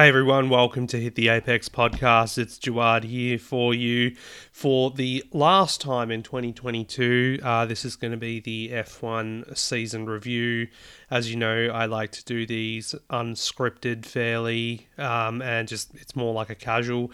Hey 0.00 0.08
everyone, 0.08 0.48
welcome 0.48 0.86
to 0.86 0.98
Hit 0.98 1.14
the 1.14 1.28
Apex 1.28 1.68
podcast. 1.68 2.38
It's 2.38 2.58
Jawad 2.58 3.04
here 3.04 3.38
for 3.38 3.74
you 3.74 4.16
for 4.50 4.90
the 4.90 5.22
last 5.30 5.82
time 5.82 6.10
in 6.10 6.22
2022. 6.22 7.40
Uh, 7.42 7.66
this 7.66 7.84
is 7.84 7.96
going 7.96 8.12
to 8.12 8.16
be 8.16 8.40
the 8.40 8.70
F1 8.70 9.54
season 9.58 10.06
review. 10.06 10.68
As 11.10 11.30
you 11.30 11.36
know, 11.36 11.66
I 11.66 11.84
like 11.84 12.12
to 12.12 12.24
do 12.24 12.46
these 12.46 12.94
unscripted 13.10 14.06
fairly 14.06 14.86
um, 14.96 15.42
and 15.42 15.68
just 15.68 15.94
it's 15.96 16.16
more 16.16 16.32
like 16.32 16.48
a 16.48 16.54
casual 16.54 17.12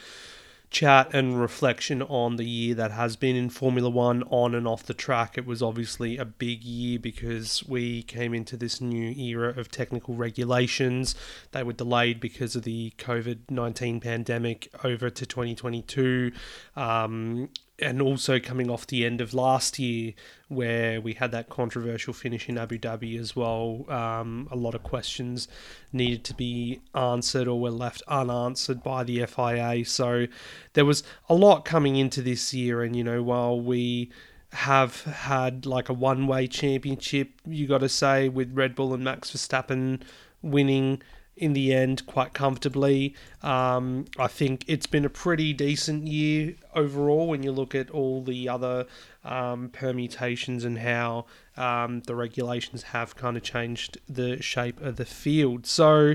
chat 0.76 1.08
and 1.14 1.40
reflection 1.40 2.02
on 2.02 2.36
the 2.36 2.44
year 2.44 2.74
that 2.74 2.90
has 2.90 3.16
been 3.16 3.34
in 3.34 3.48
Formula 3.48 3.88
One 3.88 4.22
on 4.24 4.54
and 4.54 4.68
off 4.68 4.82
the 4.82 4.92
track. 4.92 5.38
It 5.38 5.46
was 5.46 5.62
obviously 5.62 6.18
a 6.18 6.26
big 6.26 6.62
year 6.64 6.98
because 6.98 7.64
we 7.66 8.02
came 8.02 8.34
into 8.34 8.58
this 8.58 8.78
new 8.78 9.12
era 9.12 9.58
of 9.58 9.70
technical 9.70 10.14
regulations. 10.16 11.14
They 11.52 11.62
were 11.62 11.72
delayed 11.72 12.20
because 12.20 12.54
of 12.56 12.64
the 12.64 12.92
COVID 12.98 13.38
19 13.48 14.00
pandemic 14.00 14.68
over 14.84 15.08
to 15.08 15.24
2022. 15.24 16.32
Um, 16.76 17.48
and 17.78 18.00
also 18.00 18.38
coming 18.38 18.70
off 18.70 18.86
the 18.86 19.04
end 19.04 19.20
of 19.20 19.34
last 19.34 19.78
year 19.78 20.14
where 20.48 21.00
we 21.00 21.12
had 21.14 21.30
that 21.32 21.48
controversial 21.50 22.14
finish 22.14 22.48
in 22.48 22.56
Abu 22.56 22.78
Dhabi 22.78 23.18
as 23.20 23.36
well. 23.36 23.84
Um, 23.90 24.48
a 24.50 24.56
lot 24.56 24.74
of 24.74 24.82
questions 24.82 25.46
needed 25.92 26.24
to 26.24 26.34
be 26.34 26.80
answered 26.94 27.46
or 27.46 27.60
were 27.60 27.70
left 27.70 28.02
unanswered 28.08 28.82
by 28.82 29.04
the 29.04 29.26
FIA. 29.26 29.84
So 29.84 30.26
there 30.72 30.86
was 30.86 31.02
a 31.28 31.34
lot 31.34 31.64
coming 31.64 31.96
into 31.96 32.22
this 32.22 32.54
year, 32.54 32.82
and 32.82 32.96
you 32.96 33.04
know, 33.04 33.22
while 33.22 33.60
we 33.60 34.10
have 34.52 35.02
had 35.04 35.66
like 35.66 35.90
a 35.90 35.92
one 35.92 36.26
way 36.26 36.46
championship, 36.46 37.32
you 37.44 37.66
got 37.66 37.78
to 37.78 37.88
say, 37.88 38.28
with 38.28 38.52
Red 38.54 38.74
Bull 38.74 38.94
and 38.94 39.04
Max 39.04 39.32
Verstappen 39.32 40.00
winning 40.40 41.02
in 41.36 41.52
the 41.52 41.74
end 41.74 42.06
quite 42.06 42.32
comfortably. 42.32 43.14
Um, 43.42 44.06
I 44.18 44.26
think 44.26 44.64
it's 44.66 44.86
been 44.86 45.04
a 45.04 45.10
pretty 45.10 45.52
decent 45.52 46.06
year 46.06 46.54
overall 46.74 47.28
when 47.28 47.42
you 47.42 47.52
look 47.52 47.74
at 47.74 47.90
all 47.90 48.22
the 48.22 48.48
other 48.48 48.86
um, 49.24 49.68
permutations 49.68 50.64
and 50.64 50.78
how 50.78 51.26
um, 51.56 52.00
the 52.02 52.14
regulations 52.14 52.84
have 52.84 53.16
kind 53.16 53.36
of 53.36 53.42
changed 53.42 53.98
the 54.08 54.40
shape 54.40 54.80
of 54.80 54.96
the 54.96 55.04
field. 55.04 55.66
So, 55.66 56.14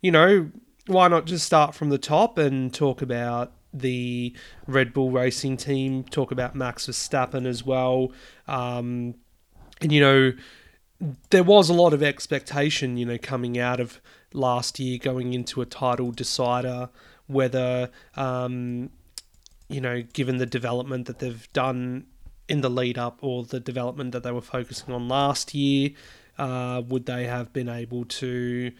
you 0.00 0.10
know, 0.10 0.50
why 0.86 1.08
not 1.08 1.26
just 1.26 1.44
start 1.44 1.74
from 1.74 1.90
the 1.90 1.98
top 1.98 2.38
and 2.38 2.72
talk 2.72 3.02
about 3.02 3.52
the 3.72 4.34
Red 4.66 4.92
Bull 4.92 5.10
racing 5.10 5.56
team, 5.56 6.04
talk 6.04 6.30
about 6.30 6.54
Max 6.54 6.86
Verstappen 6.86 7.44
as 7.44 7.64
well. 7.64 8.12
Um, 8.46 9.16
and, 9.80 9.90
you 9.90 10.00
know, 10.00 10.32
there 11.30 11.42
was 11.42 11.68
a 11.68 11.74
lot 11.74 11.92
of 11.92 12.02
expectation, 12.02 12.96
you 12.96 13.04
know, 13.04 13.18
coming 13.18 13.58
out 13.58 13.80
of 13.80 14.00
last 14.34 14.78
year 14.78 14.98
going 14.98 15.32
into 15.32 15.62
a 15.62 15.66
title 15.66 16.10
decider, 16.10 16.90
whether, 17.26 17.90
um, 18.16 18.90
you 19.68 19.80
know, 19.80 20.02
given 20.12 20.36
the 20.36 20.46
development 20.46 21.06
that 21.06 21.20
they've 21.20 21.50
done 21.52 22.06
in 22.48 22.60
the 22.60 22.68
lead 22.68 22.98
up 22.98 23.18
or 23.22 23.44
the 23.44 23.60
development 23.60 24.12
that 24.12 24.22
they 24.22 24.32
were 24.32 24.42
focusing 24.42 24.92
on 24.92 25.08
last 25.08 25.54
year, 25.54 25.90
uh, 26.38 26.82
would 26.86 27.06
they 27.06 27.26
have 27.26 27.52
been 27.52 27.68
able 27.68 28.04
to 28.04 28.72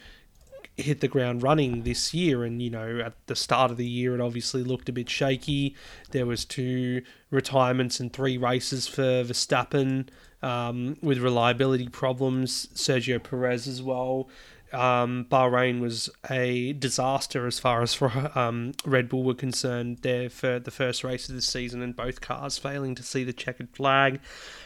hit 0.77 1.00
the 1.00 1.08
ground 1.08 1.42
running 1.42 1.84
this 1.84 2.12
year? 2.12 2.44
And 2.44 2.61
you 2.61 2.70
know 2.70 3.00
at 3.00 3.14
the 3.27 3.36
start 3.36 3.70
of 3.70 3.77
the 3.77 3.86
year 3.86 4.14
it 4.14 4.20
obviously 4.20 4.62
looked 4.62 4.89
a 4.89 4.92
bit 4.92 5.08
shaky. 5.08 5.74
There 6.11 6.27
was 6.27 6.44
two 6.44 7.02
retirements 7.30 8.01
and 8.01 8.12
three 8.12 8.36
races 8.36 8.86
for 8.86 9.02
Verstappen 9.02 10.08
um, 10.42 10.96
with 11.01 11.18
reliability 11.18 11.89
problems. 11.89 12.67
Sergio 12.74 13.23
Perez 13.23 13.67
as 13.67 13.83
well 13.83 14.28
um, 14.73 15.27
Bahrain 15.30 15.80
was 15.80 16.11
a 16.30 16.73
disaster 16.75 17.47
as 17.47 17.58
far 17.58 17.83
as 17.83 17.95
for 17.95 18.30
um, 18.35 18.73
Red 18.85 19.08
Bull 19.08 19.25
were 19.25 19.35
concerned. 19.35 19.98
There 20.02 20.30
for 20.30 20.58
the 20.58 20.70
first 20.70 21.05
race 21.05 21.29
of 21.29 21.35
the 21.35 21.42
season, 21.42 21.83
and 21.83 21.95
both 21.95 22.20
cars 22.20 22.58
failing 22.58 22.95
to 22.97 23.02
see 23.02 23.25
the 23.25 23.33
checkered 23.33 23.70
flag. 23.70 24.20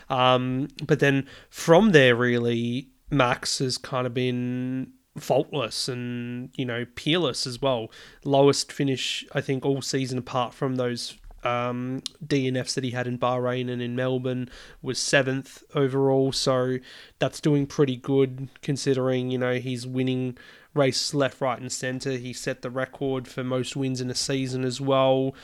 Um, 0.08 0.68
but 0.86 1.00
then 1.00 1.26
from 1.50 1.92
there, 1.92 2.16
really, 2.16 2.88
Max 3.10 3.58
has 3.58 3.78
kind 3.78 4.06
of 4.06 4.14
been 4.14 4.92
faultless 5.16 5.88
and 5.88 6.50
you 6.54 6.64
know 6.64 6.86
peerless 6.94 7.46
as 7.46 7.60
well. 7.60 7.90
Lowest 8.24 8.72
finish 8.72 9.26
I 9.34 9.40
think 9.40 9.64
all 9.64 9.82
season 9.82 10.18
apart 10.18 10.54
from 10.54 10.76
those 10.76 11.16
um, 11.44 12.02
DNFs 12.24 12.74
that 12.74 12.84
he 12.84 12.90
had 12.90 13.06
in 13.06 13.18
Bahrain 13.18 13.70
and 13.70 13.80
in 13.80 13.94
Melbourne 13.94 14.48
was 14.82 14.98
seventh 14.98 15.62
overall. 15.74 16.32
So 16.32 16.78
that's 17.18 17.40
doing 17.40 17.66
pretty 17.66 17.96
good 17.96 18.48
considering, 18.62 19.30
you 19.30 19.38
know, 19.38 19.54
he's 19.54 19.86
winning 19.86 20.36
races 20.74 21.14
left, 21.14 21.40
right, 21.40 21.60
and 21.60 21.70
centre. 21.70 22.12
He 22.12 22.32
set 22.32 22.62
the 22.62 22.70
record 22.70 23.28
for 23.28 23.44
most 23.44 23.76
wins 23.76 24.00
in 24.00 24.10
a 24.10 24.14
season 24.14 24.64
as 24.64 24.80
well, 24.80 25.34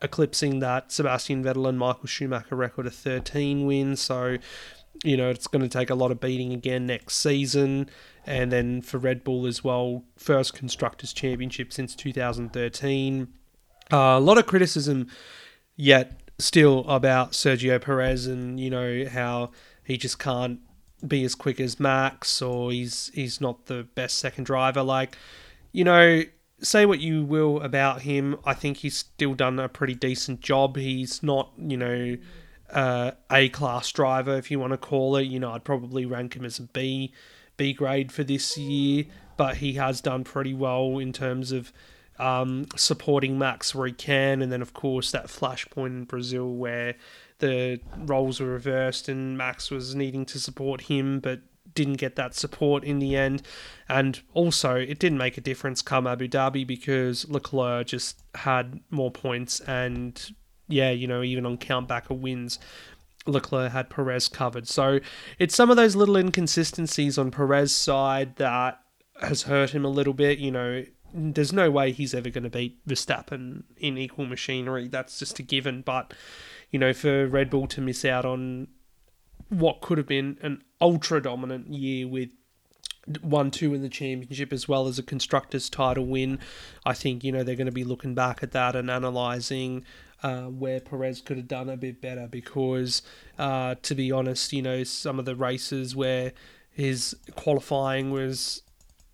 eclipsing 0.00 0.60
that 0.60 0.92
Sebastian 0.92 1.44
Vettel 1.44 1.68
and 1.68 1.78
Michael 1.78 2.06
Schumacher 2.06 2.56
record 2.56 2.86
of 2.86 2.94
13 2.94 3.66
wins. 3.66 4.00
So, 4.00 4.38
you 5.04 5.16
know, 5.16 5.30
it's 5.30 5.46
going 5.46 5.62
to 5.62 5.68
take 5.68 5.90
a 5.90 5.94
lot 5.94 6.10
of 6.10 6.20
beating 6.20 6.52
again 6.52 6.86
next 6.86 7.16
season. 7.16 7.88
And 8.24 8.52
then 8.52 8.82
for 8.82 8.98
Red 8.98 9.24
Bull 9.24 9.46
as 9.46 9.64
well, 9.64 10.04
first 10.16 10.54
Constructors' 10.54 11.12
Championship 11.12 11.72
since 11.72 11.94
2013. 11.96 13.28
Uh, 13.92 13.96
a 13.96 14.20
lot 14.20 14.38
of 14.38 14.46
criticism 14.46 15.08
yet 15.76 16.20
still 16.38 16.80
about 16.88 17.32
Sergio 17.32 17.80
Perez 17.80 18.26
and 18.26 18.58
you 18.58 18.70
know 18.70 19.06
how 19.06 19.50
he 19.84 19.96
just 19.96 20.18
can't 20.18 20.60
be 21.06 21.24
as 21.24 21.34
quick 21.34 21.60
as 21.60 21.80
Max 21.80 22.40
or 22.42 22.70
he's 22.70 23.10
he's 23.14 23.40
not 23.40 23.66
the 23.66 23.84
best 23.94 24.18
second 24.18 24.44
driver. 24.44 24.82
Like 24.82 25.16
you 25.72 25.84
know 25.84 26.22
say 26.60 26.86
what 26.86 27.00
you 27.00 27.24
will 27.24 27.60
about 27.60 28.02
him 28.02 28.36
I 28.44 28.54
think 28.54 28.78
he's 28.78 28.96
still 28.96 29.34
done 29.34 29.58
a 29.58 29.68
pretty 29.68 29.94
decent 29.94 30.40
job. 30.40 30.76
He's 30.76 31.22
not 31.22 31.52
you 31.56 31.76
know 31.76 32.16
uh, 32.70 33.12
a 33.30 33.48
class 33.50 33.90
driver 33.92 34.36
if 34.36 34.50
you 34.50 34.58
want 34.58 34.72
to 34.72 34.78
call 34.78 35.16
it. 35.16 35.24
You 35.24 35.40
know 35.40 35.52
I'd 35.52 35.64
probably 35.64 36.06
rank 36.06 36.34
him 36.34 36.44
as 36.44 36.58
a 36.58 36.62
B 36.62 37.12
B 37.56 37.72
grade 37.72 38.10
for 38.10 38.24
this 38.24 38.56
year 38.56 39.04
but 39.36 39.56
he 39.56 39.74
has 39.74 40.00
done 40.00 40.24
pretty 40.24 40.54
well 40.54 40.98
in 40.98 41.12
terms 41.12 41.52
of 41.52 41.72
um, 42.22 42.66
supporting 42.76 43.36
Max 43.36 43.74
where 43.74 43.88
he 43.88 43.92
can, 43.92 44.42
and 44.42 44.52
then 44.52 44.62
of 44.62 44.72
course 44.72 45.10
that 45.10 45.26
flashpoint 45.26 45.86
in 45.86 46.04
Brazil 46.04 46.54
where 46.54 46.94
the 47.40 47.80
roles 47.96 48.38
were 48.38 48.46
reversed 48.46 49.08
and 49.08 49.36
Max 49.36 49.70
was 49.70 49.96
needing 49.96 50.24
to 50.26 50.38
support 50.38 50.82
him, 50.82 51.18
but 51.18 51.40
didn't 51.74 51.94
get 51.94 52.14
that 52.14 52.34
support 52.34 52.84
in 52.84 53.00
the 53.00 53.16
end. 53.16 53.42
And 53.88 54.20
also, 54.34 54.76
it 54.76 55.00
didn't 55.00 55.18
make 55.18 55.36
a 55.36 55.40
difference 55.40 55.82
come 55.82 56.06
Abu 56.06 56.28
Dhabi 56.28 56.64
because 56.64 57.28
Leclerc 57.28 57.88
just 57.88 58.22
had 58.36 58.80
more 58.90 59.10
points. 59.10 59.58
And 59.60 60.22
yeah, 60.68 60.90
you 60.90 61.08
know, 61.08 61.22
even 61.22 61.44
on 61.44 61.58
countback 61.58 62.08
of 62.08 62.18
wins, 62.18 62.60
Leclerc 63.26 63.72
had 63.72 63.90
Perez 63.90 64.28
covered. 64.28 64.68
So 64.68 65.00
it's 65.40 65.56
some 65.56 65.70
of 65.70 65.76
those 65.76 65.96
little 65.96 66.16
inconsistencies 66.16 67.18
on 67.18 67.32
Perez's 67.32 67.74
side 67.74 68.36
that 68.36 68.80
has 69.20 69.42
hurt 69.42 69.70
him 69.70 69.84
a 69.84 69.88
little 69.88 70.14
bit. 70.14 70.38
You 70.38 70.52
know, 70.52 70.84
there's 71.14 71.52
no 71.52 71.70
way 71.70 71.92
he's 71.92 72.14
ever 72.14 72.30
going 72.30 72.44
to 72.44 72.50
beat 72.50 72.86
Verstappen 72.86 73.64
in 73.76 73.98
equal 73.98 74.26
machinery. 74.26 74.88
That's 74.88 75.18
just 75.18 75.38
a 75.38 75.42
given. 75.42 75.82
But 75.82 76.14
you 76.70 76.78
know, 76.78 76.92
for 76.92 77.26
Red 77.26 77.50
Bull 77.50 77.66
to 77.68 77.80
miss 77.80 78.04
out 78.04 78.24
on 78.24 78.68
what 79.48 79.82
could 79.82 79.98
have 79.98 80.06
been 80.06 80.38
an 80.42 80.62
ultra 80.80 81.22
dominant 81.22 81.68
year 81.68 82.08
with 82.08 82.30
one 83.20 83.50
two 83.50 83.74
in 83.74 83.82
the 83.82 83.88
championship 83.88 84.52
as 84.52 84.68
well 84.68 84.86
as 84.86 84.98
a 84.98 85.02
constructors 85.02 85.68
title 85.68 86.06
win 86.06 86.38
i 86.86 86.92
think 86.92 87.24
you 87.24 87.32
know 87.32 87.42
they're 87.42 87.56
going 87.56 87.66
to 87.66 87.72
be 87.72 87.82
looking 87.82 88.14
back 88.14 88.44
at 88.44 88.52
that 88.52 88.76
and 88.76 88.88
analyzing 88.88 89.84
uh, 90.22 90.42
where 90.42 90.78
Perez 90.78 91.20
could 91.20 91.36
have 91.36 91.48
done 91.48 91.68
a 91.68 91.76
bit 91.76 92.00
better 92.00 92.28
because 92.28 93.02
uh, 93.40 93.74
to 93.82 93.96
be 93.96 94.12
honest 94.12 94.52
you 94.52 94.62
know 94.62 94.84
some 94.84 95.18
of 95.18 95.24
the 95.24 95.34
races 95.34 95.96
where 95.96 96.32
his 96.70 97.16
qualifying 97.34 98.12
was 98.12 98.62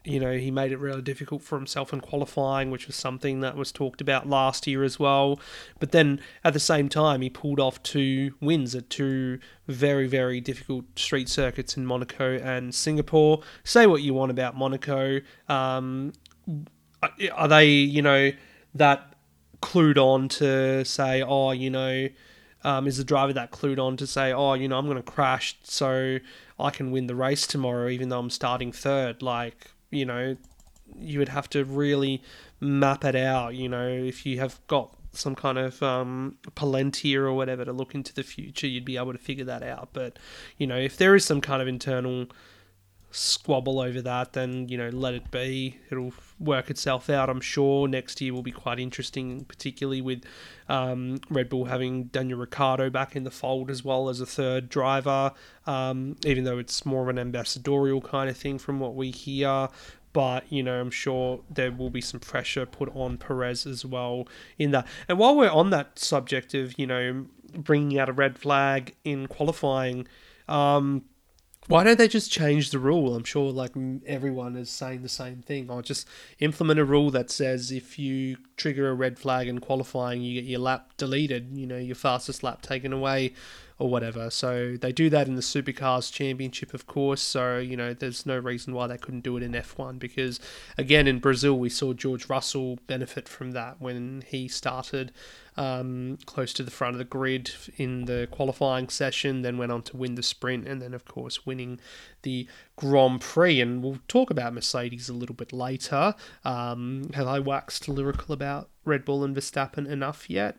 you 0.09 0.19
know, 0.19 0.37
he 0.37 0.51
made 0.51 0.73
it 0.73 0.79
really 0.79 1.03
difficult 1.03 1.43
for 1.43 1.57
himself 1.57 1.93
in 1.93 2.01
qualifying, 2.01 2.71
which 2.71 2.87
was 2.87 2.97
something 2.97 3.41
that 3.41 3.57
was 3.57 3.71
talked 3.71 4.01
about 4.01 4.29
last 4.29 4.67
year 4.67 4.83
as 4.83 4.99
well. 4.99 5.39
But 5.79 5.93
then 5.93 6.21
at 6.45 6.55
the 6.55 6.61
same 6.61 6.89
time, 6.89 7.21
he 7.21 7.31
pulled 7.31 7.61
off 7.61 7.83
two 7.83 8.35
wins 8.41 8.75
at 8.75 8.89
two 8.89 9.39
very, 9.67 10.07
very 10.07 10.41
difficult 10.41 10.99
street 10.99 11.29
circuits 11.29 11.77
in 11.77 11.85
Monaco 11.85 12.39
and 12.39 12.75
Singapore. 12.75 13.43
Say 13.65 13.87
what 13.87 14.03
you 14.03 14.15
want 14.15 14.31
about 14.31 14.57
Monaco. 14.57 15.21
Um, 15.49 16.13
are 17.33 17.49
they, 17.49 17.67
you 17.67 18.03
know, 18.03 18.33
that 18.75 19.15
clued 19.61 19.99
on 19.99 20.29
to 20.29 20.85
say, 20.85 21.23
oh, 21.23 21.51
you 21.51 21.71
know, 21.71 22.09
um, 22.65 22.87
is 22.87 22.97
the 22.97 23.05
driver 23.05 23.33
that 23.35 23.53
clued 23.53 23.79
on 23.79 23.97
to 23.99 24.07
say, 24.07 24.33
oh, 24.33 24.55
you 24.55 24.69
know, 24.69 24.79
I'm 24.79 24.87
going 24.87 24.97
to 24.97 25.03
crash 25.03 25.59
so 25.63 26.19
I 26.59 26.71
can 26.71 26.91
win 26.91 27.07
the 27.07 27.15
race 27.15 27.47
tomorrow, 27.47 27.89
even 27.89 28.09
though 28.09 28.19
I'm 28.19 28.31
starting 28.31 28.73
third? 28.73 29.23
Like, 29.23 29.71
you 29.91 30.05
know, 30.05 30.37
you 30.97 31.19
would 31.19 31.29
have 31.29 31.49
to 31.51 31.65
really 31.65 32.23
map 32.61 33.05
it 33.05 33.17
out. 33.17 33.55
You 33.55 33.69
know, 33.69 33.89
if 33.89 34.25
you 34.25 34.39
have 34.41 34.61
got 34.67 34.95
some 35.13 35.35
kind 35.35 35.59
of 35.59 35.83
um, 35.83 36.37
Palantir 36.55 37.21
or 37.21 37.33
whatever 37.33 37.65
to 37.65 37.73
look 37.73 37.95
into 37.95 38.15
the 38.15 38.23
future, 38.23 38.67
you'd 38.67 38.85
be 38.85 38.97
able 38.97 39.13
to 39.13 39.19
figure 39.19 39.45
that 39.45 39.63
out. 39.63 39.91
But 39.93 40.19
you 40.57 40.67
know, 40.67 40.77
if 40.77 40.97
there 40.97 41.15
is 41.15 41.25
some 41.25 41.41
kind 41.41 41.63
of 41.63 41.69
internal 41.69 42.27
squabble 43.11 43.81
over 43.81 44.03
that, 44.03 44.33
then 44.35 44.69
you 44.69 44.77
know 44.77 44.89
let 44.91 45.15
it 45.15 45.31
be. 45.31 45.79
It'll 45.91 46.13
work 46.39 46.71
itself 46.71 47.09
out. 47.09 47.31
I'm 47.31 47.41
sure 47.41 47.89
next 47.89 48.21
year 48.21 48.33
will 48.33 48.43
be 48.43 48.53
quite 48.53 48.79
interesting, 48.79 49.45
particularly 49.45 50.01
with 50.01 50.25
um, 50.69 51.21
Red 51.31 51.49
Bull 51.49 51.67
having 51.67 52.05
Daniel 52.05 52.39
Ricciardo 52.39 52.91
back 52.91 53.17
in 53.17 53.25
the 53.25 53.31
fold 53.31 53.71
as 53.71 53.85
well 53.85 54.09
as 54.09 54.21
a 54.21 54.27
third 54.27 54.69
driver. 54.69 55.33
Um, 55.67 56.17
even 56.25 56.45
though 56.45 56.59
it's 56.59 56.85
more 56.87 57.03
of 57.03 57.09
an 57.09 57.19
ambassadorial 57.19 58.01
kind 58.01 58.31
of 58.31 58.37
thing 58.37 58.59
from 58.59 58.81
what 58.81 58.95
we 58.95 59.11
hear. 59.11 59.69
But 60.13 60.51
you 60.51 60.63
know, 60.63 60.81
I'm 60.81 60.91
sure 60.91 61.41
there 61.51 61.71
will 61.71 61.91
be 61.91 62.01
some 62.01 62.21
pressure 62.21 62.67
put 62.67 62.95
on 62.95 63.19
Perez 63.19 63.67
as 63.67 63.85
well 63.85 64.27
in 64.59 64.71
that. 64.73 64.87
And 65.09 65.19
while 65.19 65.37
we're 65.37 65.51
on 65.51 65.71
that 65.71 65.99
subject 65.99 66.55
of 66.55 66.79
you 66.79 66.87
know 66.87 67.27
bringing 67.55 67.99
out 67.99 68.09
a 68.09 68.13
red 68.13 68.39
flag 68.39 68.95
in 69.05 69.27
qualifying. 69.27 70.07
Um, 70.49 71.05
why 71.69 71.85
don't 71.85 71.99
they 71.99 72.09
just 72.09 72.33
change 72.33 72.71
the 72.71 72.79
rule? 72.79 73.15
I'm 73.15 73.25
sure 73.25 73.53
like 73.53 73.73
everyone 74.07 74.57
is 74.57 74.71
saying 74.71 75.03
the 75.03 75.09
same 75.09 75.43
thing. 75.43 75.71
Or 75.71 75.83
just 75.83 76.09
implement 76.41 76.81
a 76.81 76.85
rule 76.85 77.11
that 77.11 77.31
says 77.31 77.71
if 77.71 77.99
you 77.99 78.39
trigger 78.57 78.89
a 78.89 78.95
red 78.95 79.19
flag 79.19 79.49
in 79.49 79.61
qualifying, 79.61 80.23
you 80.23 80.41
get 80.41 80.49
your 80.49 80.61
lap 80.61 80.93
deleted. 80.97 81.51
You 81.53 81.67
know, 81.67 81.77
your 81.77 81.95
fastest 81.95 82.43
lap 82.43 82.63
taken 82.63 82.93
away 82.93 83.35
or 83.79 83.89
whatever. 83.89 84.31
So 84.31 84.77
they 84.81 84.93
do 84.93 85.09
that 85.11 85.29
in 85.29 85.37
the 85.37 85.43
Supercars 85.43 86.13
Championship, 86.13 86.75
of 86.75 86.87
course. 86.87 87.21
So, 87.21 87.59
you 87.59 87.77
know, 87.77 87.95
there's 87.95 88.27
no 88.27 88.39
reason 88.39 88.75
why 88.75 88.87
they 88.89 88.99
couldn't 88.99 89.23
do 89.23 89.37
it 89.37 89.43
in 89.43 89.53
F1 89.53 89.99
because, 89.99 90.41
again, 90.77 91.07
in 91.07 91.21
Brazil, 91.21 91.59
we 91.59 91.69
saw 91.69 91.93
George 91.93 92.29
Russell 92.29 92.79
benefit 92.87 93.29
from 93.29 93.53
that 93.53 93.81
when 93.81 94.25
he 94.27 94.49
started 94.49 95.13
um, 95.59 96.19
close 96.25 96.53
to 96.55 96.63
the 96.63 96.71
front 96.71 96.95
of 96.95 96.99
the 96.99 97.05
grid 97.05 97.51
in 97.77 98.07
the 98.07 98.29
qualifying 98.31 98.89
session, 98.89 99.43
then 99.43 99.59
went 99.59 99.73
on 99.73 99.83
to 99.83 99.97
win 99.97 100.15
the 100.15 100.23
sprint, 100.23 100.67
and 100.67 100.81
then, 100.81 100.95
of 100.95 101.05
course, 101.05 101.45
winning 101.45 101.81
the 102.23 102.47
Grand 102.77 103.21
Prix. 103.21 103.61
And 103.61 103.83
we'll 103.83 103.99
talk 104.09 104.31
about 104.31 104.55
Mercedes 104.55 105.09
a 105.09 105.15
little 105.15 105.35
bit 105.35 105.53
later. 105.53 106.15
Um, 106.45 107.11
have 107.15 107.27
I 107.27 107.39
waxed 107.41 107.89
lyrical 107.89 108.33
about 108.33 108.71
Red 108.85 109.05
Bull 109.05 109.25
and 109.25 109.37
Verstappen 109.37 109.87
enough 109.87 110.31
yet? 110.31 110.59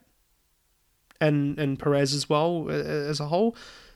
and 1.21 1.59
and 1.59 1.77
Perez 1.79 2.13
as 2.13 2.29
well 2.29 2.67
uh, 2.69 2.73
as 2.73 3.19
a 3.19 3.27
whole? 3.27 3.55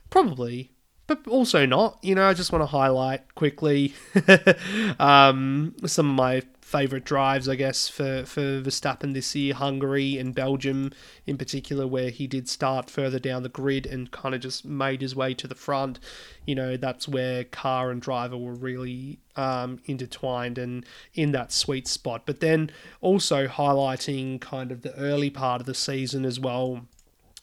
Probably, 0.09 0.71
but 1.07 1.25
also 1.27 1.65
not. 1.65 1.97
You 2.01 2.15
know, 2.15 2.25
I 2.27 2.33
just 2.33 2.51
want 2.51 2.61
to 2.61 2.67
highlight 2.67 3.35
quickly 3.35 3.93
um, 4.99 5.75
some 5.85 6.09
of 6.09 6.15
my 6.15 6.43
favourite 6.73 7.05
drives, 7.05 7.47
I 7.47 7.53
guess, 7.53 7.87
for, 7.87 8.25
for 8.25 8.41
Verstappen 8.59 9.13
this 9.13 9.35
year. 9.35 9.53
Hungary 9.53 10.17
and 10.17 10.33
Belgium, 10.33 10.91
in 11.27 11.37
particular, 11.37 11.85
where 11.85 12.09
he 12.09 12.25
did 12.25 12.49
start 12.49 12.89
further 12.89 13.19
down 13.19 13.43
the 13.43 13.49
grid 13.49 13.85
and 13.85 14.09
kind 14.09 14.33
of 14.33 14.41
just 14.41 14.65
made 14.65 15.01
his 15.01 15.15
way 15.15 15.35
to 15.35 15.47
the 15.47 15.53
front. 15.53 15.99
You 16.47 16.55
know, 16.55 16.75
that's 16.75 17.07
where 17.07 17.43
car 17.43 17.91
and 17.91 18.01
driver 18.01 18.37
were 18.37 18.55
really 18.55 19.19
um, 19.35 19.81
intertwined 19.85 20.57
and 20.57 20.83
in 21.13 21.31
that 21.33 21.51
sweet 21.51 21.87
spot. 21.87 22.23
But 22.25 22.39
then 22.39 22.71
also 23.01 23.45
highlighting 23.45 24.41
kind 24.41 24.71
of 24.71 24.81
the 24.81 24.95
early 24.95 25.29
part 25.29 25.61
of 25.61 25.67
the 25.67 25.75
season 25.75 26.25
as 26.25 26.39
well 26.39 26.87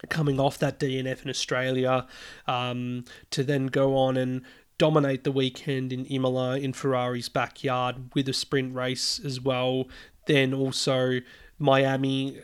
coming 0.08 0.40
off 0.40 0.58
that 0.58 0.78
DNF 0.80 1.24
in 1.24 1.30
Australia 1.30 2.06
um, 2.46 3.04
to 3.30 3.44
then 3.44 3.66
go 3.66 3.96
on 3.96 4.16
and 4.16 4.42
dominate 4.80 5.24
the 5.24 5.30
weekend 5.30 5.92
in 5.92 6.06
Imola 6.06 6.56
in 6.56 6.72
Ferrari's 6.72 7.28
backyard 7.28 7.96
with 8.14 8.26
a 8.30 8.32
sprint 8.32 8.74
race 8.74 9.20
as 9.22 9.38
well. 9.38 9.84
Then 10.26 10.54
also 10.54 11.20
Miami 11.58 12.40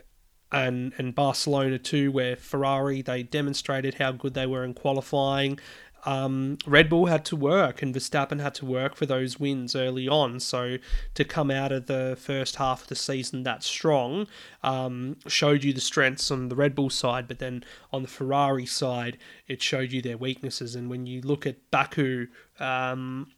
and 0.52 0.92
and 0.98 1.14
Barcelona 1.14 1.78
too, 1.78 2.12
where 2.12 2.36
Ferrari 2.36 3.00
they 3.00 3.22
demonstrated 3.22 3.94
how 3.94 4.12
good 4.12 4.34
they 4.34 4.44
were 4.44 4.64
in 4.64 4.74
qualifying 4.74 5.58
um, 6.06 6.56
Red 6.66 6.88
Bull 6.88 7.06
had 7.06 7.24
to 7.26 7.36
work 7.36 7.82
and 7.82 7.94
Verstappen 7.94 8.40
had 8.40 8.54
to 8.54 8.64
work 8.64 8.94
for 8.94 9.06
those 9.06 9.40
wins 9.40 9.74
early 9.74 10.08
on. 10.08 10.38
So 10.40 10.78
to 11.14 11.24
come 11.24 11.50
out 11.50 11.72
of 11.72 11.86
the 11.86 12.16
first 12.18 12.56
half 12.56 12.82
of 12.82 12.88
the 12.88 12.94
season 12.94 13.42
that 13.42 13.64
strong 13.64 14.28
um, 14.62 15.16
showed 15.26 15.64
you 15.64 15.72
the 15.72 15.80
strengths 15.80 16.30
on 16.30 16.48
the 16.48 16.56
Red 16.56 16.76
Bull 16.76 16.90
side, 16.90 17.26
but 17.26 17.40
then 17.40 17.64
on 17.92 18.02
the 18.02 18.08
Ferrari 18.08 18.66
side, 18.66 19.18
it 19.48 19.60
showed 19.60 19.90
you 19.92 20.00
their 20.00 20.16
weaknesses. 20.16 20.76
And 20.76 20.88
when 20.88 21.06
you 21.06 21.20
look 21.22 21.44
at 21.44 21.70
Baku, 21.72 22.28
um, 22.60 23.32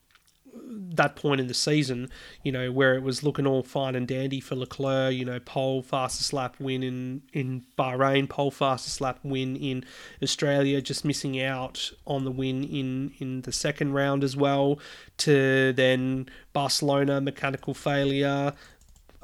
that 0.99 1.17
point 1.17 1.41
in 1.41 1.47
the 1.47 1.55
season, 1.55 2.11
you 2.43 2.53
know, 2.53 2.71
where 2.71 2.95
it 2.95 3.03
was 3.03 3.23
looking 3.23 3.47
all 3.47 3.63
fine 3.63 3.95
and 3.95 4.07
dandy 4.07 4.41
for 4.41 4.55
Leclerc, 4.55 5.15
you 5.15 5.25
know, 5.25 5.41
pole 5.41 5.83
fastest 5.83 6.33
lap 6.33 6.57
win 6.59 6.83
in, 6.83 7.23
in 7.33 7.65
Bahrain, 7.79 8.29
pole 8.29 8.51
fastest 8.51 9.01
lap 9.01 9.19
win 9.23 9.57
in 9.57 9.85
Australia, 10.23 10.81
just 10.81 11.05
missing 11.05 11.41
out 11.41 11.91
on 12.07 12.25
the 12.25 12.31
win 12.31 12.65
in, 12.65 13.13
in 13.19 13.43
the 13.43 13.53
second 13.53 13.93
round 13.93 14.25
as 14.25 14.37
well, 14.37 14.79
to 15.19 15.73
then 15.75 16.29
Barcelona, 16.53 17.21
mechanical 17.21 17.75
failure, 17.75 18.53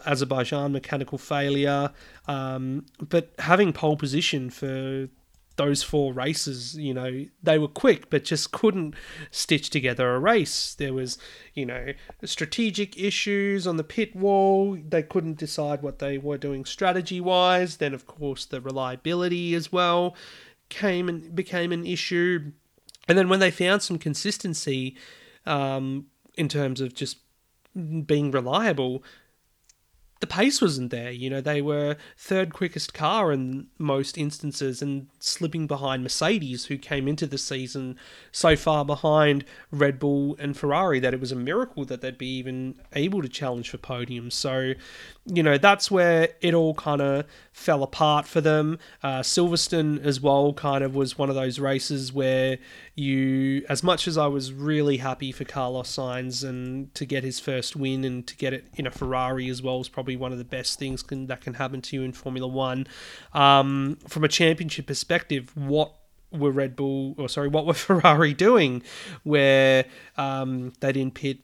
Azerbaijan, 0.06 0.72
mechanical 0.72 1.18
failure, 1.18 1.90
um, 2.28 2.86
but 3.08 3.32
having 3.38 3.72
pole 3.72 3.96
position 3.96 4.50
for 4.50 5.08
those 5.56 5.82
four 5.82 6.12
races, 6.12 6.76
you 6.76 6.92
know, 6.92 7.26
they 7.42 7.58
were 7.58 7.68
quick, 7.68 8.10
but 8.10 8.24
just 8.24 8.50
couldn't 8.50 8.94
stitch 9.30 9.70
together 9.70 10.14
a 10.14 10.18
race. 10.18 10.74
There 10.74 10.92
was, 10.92 11.16
you 11.54 11.64
know, 11.64 11.92
strategic 12.24 12.98
issues 13.00 13.66
on 13.66 13.76
the 13.76 13.84
pit 13.84 14.16
wall. 14.16 14.76
They 14.76 15.02
couldn't 15.02 15.38
decide 15.38 15.82
what 15.82 16.00
they 16.00 16.18
were 16.18 16.38
doing 16.38 16.64
strategy 16.64 17.20
wise. 17.20 17.76
Then, 17.76 17.94
of 17.94 18.06
course, 18.06 18.44
the 18.44 18.60
reliability 18.60 19.54
as 19.54 19.70
well 19.70 20.16
came 20.68 21.08
and 21.08 21.34
became 21.34 21.70
an 21.70 21.86
issue. 21.86 22.52
And 23.06 23.16
then 23.16 23.28
when 23.28 23.40
they 23.40 23.50
found 23.50 23.82
some 23.82 23.98
consistency 23.98 24.96
um, 25.46 26.06
in 26.36 26.48
terms 26.48 26.80
of 26.80 26.94
just 26.94 27.18
being 27.74 28.30
reliable, 28.30 29.04
the 30.24 30.34
pace 30.34 30.62
wasn't 30.62 30.90
there. 30.90 31.10
You 31.10 31.28
know, 31.28 31.42
they 31.42 31.60
were 31.60 31.98
third 32.16 32.54
quickest 32.54 32.94
car 32.94 33.30
in 33.30 33.66
most 33.76 34.16
instances 34.16 34.80
and 34.80 35.08
slipping 35.18 35.66
behind 35.66 36.02
Mercedes, 36.02 36.64
who 36.64 36.78
came 36.78 37.06
into 37.06 37.26
the 37.26 37.36
season 37.36 37.98
so 38.32 38.56
far 38.56 38.86
behind 38.86 39.44
Red 39.70 39.98
Bull 39.98 40.34
and 40.38 40.56
Ferrari 40.56 40.98
that 41.00 41.12
it 41.12 41.20
was 41.20 41.30
a 41.30 41.36
miracle 41.36 41.84
that 41.84 42.00
they'd 42.00 42.16
be 42.16 42.38
even 42.38 42.76
able 42.94 43.20
to 43.20 43.28
challenge 43.28 43.68
for 43.68 43.76
podiums. 43.76 44.32
So, 44.32 44.72
you 45.26 45.42
know, 45.42 45.58
that's 45.58 45.90
where 45.90 46.30
it 46.40 46.54
all 46.54 46.72
kind 46.72 47.02
of 47.02 47.26
fell 47.52 47.82
apart 47.82 48.26
for 48.26 48.40
them. 48.40 48.78
Uh, 49.02 49.20
Silverstone 49.20 50.02
as 50.02 50.22
well 50.22 50.54
kind 50.54 50.82
of 50.82 50.94
was 50.94 51.18
one 51.18 51.28
of 51.28 51.34
those 51.34 51.58
races 51.58 52.14
where 52.14 52.56
you, 52.94 53.66
as 53.68 53.82
much 53.82 54.08
as 54.08 54.16
I 54.16 54.28
was 54.28 54.54
really 54.54 54.96
happy 54.96 55.32
for 55.32 55.44
Carlos 55.44 55.94
Sainz 55.94 56.42
and 56.42 56.94
to 56.94 57.04
get 57.04 57.24
his 57.24 57.40
first 57.40 57.76
win 57.76 58.04
and 58.04 58.26
to 58.26 58.34
get 58.36 58.54
it 58.54 58.64
in 58.76 58.86
a 58.86 58.90
Ferrari 58.90 59.50
as 59.50 59.60
well 59.60 59.78
was 59.78 59.90
probably 59.90 60.13
one 60.16 60.32
of 60.32 60.38
the 60.38 60.44
best 60.44 60.78
things 60.78 61.02
can, 61.02 61.26
that 61.26 61.40
can 61.40 61.54
happen 61.54 61.80
to 61.82 61.96
you 61.96 62.02
in 62.02 62.12
Formula 62.12 62.46
One. 62.46 62.86
Um, 63.32 63.98
from 64.08 64.24
a 64.24 64.28
championship 64.28 64.86
perspective, 64.86 65.50
what 65.56 65.94
were 66.32 66.50
Red 66.50 66.76
Bull, 66.76 67.14
or 67.18 67.28
sorry, 67.28 67.48
what 67.48 67.66
were 67.66 67.74
Ferrari 67.74 68.34
doing 68.34 68.82
where 69.22 69.84
um, 70.16 70.72
they 70.80 70.92
didn't 70.92 71.14
pit 71.14 71.38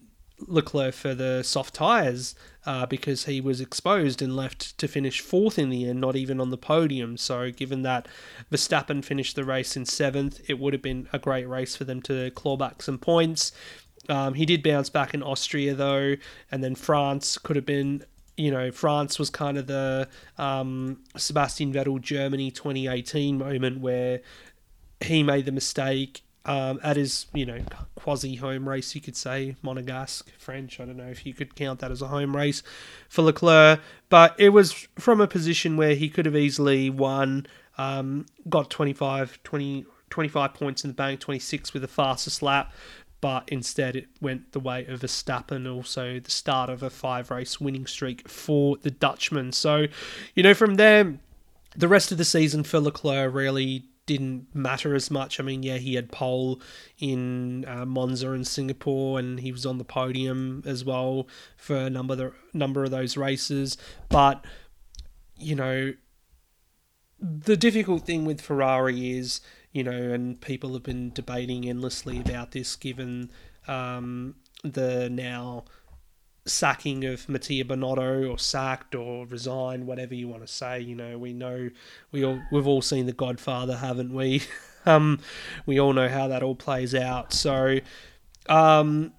Leclerc 0.47 0.95
for 0.95 1.15
the 1.15 1.43
soft 1.43 1.75
tyres 1.75 2.35
uh, 2.67 2.87
because 2.87 3.27
he 3.27 3.41
was 3.41 3.61
exposed 3.61 4.23
and 4.23 4.37
left 4.37 4.77
to 4.79 4.89
finish 4.89 5.21
fourth 5.21 5.59
in 5.59 5.71
the 5.71 5.89
end, 5.89 6.01
not 6.01 6.17
even 6.17 6.41
on 6.41 6.51
the 6.51 6.59
podium. 6.59 7.17
So, 7.17 7.51
given 7.51 7.83
that 7.83 8.09
Verstappen 8.51 9.05
finished 9.05 9.37
the 9.37 9.45
race 9.45 9.77
in 9.77 9.85
seventh, 9.85 10.41
it 10.49 10.59
would 10.59 10.73
have 10.73 10.83
been 10.83 11.09
a 11.13 11.19
great 11.19 11.49
race 11.49 11.77
for 11.77 11.85
them 11.85 12.01
to 12.03 12.31
claw 12.31 12.57
back 12.57 12.83
some 12.83 12.99
points. 12.99 13.53
Um, 14.09 14.35
he 14.35 14.47
did 14.47 14.63
bounce 14.63 14.89
back 14.89 15.15
in 15.15 15.23
Austria 15.23 15.75
though, 15.75 16.17
and 16.51 16.65
then 16.65 16.75
France 16.75 17.39
could 17.39 17.57
have 17.57 17.67
been 17.67 18.05
you 18.41 18.51
know, 18.51 18.71
France 18.71 19.19
was 19.19 19.29
kind 19.29 19.59
of 19.59 19.67
the 19.67 20.09
um, 20.39 21.03
Sebastian 21.17 21.73
Vettel 21.75 22.01
Germany 22.01 22.51
2018 22.51 23.37
moment 23.37 23.81
where 23.81 24.21
he 25.03 25.23
made 25.23 25.45
the 25.45 25.53
mistake 25.53 26.23
um, 26.47 26.81
at 26.83 26.97
his, 26.97 27.27
you 27.35 27.45
know, 27.45 27.59
quasi 27.97 28.37
home 28.37 28.67
race, 28.67 28.95
you 28.95 29.03
could 29.03 29.17
say, 29.17 29.57
Monegasque, 29.63 30.31
French. 30.39 30.81
I 30.81 30.87
don't 30.87 30.97
know 30.97 31.11
if 31.11 31.27
you 31.27 31.35
could 31.35 31.55
count 31.55 31.81
that 31.81 31.91
as 31.91 32.01
a 32.01 32.09
home 32.09 32.35
race 32.35 32.63
for 33.11 33.21
Leclerc, 33.23 33.81
but 34.09 34.35
it 34.39 34.49
was 34.49 34.73
from 34.99 35.21
a 35.21 35.29
position 35.29 35.77
where 35.77 35.95
he 35.95 36.09
could 36.09 36.25
have 36.25 36.37
easily 36.37 36.89
won, 36.89 37.47
um, 37.77 38.25
got 38.49 38.71
25, 38.71 39.43
20, 39.43 39.85
25 40.09 40.55
points 40.55 40.83
in 40.83 40.89
the 40.89 40.95
bank, 40.95 41.21
26 41.21 41.75
with 41.75 41.83
the 41.83 41.89
fastest 41.89 42.43
lap 42.43 42.73
but 43.21 43.49
instead 43.49 43.97
it 43.97 44.09
went 44.21 44.53
the 44.53 44.61
way 44.61 44.87
of 44.87 45.01
Verstappen, 45.01 45.73
also 45.73 46.21
the 46.21 46.31
start 46.31 46.71
of 46.71 46.83
a 46.83 46.91
five 46.91 47.31
race 47.31 47.61
winning 47.61 47.87
streak 47.87 48.29
for 48.29 48.77
the 48.79 48.91
Dutchman. 48.91 49.53
So, 49.53 49.87
you 50.35 50.43
know, 50.43 50.55
from 50.55 50.77
there, 50.77 51.19
the 51.77 51.89
rest 51.89 52.13
of 52.13 52.19
the 52.19 52.25
season 52.25 52.65
for 52.65 52.81
Leclerc 52.81 53.35
really 53.35 53.85
didn't 54.07 54.47
matter 54.55 54.95
as 54.95 55.11
much. 55.11 55.39
I 55.39 55.45
mean, 55.45 55.63
yeah, 55.63 55.77
he 55.77 55.95
had 55.95 56.11
pole 56.11 56.61
in 56.99 57.65
uh, 57.67 57.85
Monza 57.85 58.33
and 58.33 58.47
Singapore, 58.47 59.19
and 59.19 59.39
he 59.39 59.53
was 59.53 59.65
on 59.65 59.79
the 59.79 59.85
podium 59.85 60.63
as 60.67 60.85
well 60.85 61.29
for 61.57 61.77
a 61.77 61.91
number 61.91 62.15
of 62.15 62.19
the, 62.19 62.33
number 62.53 62.83
of 62.83 62.91
those 62.91 63.17
races. 63.17 63.77
But 64.09 64.45
you 65.37 65.55
know, 65.55 65.95
the 67.21 67.57
difficult 67.57 68.05
thing 68.05 68.25
with 68.25 68.41
Ferrari 68.41 69.17
is 69.17 69.41
you 69.73 69.85
know, 69.85 69.91
and 69.91 70.41
people 70.41 70.73
have 70.75 70.83
been 70.83 71.13
debating 71.13 71.69
endlessly 71.69 72.19
about 72.19 72.53
this 72.53 72.77
given 72.77 73.31
um, 73.69 74.35
the 74.65 75.09
now 75.09 75.65
sacking 76.47 77.05
of 77.05 77.29
Mattia 77.29 77.65
Binotto 77.65 78.31
or 78.31 78.39
sacked 78.39 78.95
or 78.95 79.27
resigned, 79.27 79.87
whatever 79.87 80.15
you 80.15 80.29
want 80.29 80.43
to 80.43 80.53
say. 80.53 80.81
You 80.81 80.97
know, 80.97 81.19
we 81.19 81.33
know 81.33 81.71
we 82.13 82.25
all 82.25 82.41
we've 82.51 82.67
all 82.67 82.83
seen 82.83 83.07
The 83.07 83.13
Godfather, 83.13 83.77
haven't 83.77 84.13
we? 84.13 84.43
um, 84.87 85.21
we 85.67 85.81
all 85.81 85.93
know 85.93 86.09
how 86.09 86.29
that 86.29 86.43
all 86.43 86.57
plays 86.57 86.95
out. 86.95 87.33
So, 87.33 87.79
um, 88.49 89.13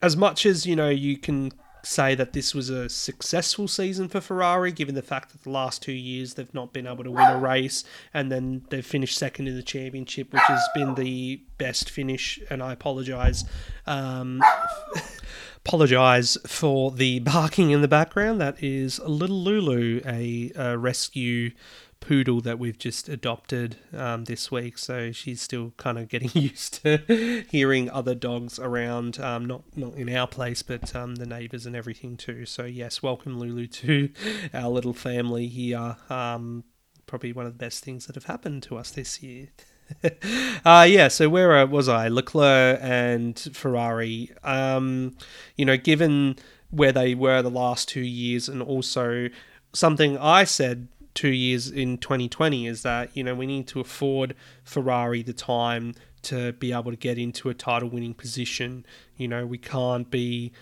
as 0.00 0.16
much 0.16 0.46
as 0.46 0.66
you 0.66 0.76
know, 0.76 0.90
you 0.90 1.16
can 1.16 1.52
say 1.84 2.14
that 2.14 2.32
this 2.32 2.54
was 2.54 2.70
a 2.70 2.88
successful 2.88 3.68
season 3.68 4.08
for 4.08 4.20
Ferrari, 4.20 4.72
given 4.72 4.94
the 4.94 5.02
fact 5.02 5.32
that 5.32 5.42
the 5.42 5.50
last 5.50 5.82
two 5.82 5.92
years 5.92 6.34
they've 6.34 6.54
not 6.54 6.72
been 6.72 6.86
able 6.86 7.04
to 7.04 7.10
win 7.10 7.30
a 7.30 7.38
race, 7.38 7.84
and 8.12 8.30
then 8.30 8.64
they've 8.70 8.84
finished 8.84 9.18
second 9.18 9.48
in 9.48 9.56
the 9.56 9.62
championship, 9.62 10.32
which 10.32 10.42
has 10.42 10.66
been 10.74 10.94
the 10.94 11.42
best 11.58 11.90
finish. 11.90 12.40
And 12.50 12.62
I 12.62 12.72
apologise. 12.72 13.44
Um, 13.86 14.42
apologise 15.66 16.36
for 16.46 16.90
the 16.90 17.20
barking 17.20 17.70
in 17.70 17.80
the 17.80 17.88
background. 17.88 18.40
That 18.40 18.62
is 18.62 18.98
a 18.98 19.08
little 19.08 19.42
Lulu, 19.42 20.02
a, 20.06 20.52
a 20.56 20.76
rescue 20.76 21.52
poodle 22.04 22.40
that 22.42 22.58
we've 22.58 22.78
just 22.78 23.08
adopted 23.08 23.76
um, 23.96 24.24
this 24.24 24.50
week. 24.50 24.76
So 24.78 25.10
she's 25.10 25.40
still 25.40 25.72
kind 25.76 25.98
of 25.98 26.08
getting 26.08 26.30
used 26.34 26.82
to 26.82 27.44
hearing 27.50 27.90
other 27.90 28.14
dogs 28.14 28.58
around, 28.58 29.18
um, 29.20 29.46
not 29.46 29.62
not 29.76 29.94
in 29.94 30.14
our 30.14 30.26
place, 30.26 30.62
but 30.62 30.94
um, 30.94 31.16
the 31.16 31.26
neighbours 31.26 31.66
and 31.66 31.74
everything 31.74 32.16
too. 32.16 32.44
So 32.46 32.64
yes, 32.64 33.02
welcome 33.02 33.38
Lulu 33.38 33.66
to 33.84 34.10
our 34.52 34.68
little 34.68 34.92
family 34.92 35.46
here. 35.48 35.96
Um, 36.10 36.64
probably 37.06 37.32
one 37.32 37.46
of 37.46 37.52
the 37.52 37.58
best 37.58 37.84
things 37.84 38.06
that 38.06 38.14
have 38.14 38.24
happened 38.24 38.62
to 38.64 38.76
us 38.76 38.90
this 38.90 39.22
year. 39.22 39.48
uh, 40.64 40.86
yeah, 40.88 41.08
so 41.08 41.28
where 41.28 41.56
uh, 41.56 41.66
was 41.66 41.88
I? 41.88 42.08
Leclerc 42.08 42.78
and 42.82 43.38
Ferrari. 43.52 44.30
Um, 44.42 45.16
you 45.56 45.64
know, 45.64 45.76
given 45.76 46.36
where 46.70 46.92
they 46.92 47.14
were 47.14 47.42
the 47.42 47.50
last 47.50 47.88
two 47.88 48.00
years, 48.00 48.48
and 48.48 48.62
also 48.62 49.28
something 49.74 50.16
I 50.18 50.44
said 50.44 50.88
two 51.14 51.28
years 51.28 51.70
in 51.70 51.98
2020 51.98 52.66
is 52.66 52.82
that, 52.82 53.16
you 53.16 53.22
know, 53.22 53.34
we 53.34 53.46
need 53.46 53.66
to 53.68 53.80
afford 53.80 54.34
Ferrari 54.64 55.22
the 55.22 55.32
time 55.32 55.94
to 56.22 56.52
be 56.54 56.72
able 56.72 56.90
to 56.90 56.96
get 56.96 57.18
into 57.18 57.48
a 57.48 57.54
title 57.54 57.88
winning 57.88 58.14
position. 58.14 58.84
You 59.16 59.28
know, 59.28 59.46
we 59.46 59.58
can't 59.58 60.10
be 60.10 60.52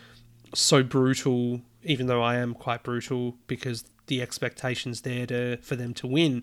so 0.54 0.82
brutal, 0.82 1.62
even 1.82 2.06
though 2.06 2.22
I 2.22 2.36
am 2.36 2.54
quite 2.54 2.82
brutal 2.82 3.36
because 3.46 3.84
the 4.06 4.20
expectations 4.20 5.02
there 5.02 5.26
to 5.26 5.56
for 5.58 5.76
them 5.76 5.94
to 5.94 6.06
win. 6.06 6.42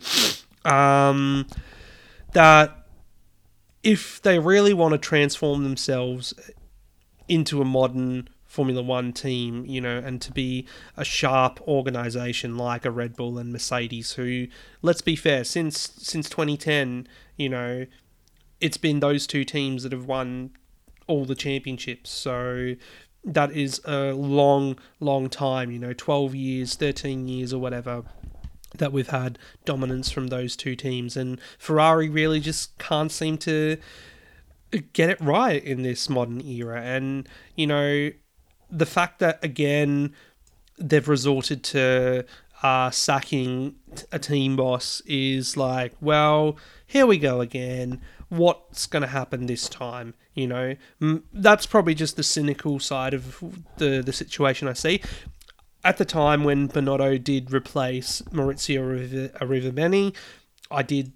Um, 0.66 1.48
that 2.34 2.88
if 3.84 4.22
they 4.22 4.40
really 4.40 4.74
want 4.74 4.94
to 4.94 4.98
transform 4.98 5.64
themselves 5.64 6.34
into 7.28 7.62
a 7.62 7.66
modern 7.66 8.28
Formula 8.50 8.82
One 8.82 9.14
team, 9.14 9.64
you 9.68 9.80
know, 9.80 10.00
and 10.00 10.20
to 10.24 10.32
be 10.32 10.66
a 10.98 11.06
sharp 11.06 11.62
organization 11.68 12.58
like 12.58 12.84
a 12.84 12.90
Red 12.90 13.16
Bull 13.16 13.38
and 13.38 13.54
Mercedes, 13.54 14.14
who, 14.14 14.48
let's 14.82 15.02
be 15.02 15.16
fair, 15.16 15.44
since 15.44 15.94
since 15.98 16.28
2010, 16.28 17.08
you 17.38 17.48
know, 17.48 17.86
it's 18.60 18.78
been 18.78 19.00
those 19.00 19.28
two 19.28 19.46
teams 19.46 19.84
that 19.84 19.92
have 19.92 20.06
won 20.06 20.50
all 21.06 21.26
the 21.26 21.36
championships. 21.36 22.10
So 22.10 22.74
that 23.24 23.52
is 23.52 23.82
a 23.86 24.14
long, 24.14 24.80
long 25.00 25.30
time, 25.30 25.70
you 25.70 25.78
know, 25.78 25.94
12 25.94 26.34
years, 26.34 26.74
13 26.74 27.28
years, 27.28 27.54
or 27.54 27.60
whatever 27.60 28.04
that 28.76 28.92
we've 28.92 29.10
had 29.10 29.38
dominance 29.64 30.10
from 30.10 30.28
those 30.28 30.56
two 30.56 30.76
teams. 30.76 31.16
And 31.16 31.40
Ferrari 31.60 32.10
really 32.10 32.40
just 32.40 32.76
can't 32.80 33.12
seem 33.12 33.38
to 33.40 33.78
get 34.94 35.12
it 35.12 35.22
right 35.22 35.64
in 35.64 35.84
this 35.84 36.10
modern 36.10 36.42
era. 36.42 36.82
And, 36.82 37.30
you 37.56 37.68
know, 37.68 38.10
the 38.72 38.86
fact 38.86 39.20
that 39.20 39.44
again 39.44 40.14
they've 40.78 41.08
resorted 41.08 41.64
to 41.64 42.26
uh, 42.64 42.92
sacking 42.92 43.76
a 44.12 44.20
team 44.20 44.56
boss 44.56 45.02
is 45.06 45.56
like, 45.56 45.94
well, 46.02 46.58
here 46.86 47.06
we 47.06 47.18
go 47.18 47.42
again. 47.42 48.02
What's 48.30 48.86
going 48.86 49.02
to 49.02 49.08
happen 49.08 49.46
this 49.46 49.68
time? 49.70 50.14
You 50.34 50.48
know, 50.48 50.76
that's 51.34 51.66
probably 51.66 51.96
just 51.96 52.16
the 52.16 52.24
cynical 52.24 52.80
side 52.80 53.14
of 53.14 53.44
the 53.78 54.02
the 54.06 54.14
situation 54.14 54.68
I 54.68 54.74
see. 54.74 55.02
At 55.84 55.98
the 55.98 56.06
time 56.06 56.44
when 56.44 56.68
Binotto 56.68 57.24
did 57.24 57.54
replace 57.54 58.22
Maurizio 58.32 59.32
Arrivabene, 59.40 60.16
I 60.70 60.84
did 60.84 61.14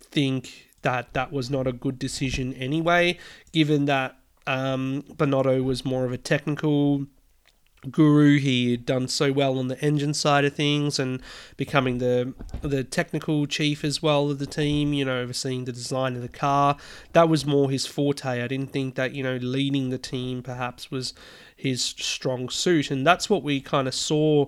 think 0.00 0.70
that 0.82 1.12
that 1.14 1.32
was 1.32 1.50
not 1.50 1.66
a 1.66 1.72
good 1.72 1.98
decision 1.98 2.54
anyway, 2.54 3.18
given 3.52 3.86
that 3.86 4.16
um, 4.46 5.02
Binotto 5.14 5.62
was 5.62 5.84
more 5.84 6.04
of 6.04 6.12
a 6.12 6.18
technical 6.18 7.06
guru. 7.90 8.38
He 8.38 8.70
had 8.70 8.86
done 8.86 9.08
so 9.08 9.32
well 9.32 9.58
on 9.58 9.68
the 9.68 9.78
engine 9.80 10.14
side 10.14 10.44
of 10.44 10.54
things 10.54 10.98
and 10.98 11.20
becoming 11.56 11.98
the 11.98 12.34
the 12.62 12.84
technical 12.84 13.46
chief 13.46 13.84
as 13.84 14.02
well 14.02 14.30
of 14.30 14.38
the 14.38 14.46
team. 14.46 14.92
You 14.92 15.04
know, 15.04 15.20
overseeing 15.20 15.64
the 15.64 15.72
design 15.72 16.16
of 16.16 16.22
the 16.22 16.28
car. 16.28 16.76
That 17.12 17.28
was 17.28 17.46
more 17.46 17.70
his 17.70 17.86
forte. 17.86 18.42
I 18.42 18.48
didn't 18.48 18.72
think 18.72 18.94
that 18.94 19.14
you 19.14 19.22
know 19.22 19.36
leading 19.36 19.90
the 19.90 19.98
team 19.98 20.42
perhaps 20.42 20.90
was 20.90 21.14
his 21.56 21.82
strong 21.82 22.48
suit, 22.48 22.90
and 22.90 23.06
that's 23.06 23.30
what 23.30 23.42
we 23.42 23.60
kind 23.60 23.88
of 23.88 23.94
saw 23.94 24.46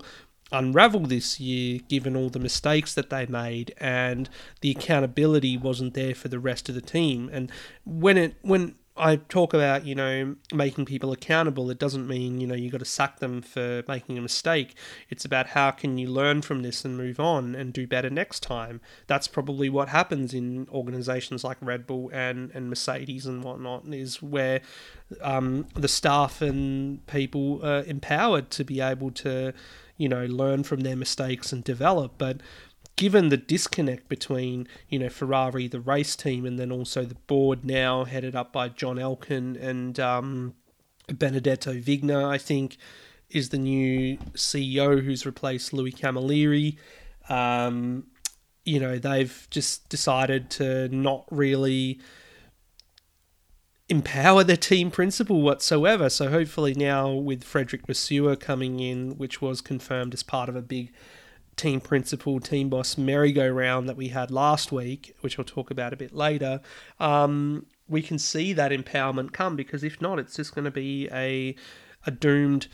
unravel 0.51 1.01
this 1.01 1.41
year 1.41 1.79
given 1.89 2.15
all 2.15 2.29
the 2.29 2.39
mistakes 2.39 2.93
that 2.93 3.09
they 3.09 3.25
made 3.25 3.73
and 3.79 4.29
the 4.61 4.71
accountability 4.71 5.57
wasn't 5.57 5.93
there 5.93 6.15
for 6.15 6.29
the 6.29 6.39
rest 6.39 6.69
of 6.69 6.75
the 6.75 6.79
team 6.79 7.29
and 7.33 7.51
when 7.83 8.17
it 8.17 8.33
when 8.43 8.73
I 8.97 9.17
talk 9.17 9.53
about, 9.53 9.85
you 9.85 9.95
know, 9.95 10.35
making 10.53 10.85
people 10.85 11.11
accountable. 11.11 11.69
It 11.69 11.79
doesn't 11.79 12.07
mean, 12.07 12.41
you 12.41 12.47
know, 12.47 12.55
you 12.55 12.69
got 12.69 12.79
to 12.79 12.85
sack 12.85 13.19
them 13.19 13.41
for 13.41 13.83
making 13.87 14.17
a 14.17 14.21
mistake. 14.21 14.75
It's 15.09 15.25
about 15.25 15.47
how 15.47 15.71
can 15.71 15.97
you 15.97 16.09
learn 16.09 16.41
from 16.41 16.63
this 16.63 16.83
and 16.83 16.97
move 16.97 17.19
on 17.19 17.55
and 17.55 17.73
do 17.73 17.87
better 17.87 18.09
next 18.09 18.41
time. 18.41 18.81
That's 19.07 19.27
probably 19.27 19.69
what 19.69 19.89
happens 19.89 20.33
in 20.33 20.67
organizations 20.71 21.43
like 21.43 21.57
Red 21.61 21.87
Bull 21.87 22.09
and, 22.13 22.51
and 22.53 22.69
Mercedes 22.69 23.25
and 23.25 23.43
whatnot, 23.43 23.85
is 23.87 24.21
where 24.21 24.61
um, 25.21 25.67
the 25.75 25.87
staff 25.87 26.41
and 26.41 27.05
people 27.07 27.65
are 27.65 27.83
empowered 27.83 28.49
to 28.51 28.63
be 28.63 28.81
able 28.81 29.11
to, 29.11 29.53
you 29.97 30.09
know, 30.09 30.25
learn 30.25 30.63
from 30.63 30.81
their 30.81 30.95
mistakes 30.95 31.53
and 31.53 31.63
develop. 31.63 32.13
But 32.17 32.41
given 32.97 33.29
the 33.29 33.37
disconnect 33.37 34.09
between 34.09 34.67
you 34.89 34.99
know 34.99 35.09
Ferrari, 35.09 35.69
the 35.69 35.79
race 35.79 36.15
team, 36.17 36.45
and 36.45 36.59
then 36.59 36.71
also 36.71 37.05
the 37.05 37.15
board 37.15 37.63
now 37.63 38.03
headed 38.03 38.35
up 38.35 38.51
by 38.51 38.67
John 38.67 38.97
Elkann 38.97 39.55
and 39.55 39.97
um, 39.99 40.55
Benedetto 41.07 41.75
Vigna, 41.75 42.25
I 42.25 42.37
think 42.37 42.75
is 43.29 43.49
the 43.49 43.57
new 43.57 44.17
CEO 44.33 45.03
who's 45.03 45.25
replaced 45.25 45.71
Louis 45.73 45.91
Camilleri. 45.91 46.77
Um, 47.29 48.07
you 48.65 48.79
know 48.81 48.99
they've 48.99 49.47
just 49.49 49.87
decided 49.87 50.49
to 50.51 50.89
not 50.89 51.25
really 51.31 51.99
empower 53.89 54.43
their 54.43 54.57
team 54.57 54.91
principal 54.91 55.41
whatsoever. 55.41 56.09
So 56.09 56.29
hopefully 56.29 56.73
now 56.73 57.11
with 57.13 57.43
Frederick 57.45 57.87
Vasseur 57.87 58.35
coming 58.35 58.81
in, 58.81 59.17
which 59.17 59.41
was 59.41 59.61
confirmed 59.61 60.13
as 60.13 60.23
part 60.23 60.49
of 60.49 60.57
a 60.57 60.61
big 60.61 60.91
team 61.57 61.81
principal, 61.81 62.39
team 62.39 62.69
boss 62.69 62.97
merry-go-round 62.97 63.89
that 63.89 63.97
we 63.97 64.09
had 64.09 64.31
last 64.31 64.71
week, 64.71 65.15
which 65.21 65.37
I'll 65.37 65.45
talk 65.45 65.69
about 65.69 65.91
a 65.91 65.97
bit 65.97 66.13
later, 66.13 66.61
um, 66.99 67.65
we 67.89 68.01
can 68.01 68.19
see 68.19 68.53
that 68.53 68.71
empowerment 68.71 69.33
come 69.33 69.55
because 69.55 69.83
if 69.83 70.01
not, 70.01 70.19
it's 70.19 70.35
just 70.35 70.53
going 70.55 70.65
to 70.65 70.71
be 70.71 71.09
a 71.11 71.55
a 72.05 72.11
doomed, 72.11 72.67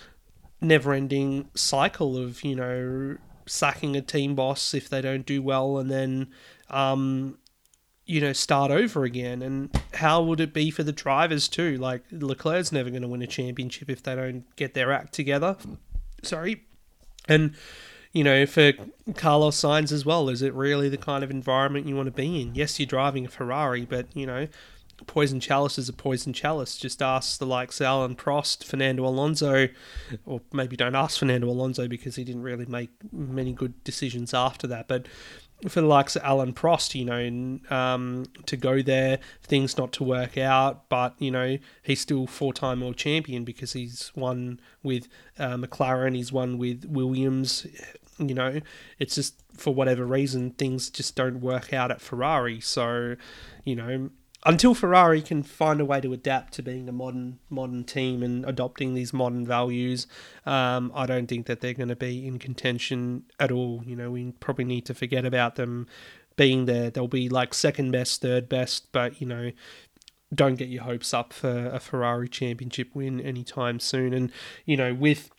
never-ending 0.62 1.50
cycle 1.56 2.18
of 2.18 2.44
you 2.44 2.56
know 2.56 3.18
sacking 3.46 3.96
a 3.96 4.02
team 4.02 4.36
boss 4.36 4.74
if 4.74 4.90
they 4.90 5.02
don't 5.02 5.26
do 5.26 5.42
well, 5.42 5.78
and 5.78 5.90
then 5.90 6.30
um, 6.70 7.38
you 8.06 8.20
know 8.20 8.34
start 8.34 8.72
over 8.72 9.04
again. 9.04 9.42
And 9.42 9.82
how 9.94 10.22
would 10.24 10.40
it 10.40 10.54
be 10.54 10.72
for 10.72 10.84
the 10.84 10.92
drivers 10.92 11.48
too? 11.48 11.78
Like 11.78 12.04
Leclerc's 12.12 12.72
never 12.72 12.90
going 12.90 13.02
to 13.02 13.08
win 13.08 13.22
a 13.22 13.28
championship 13.28 13.90
if 13.90 14.04
they 14.04 14.16
don't 14.16 14.44
get 14.56 14.74
their 14.74 14.92
act 14.92 15.14
together. 15.14 15.58
Sorry, 16.24 16.64
and 17.28 17.56
you 18.14 18.24
know, 18.24 18.46
for 18.46 18.72
Carlos 19.16 19.60
Sainz 19.60 19.92
as 19.92 20.06
well, 20.06 20.30
is 20.30 20.42
it 20.42 20.54
really 20.54 20.88
the 20.88 20.98
kind 20.98 21.24
of 21.24 21.32
environment 21.32 21.88
you 21.88 21.96
want 21.96 22.08
to 22.08 22.12
be 22.12 22.42
in? 22.42 22.56
Yes, 22.56 22.80
you're 22.80 22.86
driving 22.86 23.26
a 23.26 23.30
Ferrari, 23.30 23.86
but 23.86 24.08
you 24.16 24.28
know, 24.28 24.48
poison 25.08 25.40
chalice 25.40 25.78
is 25.80 25.90
a 25.90 25.94
poison 25.94 26.32
chalice. 26.32 26.78
Just 26.78 27.02
ask 27.02 27.40
the 27.40 27.46
likes 27.46 27.82
of 27.82 27.88
Alain 27.88 28.16
Prost, 28.16 28.64
Fernando 28.64 29.06
Alonso, 29.06 29.68
or 30.26 30.42
maybe 30.52 30.78
don't 30.78 30.96
ask 30.96 31.20
Fernando 31.20 31.50
Alonso 31.50 31.88
because 31.88 32.16
he 32.16 32.24
didn't 32.24 32.44
really 32.44 32.68
make 32.68 32.92
many 33.12 33.52
good 33.52 33.84
decisions 33.84 34.34
after 34.34 34.68
that. 34.68 34.88
But 34.88 35.08
for 35.68 35.82
the 35.82 35.88
likes 35.88 36.16
of 36.16 36.22
Alain 36.26 36.54
Prost, 36.54 36.94
you 36.94 37.06
know, 37.06 37.76
um, 37.76 38.26
to 38.46 38.58
go 38.58 38.82
there, 38.82 39.20
things 39.42 39.78
not 39.78 39.92
to 39.94 40.04
work 40.04 40.38
out, 40.38 40.88
but 40.90 41.16
you 41.20 41.32
know, 41.32 41.58
he's 41.82 42.02
still 42.02 42.28
four-time 42.28 42.82
world 42.82 42.98
champion 42.98 43.44
because 43.44 43.74
he's 43.74 44.12
won 44.16 44.60
with 44.84 45.08
uh, 45.40 45.56
McLaren, 45.56 46.16
he's 46.16 46.32
won 46.32 46.58
with 46.58 46.86
Williams, 46.86 47.66
you 48.18 48.34
know, 48.34 48.62
it's 49.00 49.16
just 49.16 49.42
for 49.56 49.74
whatever 49.74 50.06
reason 50.06 50.52
things 50.52 50.90
just 50.90 51.16
don't 51.16 51.42
work 51.42 51.74
out 51.74 51.92
at 51.92 52.02
Ferrari. 52.02 52.60
So, 52.60 53.16
you 53.66 53.76
know, 53.76 54.10
until 54.46 54.74
Ferrari 54.74 55.22
can 55.22 55.42
find 55.42 55.80
a 55.80 55.86
way 55.86 56.02
to 56.02 56.12
adapt 56.12 56.54
to 56.54 56.64
being 56.64 56.90
a 56.90 56.92
modern 56.92 57.40
modern 57.50 57.84
team 57.84 58.22
and 58.22 58.46
adopting 58.46 58.94
these 58.94 59.14
modern 59.14 59.46
values, 59.46 60.06
um, 60.46 60.92
I 60.94 61.06
don't 61.06 61.28
think 61.28 61.46
that 61.46 61.62
they're 61.62 61.74
going 61.74 61.90
to 61.90 61.96
be 61.96 62.28
in 62.28 62.40
contention 62.40 63.24
at 63.40 63.52
all. 63.52 63.84
You 63.86 63.96
know, 63.96 64.12
we 64.12 64.32
probably 64.40 64.66
need 64.66 64.86
to 64.88 64.94
forget 64.94 65.26
about 65.26 65.56
them 65.56 65.88
being 66.36 66.66
there. 66.66 66.90
They'll 66.90 67.08
be 67.08 67.30
like 67.30 67.54
second 67.54 67.92
best, 67.92 68.22
third 68.22 68.50
best, 68.50 68.92
but 68.92 69.22
you 69.22 69.28
know, 69.28 69.52
don't 70.34 70.56
get 70.56 70.68
your 70.68 70.84
hopes 70.84 71.14
up 71.14 71.32
for 71.32 71.68
a 71.68 71.80
Ferrari 71.80 72.28
championship 72.28 72.90
win 72.94 73.22
anytime 73.22 73.80
soon. 73.80 74.14
And 74.14 74.32
you 74.66 74.76
know, 74.76 74.94
with 74.94 75.30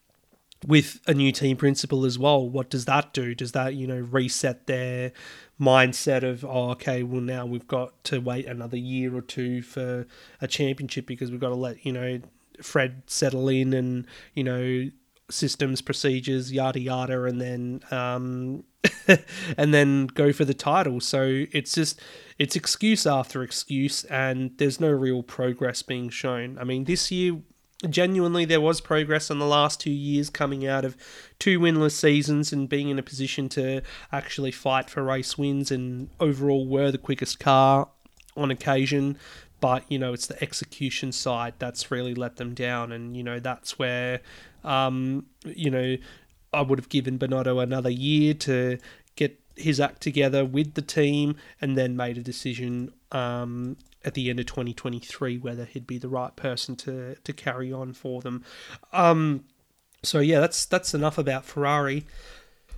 with 0.67 1.01
a 1.07 1.15
new 1.15 1.33
team 1.33 1.57
principal 1.57 2.05
as 2.05 2.19
well, 2.19 2.49
what 2.49 2.71
does 2.71 2.87
that 2.87 3.13
do? 3.13 3.35
Does 3.35 3.53
that 3.53 3.75
you 3.75 3.87
know 3.87 3.99
reset 3.99 4.67
their 4.67 5.13
mindset 5.61 6.23
of 6.23 6.45
oh 6.45 6.71
okay, 6.71 7.03
well 7.03 7.21
now 7.21 7.47
we've 7.47 7.69
got 7.69 8.03
to 8.05 8.21
wait 8.21 8.47
another 8.47 8.77
year 8.77 9.15
or 9.15 9.23
two 9.23 9.63
for 9.63 10.07
a 10.41 10.49
championship 10.49 11.07
because 11.07 11.31
we've 11.31 11.41
got 11.41 11.51
to 11.51 11.55
let 11.55 11.85
you 11.85 11.93
know 11.93 12.21
Fred 12.63 13.03
settle 13.07 13.49
in 13.49 13.73
and 13.73 14.07
you 14.35 14.45
know 14.45 14.91
systems 15.31 15.81
procedures 15.81 16.53
yada 16.53 16.79
yada 16.79 17.25
and 17.25 17.41
then 17.41 17.81
um 17.91 18.63
and 19.57 19.73
then 19.73 20.07
go 20.09 20.33
for 20.33 20.45
the 20.45 20.53
title 20.53 21.01
so 21.01 21.45
it's 21.51 21.73
just 21.73 21.99
it's 22.39 22.55
excuse 22.55 23.07
after 23.07 23.43
excuse 23.43 24.05
and 24.05 24.51
there's 24.59 24.81
no 24.81 24.91
real 24.91 25.23
progress 25.23 25.81
being 25.81 26.11
shown 26.11 26.59
i 26.59 26.65
mean 26.65 26.85
this 26.85 27.11
year 27.11 27.37
genuinely 27.89 28.45
there 28.45 28.61
was 28.61 28.81
progress 28.81 29.31
in 29.31 29.39
the 29.39 29.47
last 29.47 29.81
two 29.81 29.91
years 29.91 30.31
coming 30.31 30.67
out 30.67 30.85
of 30.85 30.97
two 31.39 31.59
winless 31.59 31.93
seasons 31.93 32.53
and 32.53 32.69
being 32.69 32.89
in 32.89 32.99
a 32.99 33.03
position 33.03 33.49
to 33.51 33.83
actually 34.13 34.51
fight 34.51 34.89
for 34.89 35.03
race 35.03 35.37
wins 35.37 35.71
and 35.71 36.09
overall 36.21 36.67
were 36.67 36.91
the 36.91 36.99
quickest 36.99 37.39
car 37.39 37.89
on 38.37 38.51
occasion. 38.51 39.19
But 39.61 39.85
you 39.89 39.99
know 39.99 40.13
it's 40.13 40.27
the 40.27 40.43
execution 40.43 41.13
side 41.13 41.55
that's 41.59 41.91
really 41.91 42.15
let 42.15 42.37
them 42.37 42.55
down. 42.55 42.93
And 42.93 43.17
you 43.17 43.23
know 43.23 43.41
that's 43.41 43.79
where 43.79 44.21
um, 44.63 45.27
you 45.45 45.71
know 45.71 45.97
I 46.53 46.63
would 46.63 46.79
have 46.79 46.89
given 46.89 47.19
Binotto 47.19 47.63
another 47.63 47.91
year 47.91 48.35
to 48.35 48.79
get 49.17 49.41
his 49.57 49.81
act 49.81 50.01
together 50.01 50.45
with 50.45 50.75
the 50.75 50.83
team 50.83 51.37
and 51.61 51.79
then 51.79 51.97
made 51.97 52.19
a 52.19 52.23
decision 52.23 52.93
um, 53.13 53.77
at 54.05 54.15
the 54.15 54.31
end 54.31 54.41
of 54.41 54.47
2023 54.47 55.39
whether 55.39 55.65
he'd 55.65 55.87
be 55.87 55.99
the 55.99 56.09
right 56.09 56.37
person 56.37 56.77
to 56.77 57.15
to 57.17 57.33
carry 57.33 57.73
on 57.73 57.93
for 57.93 58.21
them. 58.21 58.45
Um, 58.93 59.45
so 60.03 60.21
yeah, 60.21 60.41
that's 60.41 60.67
that's 60.67 60.95
enough 60.95 61.19
about 61.19 61.45
Ferrari. 61.45 62.07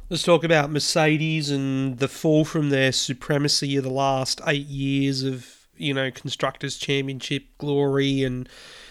Let's 0.09 0.23
talk 0.23 0.45
about 0.45 0.71
Mercedes 0.71 1.51
and 1.51 1.99
the 1.99 2.09
fall 2.09 2.45
from 2.45 2.71
their 2.71 2.93
supremacy 2.93 3.77
of 3.77 3.83
the 3.83 3.91
last 3.91 4.41
eight 4.47 4.67
years 4.67 5.23
of 5.23 5.67
you 5.77 5.93
know 5.93 6.11
constructors 6.11 6.79
championship 6.79 7.45
glory 7.59 8.23
and 8.23 8.49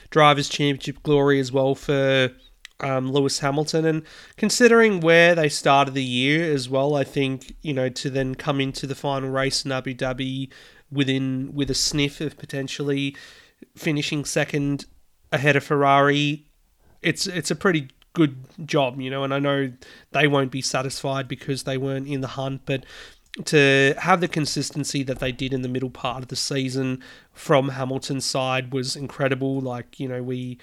drivers 0.10 0.50
championship 0.50 1.02
glory 1.04 1.40
as 1.40 1.52
well 1.52 1.76
for 1.76 2.32
um, 2.82 3.12
Lewis 3.12 3.40
Hamilton. 3.40 3.86
And 3.86 4.04
considering 4.38 5.00
where 5.00 5.36
they 5.36 5.50
started 5.50 5.94
the 5.94 6.04
year 6.04 6.54
as 6.54 6.70
well, 6.70 6.96
I 6.96 7.04
think 7.04 7.56
you 7.62 7.74
know 7.74 7.90
to 7.90 8.10
then 8.10 8.36
come 8.36 8.60
into 8.60 8.86
the 8.86 8.96
final 8.96 9.30
race 9.30 9.64
in 9.64 9.72
Abu 9.72 9.94
Dhabi 9.94 10.50
within 10.96 11.52
with 11.54 11.70
a 11.70 11.76
sniff 11.76 12.22
of 12.22 12.38
potentially 12.38 13.16
finishing 13.76 14.26
second 14.26 14.86
ahead 15.32 15.56
of 15.56 15.64
Ferrari. 15.64 16.46
It's 17.02 17.28
it's 17.28 17.52
a 17.52 17.56
pretty 17.56 17.90
good 18.14 18.38
job, 18.66 19.00
you 19.00 19.10
know, 19.10 19.24
and 19.24 19.34
I 19.34 19.40
know 19.40 19.72
they 20.12 20.28
won't 20.28 20.52
be 20.52 20.62
satisfied 20.62 21.28
because 21.28 21.64
they 21.64 21.78
weren't 21.78 22.08
in 22.08 22.22
the 22.22 22.30
hunt, 22.30 22.62
but 22.66 22.86
to 23.44 23.94
have 24.00 24.22
the 24.22 24.30
consistency 24.30 25.04
that 25.04 25.20
they 25.20 25.32
did 25.32 25.54
in 25.54 25.62
the 25.62 25.68
middle 25.68 25.90
part 25.90 26.24
of 26.24 26.30
the 26.30 26.38
season 26.38 27.04
from 27.34 27.70
Hamilton's 27.70 28.26
side 28.26 28.72
was 28.72 28.96
incredible. 28.96 29.60
Like, 29.60 30.00
you 30.00 30.08
know, 30.08 30.24
we 30.24 30.58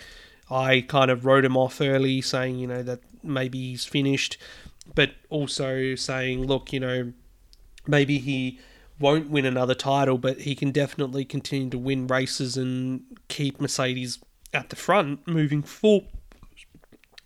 I 0.51 0.81
kind 0.81 1.11
of 1.11 1.25
wrote 1.25 1.45
him 1.45 1.57
off 1.57 1.81
early 1.81 2.21
saying, 2.23 2.59
you 2.59 2.67
know, 2.67 2.83
that 2.83 3.01
maybe 3.23 3.59
he's 3.59 3.85
finished, 3.85 4.39
but 4.95 5.13
also 5.29 5.95
saying, 5.95 6.47
look, 6.47 6.73
you 6.73 6.81
know, 6.81 7.13
maybe 7.87 8.19
he 8.19 8.59
won't 9.03 9.29
win 9.29 9.45
another 9.45 9.75
title, 9.75 10.17
but 10.17 10.41
he 10.41 10.55
can 10.55 10.71
definitely 10.71 11.25
continue 11.25 11.69
to 11.71 11.79
win 11.79 12.07
races 12.07 12.57
and 12.57 13.03
keep 13.29 13.61
Mercedes 13.61 14.19
at 14.55 14.71
the 14.71 14.77
front 14.77 15.27
moving 15.27 15.63
forward 15.63 16.07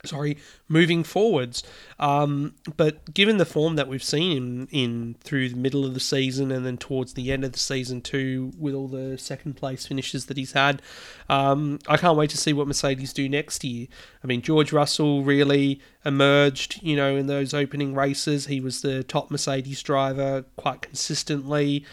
sorry, 0.07 0.37
moving 0.69 1.05
forwards. 1.05 1.63
Um, 1.99 2.55
but 2.77 3.13
given 3.15 3.37
the 3.37 3.45
form 3.45 3.77
that 3.77 3.89
we've 3.89 4.03
seen 4.03 4.37
in, 4.37 4.69
in 4.71 5.17
through 5.21 5.51
the 5.51 5.57
middle 5.57 5.85
of 5.85 5.95
the 5.95 6.01
season 6.01 6.51
and 6.51 6.65
then 6.65 6.77
towards 6.77 7.15
the 7.15 7.33
end 7.33 7.45
of 7.45 7.53
the 7.53 7.59
season 7.59 8.01
too, 8.01 8.53
with 8.59 8.75
all 8.75 8.89
the 8.89 9.19
second 9.19 9.55
place 9.55 9.87
finishes 9.87 10.27
that 10.27 10.37
he's 10.37 10.53
had, 10.53 10.83
um, 11.29 11.79
I 11.89 11.97
can't 11.97 12.17
wait 12.17 12.31
to 12.31 12.39
see 12.39 12.53
what 12.53 12.67
Mercedes 12.67 13.13
do 13.13 13.29
next 13.29 13.65
year. 13.65 13.87
I 14.23 14.27
mean, 14.27 14.43
George 14.43 14.73
Russell 14.73 15.23
really 15.23 15.81
emerged, 16.05 16.81
you 16.83 16.97
know, 16.97 17.17
in 17.17 17.27
those 17.27 17.53
opening 17.55 17.95
races. 17.95 18.47
He 18.47 18.61
was 18.61 18.83
the 18.83 19.03
top 19.03 19.31
Mercedes 19.31 19.83
driver 19.83 20.45
quite 20.57 20.83
consistently. 20.83 21.85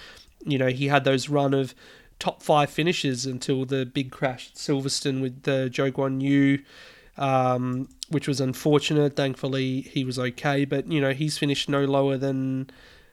You 0.45 0.58
know, 0.58 0.67
he 0.67 0.88
had 0.88 1.04
those 1.04 1.30
run 1.30 1.54
of 1.54 1.73
top 2.19 2.41
five 2.41 2.69
finishes 2.69 3.26
until 3.26 3.65
the 3.65 3.86
big 3.86 4.12
crash 4.12 4.49
at 4.49 4.56
Silverstone 4.56 5.21
with 5.21 5.43
the 5.43 5.69
Zhou 5.71 5.91
Guanyu 5.91 6.63
um, 7.17 7.89
which 8.10 8.28
was 8.28 8.39
unfortunate. 8.39 9.15
Thankfully, 9.15 9.82
he 9.82 10.04
was 10.04 10.17
okay, 10.17 10.65
but 10.65 10.91
you 10.91 11.02
know 11.02 11.12
he's 11.12 11.38
finished 11.38 11.69
no 11.69 11.86
lower 11.86 12.17
than 12.17 12.69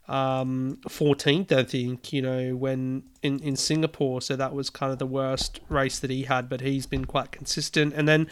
um, 0.09 0.79
14th, 0.89 1.53
I 1.53 1.63
think. 1.63 2.13
You 2.13 2.23
know 2.23 2.57
when 2.57 3.05
in 3.23 3.39
in 3.41 3.57
Singapore, 3.57 4.23
so 4.23 4.37
that 4.37 4.55
was 4.55 4.71
kind 4.71 4.93
of 4.93 4.99
the 4.99 5.07
worst 5.07 5.61
race 5.69 5.99
that 5.99 6.11
he 6.11 6.25
had. 6.25 6.49
But 6.49 6.63
he's 6.63 6.87
been 6.87 7.05
quite 7.05 7.31
consistent, 7.31 7.93
and 7.95 8.09
then 8.09 8.29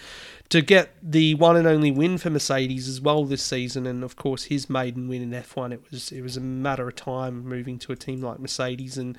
to 0.49 0.63
get 0.63 0.91
the 1.03 1.35
one 1.35 1.57
and 1.57 1.67
only 1.67 1.91
win 1.91 2.17
for 2.17 2.31
Mercedes 2.31 2.89
as 2.89 3.01
well 3.01 3.25
this 3.25 3.43
season, 3.43 3.87
and 3.87 4.03
of 4.03 4.17
course 4.17 4.45
his 4.45 4.71
maiden 4.71 5.07
win 5.09 5.23
in 5.23 5.31
F1, 5.31 5.73
it 5.73 5.83
was 5.91 6.11
it 6.13 6.23
was 6.23 6.37
a 6.37 6.41
matter 6.41 6.89
of 6.89 6.97
time 6.97 7.45
moving 7.45 7.79
to 7.81 7.93
a 7.93 7.97
team 7.97 8.23
like 8.23 8.39
Mercedes 8.39 8.97
and 8.97 9.19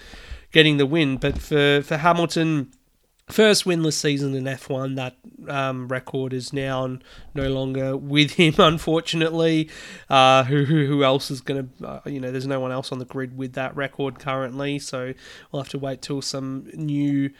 getting 0.51 0.77
the 0.77 0.85
win. 0.87 1.17
But 1.17 1.37
for 1.37 1.81
for 1.83 1.97
Hamilton 1.97 2.71
first 3.29 3.65
winless 3.65 3.93
season 3.93 4.35
in 4.35 4.43
F1. 4.43 4.95
That 4.95 5.15
um, 5.47 5.87
record 5.87 6.33
is 6.33 6.51
now 6.51 6.99
no 7.33 7.49
longer 7.49 7.95
with 7.95 8.31
him, 8.31 8.55
unfortunately. 8.59 9.69
Uh, 10.09 10.43
who, 10.43 10.65
who 10.65 11.03
else 11.03 11.31
is 11.31 11.41
going 11.41 11.69
to, 11.79 11.87
uh, 11.87 11.99
you 12.05 12.19
know, 12.19 12.31
there's 12.31 12.47
no 12.47 12.59
one 12.59 12.71
else 12.71 12.91
on 12.91 12.99
the 12.99 13.05
grid 13.05 13.37
with 13.37 13.53
that 13.53 13.75
record 13.75 14.19
currently. 14.19 14.79
So 14.79 15.13
we'll 15.51 15.61
have 15.61 15.71
to 15.71 15.79
wait 15.79 16.01
till 16.01 16.21
some 16.21 16.69
new 16.73 17.31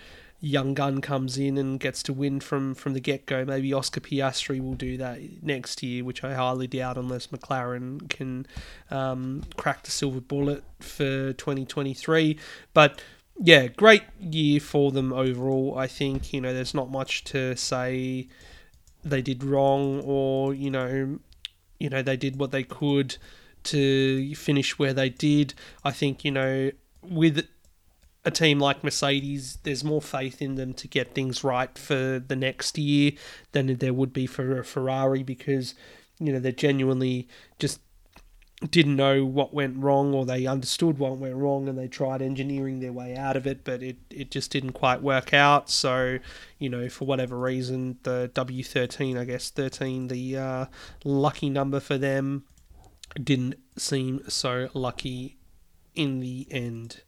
young 0.42 0.74
gun 0.74 1.02
comes 1.02 1.38
in 1.38 1.58
and 1.58 1.80
gets 1.80 2.02
to 2.04 2.14
win 2.14 2.40
from, 2.40 2.74
from 2.74 2.94
the 2.94 3.00
get 3.00 3.26
go. 3.26 3.44
Maybe 3.44 3.74
Oscar 3.74 4.00
Piastri 4.00 4.62
will 4.62 4.74
do 4.74 4.98
that 4.98 5.44
next 5.44 5.84
year, 5.84 6.04
which 6.04 6.24
I 6.24 6.34
highly 6.34 6.68
doubt 6.68 6.98
unless 6.98 7.28
McLaren 7.28 8.10
can 8.10 8.46
um, 8.90 9.44
crack 9.58 9.84
the 9.84 9.92
silver 9.92 10.22
bullet 10.22 10.64
for 10.80 11.34
2023. 11.34 12.40
But 12.74 13.02
yeah, 13.42 13.68
great 13.68 14.04
year 14.20 14.60
for 14.60 14.92
them 14.92 15.14
overall. 15.14 15.78
I 15.78 15.88
think 15.88 16.34
you 16.34 16.42
know 16.42 16.54
there's 16.54 16.74
not 16.74 16.92
much 16.92 17.24
to 17.26 17.56
say 17.56 18.28
they 19.04 19.22
did 19.22 19.44
wrong 19.44 20.02
or 20.02 20.54
you 20.54 20.70
know 20.70 21.20
you 21.80 21.90
know 21.90 22.02
they 22.02 22.18
did 22.18 22.38
what 22.38 22.52
they 22.52 22.64
could 22.64 23.16
to 23.64 24.36
finish 24.36 24.78
where 24.78 24.94
they 24.94 25.10
did. 25.10 25.54
I 25.84 25.92
think 25.92 26.26
you 26.26 26.32
know 26.32 26.72
with 27.02 27.48
a 28.26 28.32
team 28.32 28.60
like 28.60 28.84
Mercedes, 28.84 29.58
there's 29.64 29.84
more 29.86 30.02
faith 30.02 30.42
in 30.42 30.56
them 30.56 30.74
to 30.74 30.88
get 30.90 31.16
things 31.16 31.42
right 31.42 31.78
for 31.78 32.20
the 32.20 32.36
next 32.36 32.78
year 32.78 33.14
than 33.54 33.74
there 33.78 33.94
would 33.94 34.12
be 34.12 34.28
for 34.28 34.60
a 34.60 34.66
Ferrari 34.66 35.24
because 35.24 35.76
you 36.20 36.34
know 36.34 36.40
they're 36.40 36.52
genuinely 36.52 37.30
just 37.58 37.80
didn't 38.68 38.98
know 38.98 39.24
what 39.24 39.54
went 39.54 39.78
wrong 39.78 40.14
or 40.14 40.26
they 40.26 40.46
understood 40.46 40.98
what 40.98 41.18
went 41.18 41.36
wrong 41.36 41.70
and 41.70 41.78
they 41.78 41.88
tried 41.88 42.22
engineering 42.22 42.82
their 42.82 42.92
way 42.92 43.16
out 43.16 43.38
of 43.38 43.48
it 43.48 43.64
but 43.64 43.82
it, 43.82 43.96
it 44.10 44.32
just 44.32 44.52
didn't 44.52 44.74
quite 44.74 45.02
work 45.02 45.34
out. 45.34 45.70
So 45.70 46.20
you 46.58 46.70
know 46.70 46.90
for 46.90 47.06
whatever 47.06 47.38
reason 47.40 47.98
the 48.04 48.30
w13 48.34 49.18
i 49.18 49.24
guess 49.24 49.50
13 49.50 50.10
the 50.10 50.38
uh, 50.38 50.66
lucky 51.06 51.50
number 51.50 51.80
for 51.80 51.98
them 51.98 52.44
didn't 53.22 53.56
seem 53.78 54.22
so 54.28 54.70
lucky 54.74 55.38
in 55.96 56.20
the 56.20 56.46
end. 56.52 57.02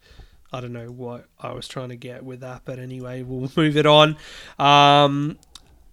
I 0.54 0.62
don't 0.62 0.74
know 0.74 0.92
what 0.92 1.28
i 1.40 1.52
was 1.52 1.68
trying 1.68 1.90
to 1.90 1.98
get 1.98 2.24
with 2.24 2.40
that 2.40 2.62
but 2.64 2.80
anyway 2.80 3.24
we'll 3.24 3.52
move 3.58 3.76
it 3.76 3.86
on. 3.86 4.16
Um, 4.58 5.38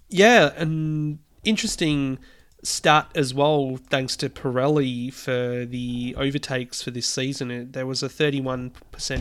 yeah 0.08 0.52
and 0.56 1.18
interesting 1.42 2.18
stat 2.62 3.10
as 3.14 3.32
well, 3.32 3.78
thanks 3.88 4.16
to 4.16 4.28
Pirelli 4.28 5.12
for 5.12 5.64
the 5.64 6.14
overtakes 6.18 6.82
for 6.82 6.90
this 6.90 7.06
season. 7.06 7.50
It, 7.50 7.72
there 7.72 7.86
was 7.86 8.02
a 8.02 8.08
31% 8.08 8.72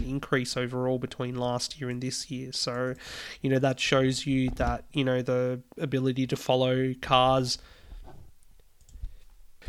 increase 0.07 0.57
overall 0.57 0.97
between 0.97 1.35
last 1.35 1.79
year 1.79 1.89
and 1.89 2.01
this 2.01 2.31
year. 2.31 2.51
So, 2.51 2.95
you 3.41 3.49
know, 3.49 3.59
that 3.59 3.79
shows 3.79 4.25
you 4.25 4.49
that, 4.51 4.85
you 4.91 5.03
know, 5.03 5.21
the 5.21 5.61
ability 5.77 6.27
to 6.27 6.35
follow 6.35 6.93
cars 7.01 7.57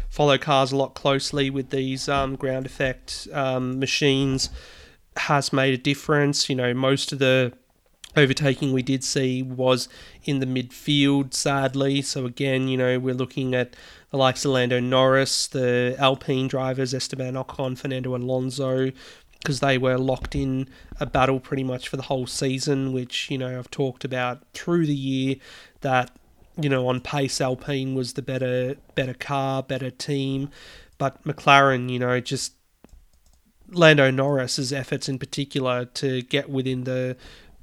follow 0.09 0.38
cars 0.38 0.72
a 0.72 0.76
lot 0.76 0.94
closely 0.94 1.50
with 1.50 1.68
these 1.68 2.09
um, 2.09 2.35
ground 2.35 2.64
effect 2.64 3.28
um, 3.33 3.78
machines 3.78 4.48
has 5.16 5.52
made 5.52 5.74
a 5.74 5.78
difference. 5.78 6.48
You 6.48 6.57
know, 6.57 6.72
most 6.72 7.12
of 7.12 7.18
the 7.18 7.52
overtaking 8.18 8.72
we 8.72 8.83
did 8.83 9.02
see 9.02 9.42
was 9.42 9.88
in 10.24 10.40
the 10.40 10.46
midfield, 10.46 11.33
sadly. 11.33 12.02
So 12.02 12.26
again, 12.26 12.68
you 12.68 12.76
know, 12.76 12.98
we're 12.98 13.14
looking 13.14 13.54
at 13.54 13.74
the 14.11 14.16
likes 14.16 14.44
of 14.44 14.50
Lando 14.50 14.81
Norris, 14.81 15.46
the 15.46 15.96
Alpine 15.98 16.48
drivers, 16.48 16.92
Esteban 16.92 17.35
Ocon, 17.35 17.78
Fernando 17.78 18.14
Alonso, 18.14 18.90
because 19.40 19.61
they 19.61 19.78
were 19.78 19.96
locked 19.96 20.35
in 20.35 20.68
a 21.00 21.07
battle 21.07 21.40
pretty 21.40 21.64
much 21.64 21.88
for 21.88 21.96
the 21.96 22.02
whole 22.02 22.26
season, 22.26 22.92
which, 22.92 23.31
you 23.31 23.38
know, 23.38 23.59
I've 23.59 23.70
talked 23.70 24.04
about 24.04 24.42
through 24.52 24.87
the 24.87 24.94
year 24.94 25.37
that, 25.81 26.11
you 26.61 26.68
know, 26.68 26.88
on 26.88 27.00
pace 27.00 27.40
Alpine 27.40 27.94
was 27.94 28.14
the 28.14 28.22
better 28.22 28.76
better 28.94 29.14
car, 29.14 29.62
better 29.62 29.90
team. 29.90 30.50
But 30.98 31.22
McLaren, 31.24 31.88
you 31.88 32.00
know, 32.00 32.18
just 32.20 32.54
Lando 33.70 34.11
Norris's 34.11 34.72
efforts 34.72 35.09
in 35.09 35.18
particular 35.18 35.85
to 35.85 36.22
get 36.22 36.50
within 36.50 36.85
the 36.85 37.16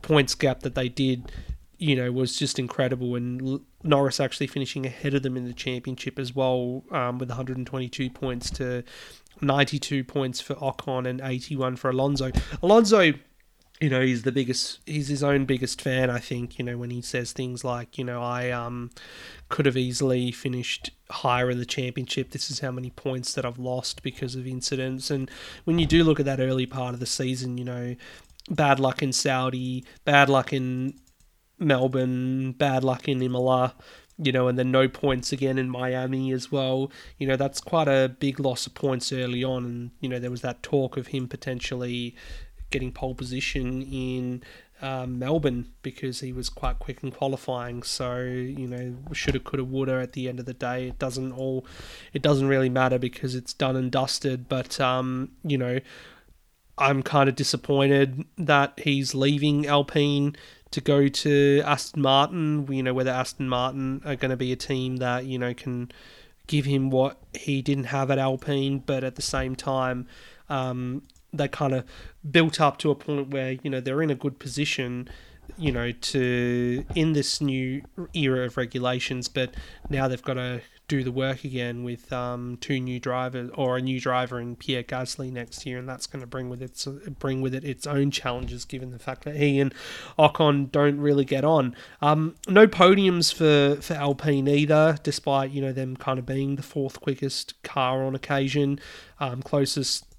points 0.06 0.36
gap 0.36 0.60
that 0.60 0.76
they 0.76 0.88
did, 0.88 1.32
you 1.80 1.96
know, 1.96 2.12
was 2.12 2.38
just 2.38 2.60
incredible. 2.60 3.16
And 3.16 3.60
Norris 3.84 4.20
actually 4.20 4.48
finishing 4.48 4.86
ahead 4.86 5.16
of 5.16 5.24
them 5.24 5.36
in 5.36 5.46
the 5.46 5.54
championship 5.54 6.20
as 6.20 6.36
well, 6.36 6.84
um, 6.92 7.18
with 7.18 7.30
122 7.30 8.10
points 8.12 8.52
to 8.52 8.84
92 9.42 10.04
points 10.04 10.40
for 10.40 10.54
Ocon 10.56 11.08
and 11.08 11.20
81 11.22 11.76
for 11.76 11.90
Alonso. 11.90 12.32
Alonso 12.62 13.14
you 13.82 13.90
know 13.90 14.02
he's 14.02 14.24
the 14.24 14.32
biggest 14.32 14.80
he's 14.86 15.10
his 15.10 15.22
own 15.22 15.44
biggest 15.44 15.82
fan 15.82 16.10
i 16.10 16.18
think 16.18 16.58
you 16.58 16.64
know 16.64 16.78
when 16.78 16.90
he 16.90 17.02
says 17.02 17.34
things 17.34 17.64
like 17.64 17.98
you 17.98 18.04
know 18.04 18.22
i 18.22 18.50
um 18.50 18.90
could 19.50 19.66
have 19.66 19.76
easily 19.76 20.32
finished 20.32 20.92
higher 21.10 21.50
in 21.50 21.60
the 21.60 21.66
championship 21.66 22.32
this 22.32 22.50
is 22.50 22.62
how 22.62 22.72
many 22.72 22.90
points 22.90 23.34
that 23.34 23.46
i've 23.46 23.60
lost 23.60 24.02
because 24.02 24.36
of 24.36 24.48
incidents 24.48 25.12
and 25.12 25.30
when 25.66 25.78
you 25.78 25.86
do 25.86 26.04
look 26.04 26.20
at 26.20 26.26
that 26.26 26.40
early 26.40 26.66
part 26.66 26.94
of 26.94 27.00
the 27.00 27.06
season 27.06 27.58
you 27.58 27.66
know 27.66 27.96
bad 28.50 28.80
luck 28.80 29.02
in 29.02 29.12
saudi 29.12 29.84
bad 30.04 30.30
luck 30.30 30.54
in 30.54 30.94
melbourne 31.60 32.52
bad 32.52 32.84
luck 32.84 33.08
in 33.08 33.22
imola 33.22 33.74
you 34.18 34.32
know, 34.32 34.48
and 34.48 34.58
then 34.58 34.72
no 34.72 34.88
points 34.88 35.34
again 35.34 35.58
in 35.58 35.70
Miami 35.70 36.32
as 36.32 36.52
well. 36.52 36.90
You 37.18 37.28
know, 37.28 37.36
that's 37.36 37.60
quite 37.60 37.88
a 37.88 38.16
big 38.18 38.40
loss 38.40 38.66
of 38.66 38.74
points 38.74 39.12
early 39.12 39.44
on. 39.44 39.66
And, 39.66 39.92
you 40.00 40.08
know, 40.08 40.20
there 40.20 40.32
was 40.32 40.42
that 40.42 40.64
talk 40.64 40.96
of 40.96 41.08
him 41.08 41.28
potentially 41.28 42.16
getting 42.70 42.92
pole 42.92 43.16
position 43.16 43.82
in 43.82 44.44
um, 44.82 45.20
Melbourne 45.20 45.72
because 45.82 46.20
he 46.20 46.34
was 46.34 46.50
quite 46.50 46.80
quick 46.80 47.04
in 47.04 47.12
qualifying. 47.12 47.84
So 47.84 48.22
you 48.24 48.68
know, 48.68 48.96
shoulda, 49.14 49.40
coulda, 49.40 49.64
woulda. 49.64 50.02
At 50.02 50.14
the 50.14 50.28
end 50.28 50.40
of 50.40 50.46
the 50.46 50.54
day, 50.54 50.88
it 50.90 51.00
doesn't 51.00 51.32
all, 51.34 51.66
it 52.14 52.22
doesn't 52.22 52.48
really 52.48 52.70
matter 52.70 53.00
because 53.00 53.36
it's 53.36 53.54
done 53.54 53.76
and 53.76 53.92
dusted. 53.92 54.50
But 54.50 54.80
um, 54.80 55.32
you 55.44 55.58
know, 55.58 55.80
I'm 56.78 57.04
kind 57.04 57.30
of 57.30 57.36
disappointed 57.36 58.26
that 58.38 58.80
he's 58.80 59.16
leaving 59.16 59.66
Alpine 59.66 60.36
to 60.72 60.82
go 60.82 61.08
to 61.08 61.62
Aston 61.66 62.02
Martin. 62.02 62.68
You 62.72 62.84
know, 62.84 62.94
whether 62.94 63.12
Aston 63.12 63.48
Martin 63.48 64.02
are 64.06 64.16
going 64.16 64.32
to 64.32 64.38
be 64.38 64.52
a 64.52 64.58
team 64.58 64.98
that 64.98 65.26
you 65.26 65.40
know 65.40 65.54
can 65.54 65.92
give 66.48 66.66
him 66.66 66.90
what 66.90 67.18
he 67.34 67.62
didn't 67.62 67.86
have 67.86 68.12
at 68.12 68.20
Alpine, 68.20 68.80
but 68.80 69.04
at 69.04 69.16
the 69.16 69.22
same 69.22 69.56
time, 69.56 70.08
um, 70.50 71.02
they 71.34 71.48
kind 71.48 71.74
of 71.74 71.86
built 72.30 72.60
up 72.60 72.78
to 72.80 72.92
a 72.92 72.96
point 72.96 73.30
where 73.30 73.54
you 73.64 73.70
know 73.70 73.80
they're 73.80 74.02
in 74.02 74.10
a 74.10 74.16
good 74.16 74.40
position 74.40 75.10
you 75.58 75.72
know 75.72 75.92
to 75.92 76.84
in 76.96 77.14
this 77.14 77.40
new 77.40 77.82
era 78.14 78.46
of 78.46 78.58
regulations 78.58 79.28
but 79.28 79.54
now 79.90 80.08
they've 80.08 80.24
got 80.24 80.34
to 80.34 80.62
do 80.88 81.04
the 81.04 81.12
work 81.12 81.44
again 81.44 81.84
with 81.84 82.12
um, 82.14 82.58
two 82.62 82.80
new 82.80 83.00
drivers 83.00 83.50
or 83.56 83.78
a 83.78 83.82
new 83.82 84.00
driver 84.00 84.40
in 84.40 84.56
Pierre 84.56 84.84
Gasly 84.84 85.32
next 85.32 85.66
year, 85.66 85.78
and 85.78 85.90
that's 85.90 86.08
going 86.08 86.22
to 86.22 86.28
bring 86.28 86.50
with 86.50 86.62
it 86.62 86.86
bring 87.20 87.42
with 87.42 87.56
it 87.56 87.64
its 87.64 87.88
own 87.88 88.12
challenges, 88.12 88.66
given 88.66 88.92
the 88.92 89.00
fact 89.00 89.24
that 89.24 89.36
he 89.36 89.60
and 89.60 89.74
Ocon 90.20 90.72
don't 90.72 91.00
really 91.00 91.26
get 91.26 91.44
on. 91.44 91.76
Um, 92.02 92.36
no 92.48 92.68
podiums 92.68 93.34
for 93.34 93.82
for 93.82 93.94
Alpine 93.94 94.48
either, 94.48 94.98
despite 95.04 95.52
you 95.52 95.62
know 95.62 95.74
them 95.74 95.98
kind 95.98 96.20
of 96.20 96.26
being 96.26 96.56
the 96.56 96.64
fourth 96.64 97.02
quickest 97.02 97.62
car 97.64 98.04
on 98.04 98.16
occasion. 98.16 98.80
Um, 99.20 99.42
closest 99.42 100.15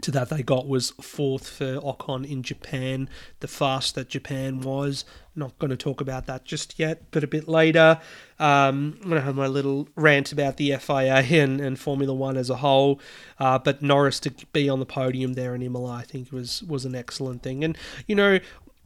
to 0.00 0.10
that 0.10 0.30
they 0.30 0.42
got 0.42 0.66
was 0.66 0.90
fourth 1.02 1.48
for 1.48 1.76
Ocon 1.80 2.28
in 2.28 2.42
Japan, 2.42 3.10
the 3.40 3.48
fast 3.48 3.94
that 3.94 4.08
Japan 4.08 4.60
was. 4.60 5.04
Not 5.36 5.58
going 5.58 5.70
to 5.70 5.76
talk 5.76 6.00
about 6.00 6.26
that 6.26 6.44
just 6.44 6.78
yet, 6.78 7.10
but 7.10 7.22
a 7.22 7.26
bit 7.26 7.46
later. 7.46 8.00
Um, 8.38 8.98
I'm 9.02 9.08
going 9.08 9.20
to 9.20 9.20
have 9.20 9.36
my 9.36 9.46
little 9.46 9.88
rant 9.94 10.32
about 10.32 10.56
the 10.56 10.76
FIA 10.76 11.14
and, 11.42 11.60
and 11.60 11.78
Formula 11.78 12.14
One 12.14 12.36
as 12.36 12.48
a 12.48 12.56
whole. 12.56 13.00
Uh, 13.38 13.58
but 13.58 13.82
Norris 13.82 14.18
to 14.20 14.32
be 14.52 14.68
on 14.68 14.80
the 14.80 14.86
podium 14.86 15.34
there 15.34 15.54
in 15.54 15.62
Imola, 15.62 15.92
I 15.92 16.02
think 16.02 16.32
was 16.32 16.62
was 16.62 16.84
an 16.84 16.94
excellent 16.94 17.42
thing. 17.42 17.62
And 17.62 17.76
you 18.06 18.14
know, 18.14 18.38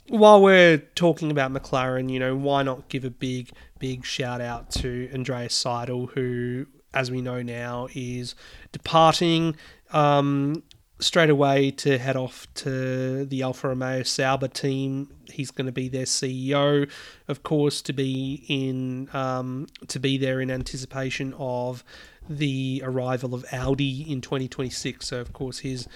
while 0.08 0.40
we're 0.40 0.78
talking 0.78 1.30
about 1.30 1.52
McLaren, 1.52 2.10
you 2.10 2.18
know, 2.18 2.34
why 2.36 2.62
not 2.62 2.88
give 2.88 3.04
a 3.04 3.10
big, 3.10 3.50
big 3.78 4.04
shout 4.04 4.40
out 4.40 4.70
to 4.72 5.08
Andreas 5.12 5.62
Seidl, 5.62 6.10
who, 6.12 6.66
as 6.94 7.10
we 7.10 7.20
know 7.20 7.42
now, 7.42 7.88
is 7.94 8.34
departing. 8.72 9.56
Um, 9.92 10.62
straight 10.98 11.30
away 11.30 11.70
to 11.70 11.98
head 11.98 12.16
off 12.16 12.46
to 12.54 13.24
the 13.26 13.42
Alfa 13.42 13.68
Romeo 13.68 14.02
Sauber 14.02 14.48
team. 14.48 15.08
He's 15.30 15.50
going 15.50 15.66
to 15.66 15.72
be 15.72 15.88
their 15.88 16.04
CEO, 16.04 16.90
of 17.28 17.42
course, 17.42 17.82
to 17.82 17.92
be 17.92 18.44
in 18.48 19.08
um, 19.12 19.66
to 19.88 19.98
be 19.98 20.16
there 20.16 20.40
in 20.40 20.50
anticipation 20.50 21.34
of 21.38 21.84
the 22.28 22.82
arrival 22.84 23.34
of 23.34 23.44
Audi 23.52 24.10
in 24.10 24.20
2026. 24.20 25.06
So, 25.06 25.20
of 25.20 25.32
course, 25.32 25.60
his 25.60 25.86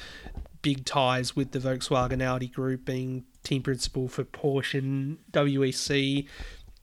big 0.63 0.85
ties 0.85 1.35
with 1.35 1.53
the 1.53 1.59
Volkswagen 1.59 2.23
Audi 2.23 2.49
group 2.49 2.85
being 2.85 3.25
team 3.43 3.63
principal 3.63 4.09
for 4.09 4.25
Porsche 4.25 4.79
and 4.79 5.19
WEC. 5.33 6.27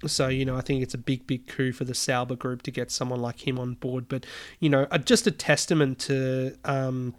So, 0.05 0.27
you 0.27 0.45
know, 0.45 0.55
I 0.55 0.61
think 0.61 0.83
it's 0.83 0.93
a 0.93 0.99
big, 0.99 1.25
big 1.25 1.47
coup 1.47 1.71
for 1.71 1.83
the 1.83 1.95
Sauber 1.95 2.35
group 2.35 2.61
to 2.63 2.71
get 2.71 2.91
someone 2.91 3.19
like 3.19 3.47
him 3.47 3.59
on 3.59 3.75
board. 3.75 4.07
But, 4.07 4.25
you 4.59 4.69
know, 4.69 4.85
just 5.03 5.25
a 5.25 5.31
testament 5.31 5.99
to 5.99 6.55
um, 6.65 7.15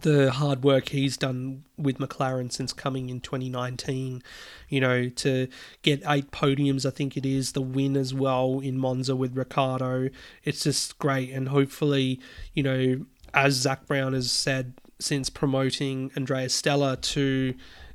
the 0.00 0.32
hard 0.32 0.62
work 0.62 0.90
he's 0.90 1.16
done 1.16 1.64
with 1.76 1.98
McLaren 1.98 2.52
since 2.52 2.72
coming 2.72 3.10
in 3.10 3.20
2019. 3.20 4.22
You 4.68 4.80
know, 4.80 5.08
to 5.08 5.48
get 5.82 6.02
eight 6.06 6.30
podiums, 6.30 6.86
I 6.86 6.90
think 6.90 7.16
it 7.16 7.26
is, 7.26 7.52
the 7.52 7.60
win 7.60 7.96
as 7.96 8.14
well 8.14 8.60
in 8.60 8.78
Monza 8.78 9.16
with 9.16 9.36
Ricciardo. 9.36 10.10
It's 10.42 10.62
just 10.64 10.98
great. 10.98 11.30
And 11.30 11.48
hopefully, 11.48 12.20
you 12.52 12.62
know, 12.62 13.06
as 13.32 13.54
Zak 13.54 13.86
Brown 13.86 14.12
has 14.12 14.30
said 14.30 14.74
since 14.98 15.28
promoting 15.28 16.10
Andrea 16.16 16.48
Stella 16.48 16.96
to 16.96 17.54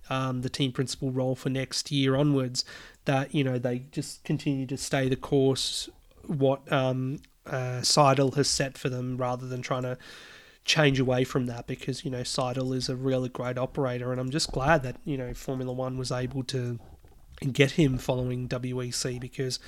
um, 0.09 0.41
the 0.41 0.49
team 0.49 0.71
principal 0.71 1.11
role 1.11 1.35
for 1.35 1.49
next 1.49 1.91
year 1.91 2.15
onwards, 2.15 2.65
that, 3.05 3.33
you 3.33 3.43
know, 3.43 3.57
they 3.57 3.79
just 3.91 4.23
continue 4.23 4.65
to 4.67 4.77
stay 4.77 5.07
the 5.07 5.15
course 5.15 5.89
what 6.27 6.71
um, 6.71 7.19
uh, 7.45 7.81
Seidl 7.81 8.35
has 8.35 8.47
set 8.47 8.77
for 8.77 8.89
them 8.89 9.17
rather 9.17 9.47
than 9.47 9.61
trying 9.61 9.83
to 9.83 9.97
change 10.69 10.99
away 10.99 11.23
from 11.23 11.47
that 11.47 11.65
because 11.65 12.05
you 12.05 12.11
know 12.11 12.21
Seidl 12.21 12.75
is 12.75 12.87
a 12.89 12.95
really 12.95 13.27
great 13.27 13.57
operator, 13.57 14.11
and 14.11 14.21
I'm 14.21 14.29
just 14.29 14.51
glad 14.51 14.83
that 14.83 14.97
you 15.03 15.17
know 15.17 15.33
Formula 15.33 15.73
One 15.73 15.97
was 15.97 16.11
able 16.11 16.43
to 16.43 16.79
get 17.51 17.71
him 17.71 17.97
following 17.97 18.47
WEC 18.47 19.19
because 19.19 19.59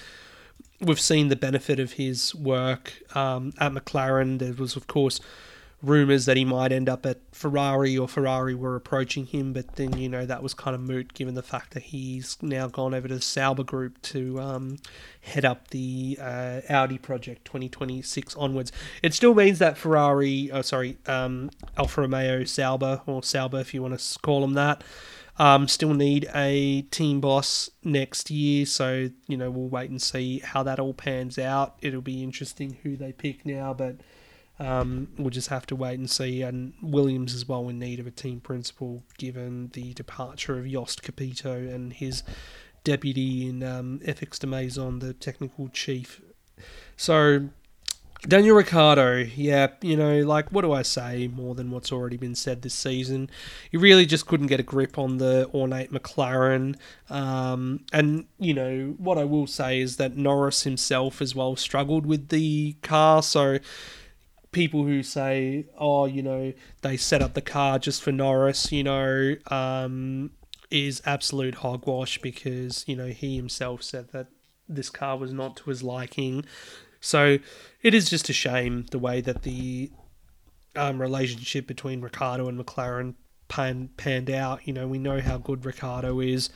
we've 0.80 1.00
seen 1.00 1.30
the 1.30 1.36
benefit 1.36 1.80
of 1.80 1.94
his 1.94 2.36
work 2.36 2.94
um, 3.16 3.52
at 3.60 3.72
McLaren. 3.72 4.38
There 4.38 4.54
was, 4.54 4.76
of 4.76 4.86
course, 4.86 5.20
rumours 5.84 6.26
that 6.26 6.38
he 6.38 6.46
might 6.46 6.72
end 6.72 6.88
up 6.88 7.06
at 7.06 7.20
Ferrari 7.32 7.98
or 7.98 8.08
Ferrari 8.08 8.54
were 8.54 8.76
approaching 8.76 9.26
him, 9.26 9.54
but 9.54 9.76
then, 9.76 9.98
you 9.98 10.08
know, 10.08 10.26
that 10.26 10.44
was 10.44 10.54
kind 10.54 10.76
of 10.76 10.82
moot 10.82 11.14
given 11.14 11.34
the 11.34 11.42
fact 11.42 11.74
that 11.74 11.84
he's 11.84 12.38
now 12.42 12.68
gone 12.68 12.94
over 12.94 13.08
to 13.08 13.16
the 13.16 13.22
Sauber 13.22 13.64
Group 13.64 14.02
to 14.04 14.40
um, 14.40 14.78
head 15.22 15.44
up 15.44 15.70
the 15.70 16.18
uh, 16.22 16.62
Audi 16.70 16.98
project 16.98 17.46
2026 17.46 18.36
onwards. 18.36 18.72
It 19.02 19.14
still 19.14 19.34
means 19.34 19.60
that 19.60 19.78
Ferrari, 19.78 20.52
oh, 20.52 20.62
sorry, 20.62 20.98
um, 21.08 21.50
Alfa 21.78 22.02
Romeo 22.02 22.44
Sauber, 22.44 23.02
or 23.06 23.24
Sauber 23.24 23.60
if 23.60 23.74
you 23.74 23.82
want 23.82 24.00
to 24.00 24.20
call 24.20 24.42
them 24.42 24.54
that, 24.54 24.84
um, 25.40 25.68
still 25.68 25.94
need 25.94 26.30
a 26.36 26.84
team 26.84 27.20
boss 27.22 27.72
next 27.84 28.30
year, 28.30 28.66
so 28.66 29.10
you 29.28 29.38
know 29.38 29.50
we'll 29.50 29.70
wait 29.70 29.90
and 29.90 30.02
see 30.02 30.40
how 30.40 30.62
that 30.62 30.80
all 30.80 30.94
pans 30.94 31.40
out. 31.40 31.78
It'll 31.82 32.02
be 32.02 32.22
interesting 32.22 32.78
who 32.84 32.96
they 32.96 33.12
pick 33.12 33.44
now, 33.46 33.74
but 33.74 33.96
um, 34.62 35.08
we'll 35.18 35.32
just 35.32 35.48
have 35.50 35.66
to 35.68 35.76
wait 35.76 35.98
and 35.98 36.10
see. 36.10 36.44
And 36.44 36.74
Williams 36.84 37.34
as 37.34 37.48
well 37.48 37.68
in 37.68 37.80
need 37.80 38.00
of 38.00 38.06
a 38.06 38.12
team 38.12 38.40
principal, 38.40 39.04
given 39.18 39.72
the 39.74 39.94
departure 39.94 40.60
of 40.60 40.70
Jost 40.70 41.02
Capito 41.02 41.54
and 41.54 41.92
his 41.92 42.22
deputy 42.84 43.50
in 43.50 43.64
um, 43.64 44.00
FX 44.06 44.38
Demaison, 44.38 45.00
the 45.00 45.14
technical 45.14 45.68
chief. 45.70 46.22
So 46.96 47.50
Daniel 48.28 48.56
Ricciardo, 48.56 49.26
yeah, 49.36 49.70
you 49.82 49.98
know, 49.98 50.20
like 50.20 50.52
what 50.52 50.62
do 50.62 50.72
I 50.72 50.84
say 50.84 51.28
more 51.28 51.56
than 51.56 51.72
what's 51.72 51.92
already 51.92 52.18
been 52.18 52.36
said 52.36 52.62
this 52.62 52.76
season? 52.76 53.32
He 53.72 53.78
really 53.78 54.06
just 54.06 54.28
couldn't 54.28 54.46
get 54.46 54.60
a 54.60 54.64
grip 54.64 55.00
on 55.00 55.18
the 55.18 55.50
ornate 55.56 55.92
McLaren. 55.92 56.76
Um, 57.10 57.84
and, 57.92 58.28
you 58.38 58.54
know, 58.54 58.94
what 59.00 59.18
I 59.18 59.24
will 59.24 59.48
say 59.48 59.82
is 59.82 59.98
that 59.98 60.18
Norris 60.18 60.62
himself 60.62 61.20
as 61.20 61.34
well 61.34 61.56
struggled 61.56 62.06
with 62.06 62.30
the 62.30 62.76
car. 62.84 63.24
So 63.24 63.58
people 64.52 64.84
who 64.84 65.04
say, 65.04 65.66
oh, 65.78 66.06
you 66.06 66.22
know, 66.22 66.54
they 66.82 66.98
set 66.98 67.22
up 67.22 67.34
the 67.34 67.42
car 67.42 67.80
just 67.80 68.02
for 68.02 68.12
Norris, 68.12 68.72
you 68.72 68.84
know, 68.84 69.36
um, 69.48 70.32
is 70.70 71.02
absolute 71.06 71.56
hogwash 71.56 72.20
because, 72.20 72.84
you 72.88 72.96
know, 72.96 73.08
he 73.08 73.36
himself 73.36 73.84
said 73.84 74.12
that 74.12 74.28
this 74.68 74.90
car 74.90 75.18
was 75.18 75.34
not 75.34 75.56
to 75.58 75.70
his 75.70 75.84
liking. 75.84 76.46
So 77.00 77.40
it 77.82 77.94
is 77.94 78.10
just 78.10 78.30
a 78.30 78.34
shame 78.34 78.86
the 78.92 79.00
way 79.00 79.22
that 79.22 79.44
the 79.44 79.92
um, 80.76 81.02
relationship 81.02 81.68
between 81.68 82.02
Ricciardo 82.02 82.48
and 82.48 82.60
McLaren 82.60 83.16
pan, 83.48 83.90
panned 83.98 84.30
out. 84.30 84.68
You 84.68 84.74
know, 84.74 84.88
we 84.88 84.98
know 84.98 85.20
how 85.20 85.38
good 85.38 85.66
Ricciardo 85.66 86.20
is. 86.20 86.50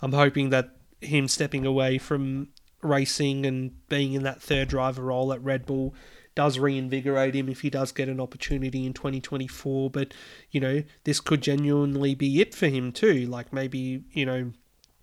I'm 0.00 0.12
hoping 0.12 0.50
that 0.50 0.70
him 1.00 1.28
stepping 1.28 1.66
away 1.66 1.98
from 1.98 2.48
racing 2.82 3.44
and 3.44 3.72
being 3.88 4.14
in 4.14 4.22
that 4.22 4.40
third 4.40 4.68
driver 4.68 5.02
role 5.02 5.32
at 5.32 5.42
Red 5.42 5.66
Bull 5.66 5.94
does 6.34 6.58
reinvigorate 6.58 7.34
him 7.34 7.48
if 7.48 7.60
he 7.60 7.70
does 7.70 7.92
get 7.92 8.08
an 8.08 8.20
opportunity 8.20 8.86
in 8.86 8.92
2024. 8.92 9.90
But, 9.90 10.14
you 10.50 10.60
know, 10.60 10.82
this 11.04 11.20
could 11.20 11.42
genuinely 11.42 12.14
be 12.14 12.40
it 12.40 12.54
for 12.54 12.68
him 12.68 12.92
too. 12.92 13.26
Like 13.26 13.52
maybe, 13.52 14.04
you 14.12 14.26
know, 14.26 14.52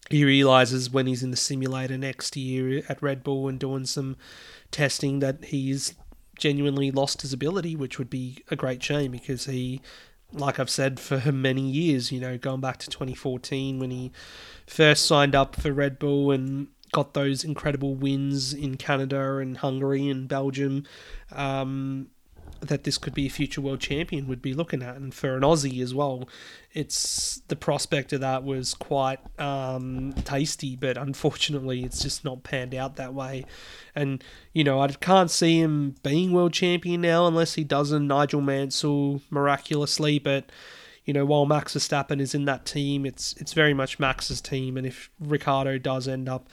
he 0.10 0.24
realizes 0.24 0.90
when 0.90 1.08
he's 1.08 1.24
in 1.24 1.32
the 1.32 1.38
simulator 1.38 1.98
next 1.98 2.36
year 2.36 2.84
at 2.88 3.02
Red 3.02 3.24
Bull 3.24 3.48
and 3.48 3.60
doing 3.60 3.86
some 3.86 4.16
testing 4.72 5.20
that 5.20 5.46
he's 5.46 5.96
genuinely 6.38 6.92
lost 6.92 7.22
his 7.22 7.34
ability, 7.34 7.76
which 7.76 7.98
would 7.98 8.10
be 8.10 8.38
a 8.50 8.56
great 8.56 8.82
shame 8.82 9.12
because 9.12 9.46
he, 9.46 9.82
like 10.32 10.60
I've 10.60 10.70
said 10.70 11.00
for 11.00 11.32
many 11.32 11.62
years, 11.62 12.12
you 12.12 12.20
know, 12.20 12.38
going 12.38 12.62
back 12.62 12.78
to 12.78 12.90
2014 12.90 13.80
when 13.80 13.92
he 13.92 14.12
first 14.66 15.06
signed 15.06 15.36
up 15.36 15.56
for 15.60 15.74
Red 15.74 16.00
Bull 16.00 16.32
and 16.32 16.68
got 16.98 17.14
those 17.14 17.44
incredible 17.44 17.94
wins 17.94 18.56
in 18.56 18.76
Canada 18.76 19.38
and 19.38 19.58
Hungary 19.58 20.10
and 20.10 20.28
Belgium. 20.28 20.84
Um, 21.32 22.08
that 22.60 22.86
this 22.86 22.98
could 22.98 23.14
be 23.14 23.28
a 23.28 23.30
future 23.30 23.62
world 23.62 23.80
champion 23.80 24.28
would 24.28 24.42
be 24.42 24.56
looking 24.56 24.82
at, 24.82 24.96
and 24.96 25.14
for 25.14 25.36
an 25.36 25.44
Aussie 25.44 25.80
as 25.80 25.94
well, 25.94 26.28
it's 26.74 27.44
the 27.50 27.56
prospect 27.56 28.14
of 28.14 28.22
that 28.22 28.44
was 28.44 28.74
quite 28.74 29.20
um, 29.40 30.12
tasty, 30.26 30.76
but 30.76 30.98
unfortunately, 30.98 31.84
it's 31.84 32.02
just 32.02 32.26
not 32.26 32.42
panned 32.42 32.74
out 32.74 32.96
that 32.96 33.14
way. 33.14 33.46
And 33.94 34.24
you 34.54 34.64
know, 34.64 34.82
I 34.82 34.88
can't 34.88 35.30
see 35.30 35.60
him 35.60 35.94
being 36.02 36.32
world 36.32 36.54
champion 36.54 37.02
now 37.02 37.28
unless 37.28 37.54
he 37.54 37.64
does 37.64 37.92
a 37.92 38.00
Nigel 38.00 38.42
Mansell 38.42 39.22
miraculously. 39.30 40.18
But 40.18 40.52
you 41.06 41.14
know, 41.14 41.26
while 41.26 41.46
Max 41.46 41.76
Verstappen 41.76 42.20
is 42.20 42.34
in 42.34 42.46
that 42.46 42.66
team, 42.66 43.06
it's 43.06 43.34
it's 43.34 43.54
very 43.54 43.76
much 43.76 44.00
Max's 44.00 44.42
team, 44.42 44.78
and 44.78 44.88
if 44.88 45.12
Ricciardo 45.20 45.78
does 45.78 46.08
end 46.08 46.28
up 46.28 46.50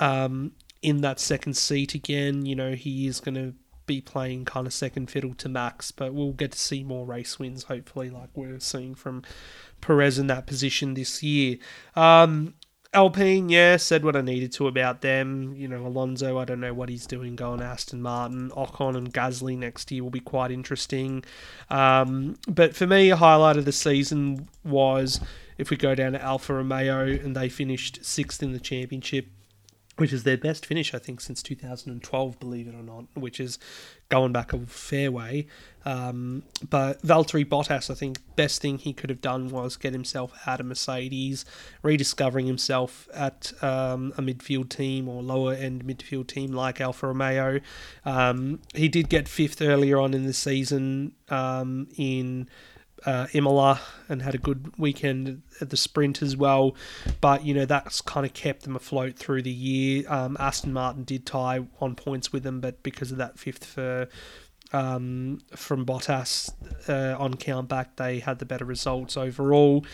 um, 0.00 0.52
in 0.82 1.00
that 1.00 1.20
second 1.20 1.54
seat 1.56 1.94
again, 1.94 2.46
you 2.46 2.54
know, 2.54 2.72
he 2.72 3.06
is 3.06 3.20
going 3.20 3.34
to 3.34 3.54
be 3.86 4.00
playing 4.00 4.44
kind 4.44 4.66
of 4.66 4.72
second 4.72 5.10
fiddle 5.10 5.34
to 5.34 5.48
Max, 5.48 5.90
but 5.90 6.12
we'll 6.12 6.32
get 6.32 6.52
to 6.52 6.58
see 6.58 6.82
more 6.82 7.06
race 7.06 7.38
wins, 7.38 7.64
hopefully, 7.64 8.10
like 8.10 8.30
we're 8.34 8.60
seeing 8.60 8.94
from 8.94 9.22
Perez 9.80 10.18
in 10.18 10.26
that 10.26 10.46
position 10.46 10.94
this 10.94 11.22
year. 11.22 11.56
Um, 11.94 12.54
Alpine, 12.92 13.48
yeah, 13.48 13.76
said 13.76 14.04
what 14.04 14.16
I 14.16 14.22
needed 14.22 14.52
to 14.52 14.68
about 14.68 15.02
them. 15.02 15.54
You 15.54 15.68
know, 15.68 15.86
Alonso, 15.86 16.38
I 16.38 16.44
don't 16.44 16.60
know 16.60 16.72
what 16.72 16.88
he's 16.88 17.06
doing 17.06 17.36
going 17.36 17.60
Aston 17.60 18.00
Martin. 18.00 18.50
Ocon 18.50 18.96
and 18.96 19.12
Gasly 19.12 19.56
next 19.56 19.90
year 19.90 20.02
will 20.02 20.10
be 20.10 20.20
quite 20.20 20.50
interesting. 20.50 21.24
Um, 21.68 22.36
but 22.48 22.74
for 22.74 22.86
me, 22.86 23.10
a 23.10 23.16
highlight 23.16 23.56
of 23.56 23.66
the 23.66 23.72
season 23.72 24.48
was 24.64 25.20
if 25.58 25.70
we 25.70 25.76
go 25.76 25.94
down 25.94 26.12
to 26.12 26.22
Alfa 26.22 26.54
Romeo 26.54 27.06
and 27.06 27.36
they 27.36 27.48
finished 27.48 28.04
sixth 28.04 28.42
in 28.42 28.52
the 28.52 28.60
championship 28.60 29.26
which 29.96 30.12
is 30.12 30.24
their 30.24 30.36
best 30.36 30.66
finish, 30.66 30.92
I 30.92 30.98
think, 30.98 31.20
since 31.20 31.42
2012, 31.42 32.38
believe 32.38 32.68
it 32.68 32.74
or 32.74 32.82
not, 32.82 33.04
which 33.14 33.40
is 33.40 33.58
going 34.08 34.32
back 34.32 34.52
a 34.52 34.58
fair 34.66 35.10
way. 35.10 35.46
Um, 35.84 36.42
but 36.68 37.00
Valtteri 37.02 37.44
Bottas, 37.44 37.90
I 37.90 37.94
think, 37.94 38.18
best 38.36 38.60
thing 38.60 38.78
he 38.78 38.92
could 38.92 39.08
have 39.08 39.20
done 39.20 39.48
was 39.48 39.76
get 39.76 39.92
himself 39.92 40.32
out 40.46 40.60
of 40.60 40.66
Mercedes, 40.66 41.44
rediscovering 41.82 42.46
himself 42.46 43.08
at 43.14 43.52
um, 43.62 44.12
a 44.18 44.22
midfield 44.22 44.68
team 44.68 45.08
or 45.08 45.22
lower 45.22 45.54
end 45.54 45.84
midfield 45.84 46.26
team 46.26 46.52
like 46.52 46.80
Alfa 46.80 47.06
Romeo. 47.06 47.60
Um, 48.04 48.60
he 48.74 48.88
did 48.88 49.08
get 49.08 49.28
fifth 49.28 49.62
earlier 49.62 49.98
on 49.98 50.12
in 50.12 50.26
the 50.26 50.34
season 50.34 51.12
um, 51.30 51.88
in 51.96 52.48
uh, 53.06 53.28
Imola 53.32 53.80
and 54.08 54.20
had 54.20 54.34
a 54.34 54.38
good 54.38 54.72
weekend 54.76 55.42
at 55.60 55.70
the 55.70 55.76
sprint 55.76 56.20
as 56.20 56.36
well. 56.36 56.76
But, 57.20 57.44
you 57.44 57.54
know, 57.54 57.64
that's 57.64 58.00
kind 58.00 58.26
of 58.26 58.34
kept 58.34 58.64
them 58.64 58.76
afloat 58.76 59.16
through 59.16 59.42
the 59.42 59.50
year. 59.50 60.04
Um, 60.08 60.36
Aston 60.38 60.72
Martin 60.72 61.04
did 61.04 61.24
tie 61.24 61.64
on 61.80 61.94
points 61.94 62.32
with 62.32 62.42
them, 62.42 62.60
but 62.60 62.82
because 62.82 63.12
of 63.12 63.18
that 63.18 63.38
fifth 63.38 63.64
for. 63.64 64.08
Um, 64.72 65.38
from 65.54 65.86
Bottas 65.86 66.50
uh, 66.88 67.16
on 67.22 67.34
count 67.34 67.68
back, 67.68 67.94
they 67.94 68.18
had 68.18 68.40
the 68.40 68.44
better 68.44 68.64
results 68.64 69.16
overall. 69.16 69.86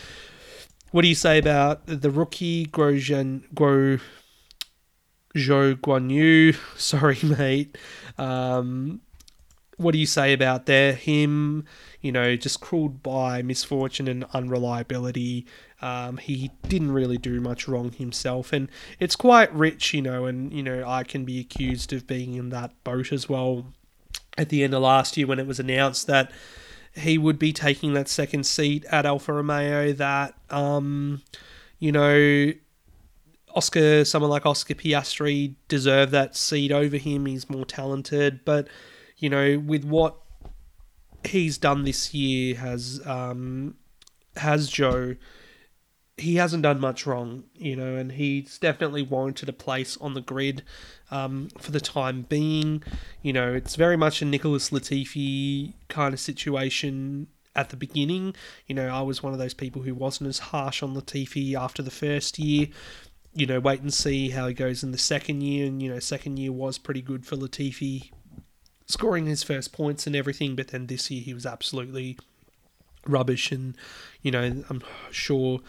What 0.93 1.03
do 1.03 1.09
you 1.09 1.15
say 1.15 1.39
about 1.39 1.87
the 1.87 2.11
rookie 2.11 2.67
Grosjean, 2.67 3.43
Gro, 3.55 3.99
Zhou 5.35 5.75
Guanyu? 5.75 6.57
Sorry, 6.79 7.19
mate. 7.23 7.77
Um, 8.17 9.03
what 9.77 9.93
do 9.93 9.99
you 9.99 10.07
say 10.07 10.33
about 10.33 10.67
there? 10.67 10.93
Him, 10.93 11.65
you 12.01 12.13
know, 12.13 12.37
just 12.37 12.61
cruelled 12.61 13.03
by 13.03 13.43
misfortune 13.43 14.09
and 14.09 14.25
unreliability. 14.33 15.47
Um, 15.81 16.19
he 16.19 16.51
didn't 16.69 16.93
really 16.93 17.19
do 17.19 17.41
much 17.41 17.67
wrong 17.67 17.91
himself, 17.93 18.53
and 18.53 18.69
it's 19.01 19.17
quite 19.17 19.53
rich, 19.55 19.93
you 19.95 20.03
know. 20.03 20.27
And 20.27 20.53
you 20.53 20.63
know, 20.63 20.85
I 20.87 21.05
can 21.05 21.25
be 21.25 21.41
accused 21.41 21.93
of 21.93 22.07
being 22.07 22.35
in 22.35 22.51
that 22.51 22.73
boat 22.85 23.13
as 23.13 23.29
well. 23.29 23.67
At 24.39 24.49
the 24.49 24.65
end 24.65 24.73
of 24.75 24.83
last 24.83 25.17
year, 25.17 25.27
when 25.27 25.39
it 25.39 25.47
was 25.47 25.61
announced 25.61 26.07
that 26.07 26.31
he 26.95 27.19
would 27.19 27.39
be 27.39 27.53
taking 27.53 27.95
that 27.95 28.09
second 28.09 28.45
seat 28.47 28.85
at 28.87 29.07
Alfa 29.07 29.33
Romeo, 29.33 29.93
that 29.93 30.35
um, 30.51 31.23
you 31.79 31.93
know. 31.93 32.53
Oscar, 33.55 34.03
someone 34.07 34.31
like 34.31 34.47
Oscar 34.47 34.73
Piastri 34.73 35.57
deserved 35.69 36.11
that 36.13 36.35
seat 36.35 36.73
over 36.73 36.97
him. 36.97 37.27
He's 37.27 37.51
more 37.51 37.67
talented, 37.67 38.47
but 38.47 38.67
you 39.23 39.31
know, 39.31 39.57
with 39.57 39.85
what 39.85 40.17
he's 41.25 41.57
done 41.57 41.85
this 41.85 42.13
year, 42.13 42.57
has 42.57 43.01
um, 43.07 43.77
has 44.37 44.69
Zhou. 44.69 45.17
He 46.19 46.35
hasn't 46.35 46.65
done 46.65 46.81
much 46.81 47.07
wrong, 47.07 47.45
you 47.55 47.77
know, 47.77 47.95
and 47.95 48.13
he's 48.13 48.59
definitely 48.59 49.03
warranted 49.03 49.49
a 49.49 49.53
place 49.53 49.97
on 49.99 50.15
the 50.15 50.21
grid 50.21 50.63
um, 51.11 51.51
for 51.59 51.71
the 51.71 51.81
time 51.81 52.27
being. 52.29 52.83
You 53.23 53.33
know, 53.33 53.55
it's 53.55 53.77
very 53.77 53.97
much 53.97 54.23
a 54.23 54.25
Nicholas 54.25 54.71
Latifi 54.71 55.75
kind 55.89 56.13
of 56.13 56.19
situation 56.19 57.29
at 57.55 57.71
the 57.71 57.77
beginning. 57.77 58.35
You 58.67 58.75
know, 58.75 58.89
I 58.89 59.03
was 59.03 59.23
one 59.23 59.33
of 59.33 59.39
those 59.39 59.55
people 59.55 59.83
who 59.83 59.95
wasn't 59.95 60.29
as 60.31 60.41
harsh 60.51 60.83
on 60.83 60.97
Latifi 60.97 61.55
after 61.55 61.81
the 61.83 61.93
first 61.93 62.41
year. 62.41 62.67
You 63.35 63.47
know, 63.47 63.61
wait 63.61 63.83
and 63.83 63.95
see 63.95 64.31
how 64.31 64.49
he 64.49 64.55
goes 64.55 64.83
in 64.83 64.91
the 64.91 64.99
second 64.99 65.43
year. 65.43 65.69
And, 65.69 65.81
you 65.81 65.91
know, 65.91 66.01
second 66.01 66.39
year 66.39 66.51
was 66.51 66.77
pretty 66.77 67.03
good 67.03 67.25
for 67.25 67.37
Latifi 67.37 68.11
scoring 68.87 69.27
his 69.27 69.43
first 69.43 69.73
points 69.73 70.07
and 70.07 70.17
everything, 70.17 70.57
but 70.57 70.69
then 70.69 70.87
this 70.87 71.11
year 71.11 71.23
he 71.23 71.35
was 71.35 71.47
absolutely 71.47 72.19
rubbish. 73.07 73.53
And, 73.53 73.77
you 74.23 74.31
know, 74.31 74.65
I'm 74.69 74.83
sure 75.11 75.61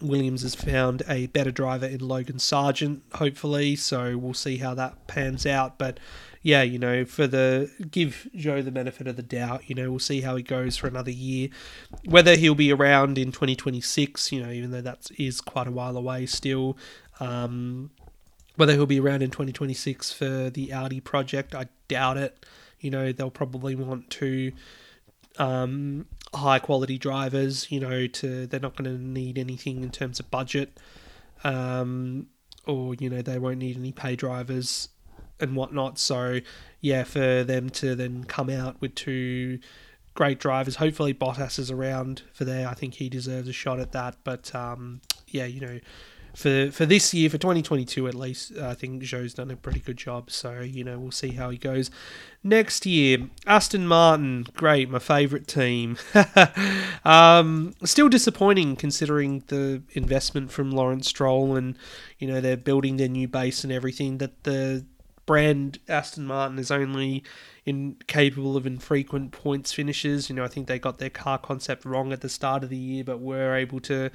Williams 0.00 0.42
has 0.42 0.54
found 0.54 1.02
a 1.08 1.26
better 1.28 1.50
driver 1.50 1.86
in 1.86 2.00
Logan 2.00 2.36
Sargeant, 2.36 3.00
hopefully. 3.14 3.76
So 3.76 4.16
we'll 4.16 4.34
see 4.34 4.58
how 4.58 4.74
that 4.74 5.06
pans 5.06 5.46
out. 5.46 5.78
But 5.78 5.98
yeah, 6.42 6.62
you 6.62 6.78
know, 6.78 7.04
for 7.04 7.26
the 7.26 7.70
give 7.90 8.28
Zhou 8.34 8.64
the 8.64 8.70
benefit 8.70 9.06
of 9.06 9.16
the 9.16 9.22
doubt, 9.22 9.68
you 9.68 9.74
know, 9.74 9.90
we'll 9.90 9.98
see 9.98 10.22
how 10.22 10.36
he 10.36 10.42
goes 10.42 10.76
for 10.76 10.86
another 10.86 11.10
year. 11.10 11.50
Whether 12.04 12.36
he'll 12.36 12.54
be 12.54 12.72
around 12.72 13.18
in 13.18 13.30
2026, 13.30 14.32
you 14.32 14.42
know, 14.42 14.50
even 14.50 14.70
though 14.70 14.80
that 14.80 15.10
is 15.18 15.40
quite 15.40 15.66
a 15.66 15.72
while 15.72 15.96
away 15.96 16.26
still. 16.26 16.78
Um, 17.20 17.90
whether 18.60 18.74
he'll 18.74 18.84
be 18.84 19.00
around 19.00 19.22
in 19.22 19.30
2026 19.30 20.12
for 20.12 20.50
the 20.50 20.70
Audi 20.70 21.00
project, 21.00 21.54
I 21.54 21.68
doubt 21.88 22.18
it. 22.18 22.44
You 22.78 22.90
know, 22.90 23.10
they'll 23.10 23.30
probably 23.30 23.74
want 23.74 24.10
to 24.10 24.52
um, 25.38 26.04
high 26.34 26.58
quality 26.58 26.98
drivers. 26.98 27.72
You 27.72 27.80
know, 27.80 28.06
to 28.06 28.46
they're 28.46 28.60
not 28.60 28.76
going 28.76 28.98
to 28.98 29.02
need 29.02 29.38
anything 29.38 29.82
in 29.82 29.90
terms 29.90 30.20
of 30.20 30.30
budget, 30.30 30.78
um, 31.42 32.26
or 32.66 32.94
you 32.96 33.08
know, 33.08 33.22
they 33.22 33.38
won't 33.38 33.56
need 33.56 33.78
any 33.78 33.92
pay 33.92 34.14
drivers 34.14 34.90
and 35.40 35.56
whatnot. 35.56 35.98
So, 35.98 36.40
yeah, 36.82 37.04
for 37.04 37.42
them 37.42 37.70
to 37.70 37.94
then 37.94 38.24
come 38.24 38.50
out 38.50 38.78
with 38.82 38.94
two 38.94 39.58
great 40.12 40.38
drivers. 40.38 40.76
Hopefully, 40.76 41.14
Bottas 41.14 41.58
is 41.58 41.70
around 41.70 42.24
for 42.34 42.44
there. 42.44 42.68
I 42.68 42.74
think 42.74 42.92
he 42.92 43.08
deserves 43.08 43.48
a 43.48 43.54
shot 43.54 43.80
at 43.80 43.92
that. 43.92 44.16
But 44.22 44.54
um, 44.54 45.00
yeah, 45.28 45.46
you 45.46 45.60
know, 45.62 45.80
for 46.34 46.70
for 46.70 46.86
this 46.86 47.12
year, 47.12 47.30
for 47.30 47.38
2022 47.38 48.08
at 48.08 48.14
least, 48.14 48.56
I 48.56 48.74
think 48.74 49.02
Zhou's 49.02 49.34
done 49.34 49.50
a 49.50 49.56
pretty 49.56 49.80
good 49.80 49.96
job. 49.96 50.30
So 50.30 50.60
you 50.60 50.84
know 50.84 50.98
we'll 50.98 51.10
see 51.10 51.32
how 51.32 51.50
he 51.50 51.58
goes 51.58 51.90
next 52.42 52.86
year. 52.86 53.28
Aston 53.46 53.86
Martin, 53.86 54.46
great, 54.56 54.90
my 54.90 54.98
favourite 54.98 55.46
team. 55.46 55.96
um, 57.04 57.74
still 57.84 58.08
disappointing 58.08 58.76
considering 58.76 59.44
the 59.48 59.82
investment 59.92 60.50
from 60.50 60.70
Lawrence 60.70 61.08
Stroll 61.08 61.56
and 61.56 61.76
you 62.18 62.28
know 62.28 62.40
they're 62.40 62.56
building 62.56 62.96
their 62.96 63.08
new 63.08 63.28
base 63.28 63.64
and 63.64 63.72
everything. 63.72 64.18
That 64.18 64.44
the 64.44 64.84
brand 65.26 65.78
Aston 65.88 66.26
Martin 66.26 66.58
is 66.58 66.70
only 66.70 67.22
in 67.64 67.96
capable 68.08 68.56
of 68.56 68.66
infrequent 68.66 69.32
points 69.32 69.72
finishes. 69.72 70.28
You 70.28 70.34
know, 70.34 70.44
I 70.44 70.48
think 70.48 70.66
they 70.66 70.78
got 70.78 70.98
their 70.98 71.10
car 71.10 71.38
concept 71.38 71.84
wrong 71.84 72.12
at 72.12 72.20
the 72.20 72.28
start 72.28 72.64
of 72.64 72.70
the 72.70 72.76
year, 72.76 73.04
but 73.04 73.20
were 73.20 73.54
able 73.54 73.80
to 73.80 74.10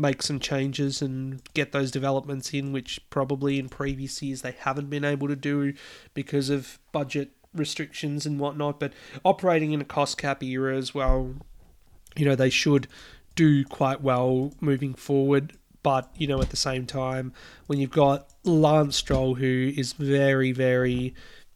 make 0.00 0.22
some 0.22 0.40
changes 0.40 1.02
and 1.02 1.42
get 1.54 1.72
those 1.72 1.90
developments 1.90 2.52
in, 2.52 2.72
which 2.72 3.00
probably 3.10 3.58
in 3.58 3.68
previous 3.68 4.22
years 4.22 4.42
they 4.42 4.54
haven't 4.58 4.90
been 4.90 5.04
able 5.04 5.28
to 5.28 5.36
do 5.36 5.74
because 6.14 6.50
of 6.50 6.78
budget 6.92 7.30
restrictions 7.54 8.26
and 8.26 8.40
whatnot. 8.40 8.80
But 8.80 8.92
operating 9.24 9.72
in 9.72 9.80
a 9.80 9.84
cost 9.84 10.18
cap 10.18 10.42
era 10.42 10.76
as 10.76 10.94
well, 10.94 11.34
you 12.16 12.24
know, 12.24 12.34
they 12.34 12.50
should 12.50 12.88
do 13.34 13.64
quite 13.64 14.00
well 14.00 14.52
moving 14.60 14.94
forward. 14.94 15.54
But, 15.82 16.10
you 16.16 16.26
know, 16.26 16.42
at 16.42 16.50
the 16.50 16.56
same 16.56 16.84
time, 16.86 17.32
when 17.66 17.78
you've 17.78 17.90
got 17.90 18.28
Lance 18.44 18.96
Stroll, 18.96 19.36
who 19.36 19.72
is 19.76 19.94
very, 19.94 20.52
very 20.52 21.14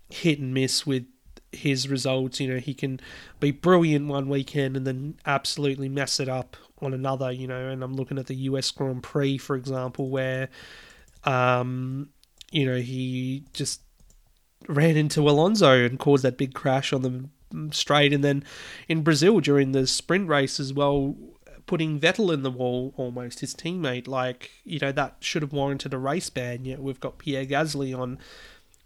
hit 0.08 0.38
and 0.38 0.54
miss 0.54 0.86
with 0.86 1.04
his 1.52 1.88
results, 1.88 2.40
you 2.40 2.48
know, 2.48 2.58
he 2.58 2.72
can 2.72 3.00
be 3.38 3.50
brilliant 3.50 4.08
one 4.08 4.28
weekend 4.28 4.76
and 4.76 4.86
then 4.86 5.16
absolutely 5.26 5.90
mess 5.90 6.18
it 6.20 6.28
up 6.28 6.56
on 6.80 6.94
another, 6.94 7.30
you 7.30 7.46
know. 7.46 7.68
And 7.68 7.82
I'm 7.82 7.94
looking 7.94 8.18
at 8.18 8.26
the 8.26 8.34
US 8.34 8.70
Grand 8.70 9.02
Prix, 9.02 9.38
for 9.38 9.56
example, 9.56 10.10
where, 10.10 10.48
um, 11.24 12.10
you 12.50 12.66
know, 12.66 12.76
he 12.76 13.44
just 13.52 13.80
ran 14.68 14.96
into 14.96 15.28
Alonso 15.28 15.84
and 15.84 15.98
caused 15.98 16.24
that 16.24 16.38
big 16.38 16.54
crash 16.54 16.92
on 16.92 17.02
the 17.02 17.74
straight. 17.74 18.12
And 18.12 18.24
then 18.24 18.44
in 18.88 19.02
Brazil 19.02 19.40
during 19.40 19.72
the 19.72 19.86
sprint 19.86 20.28
race 20.28 20.58
as 20.58 20.72
well, 20.72 21.16
putting 21.66 21.98
Vettel 21.98 22.32
in 22.32 22.42
the 22.42 22.50
wall 22.50 22.92
almost, 22.96 23.40
his 23.40 23.54
teammate. 23.54 24.06
Like, 24.06 24.50
you 24.64 24.78
know, 24.78 24.92
that 24.92 25.16
should 25.20 25.42
have 25.42 25.52
warranted 25.52 25.94
a 25.94 25.98
race 25.98 26.30
ban, 26.30 26.64
yet 26.64 26.80
we've 26.80 27.00
got 27.00 27.18
Pierre 27.18 27.46
Gasly 27.46 27.98
on 27.98 28.18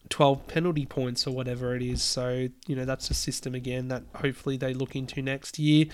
12 0.09 0.46
penalty 0.46 0.87
points 0.87 1.27
or 1.27 1.33
whatever 1.33 1.74
it 1.74 1.83
is. 1.83 2.03
So, 2.03 2.48
you 2.66 2.77
know, 2.77 2.85
that's 2.85 3.11
a 3.11 3.14
system 3.14 3.55
again 3.55 3.88
that 3.88 4.05
hopefully 4.16 4.57
they 4.57 4.74
look 4.74 4.94
into 4.94 5.22
next 5.22 5.59
year. 5.59 5.87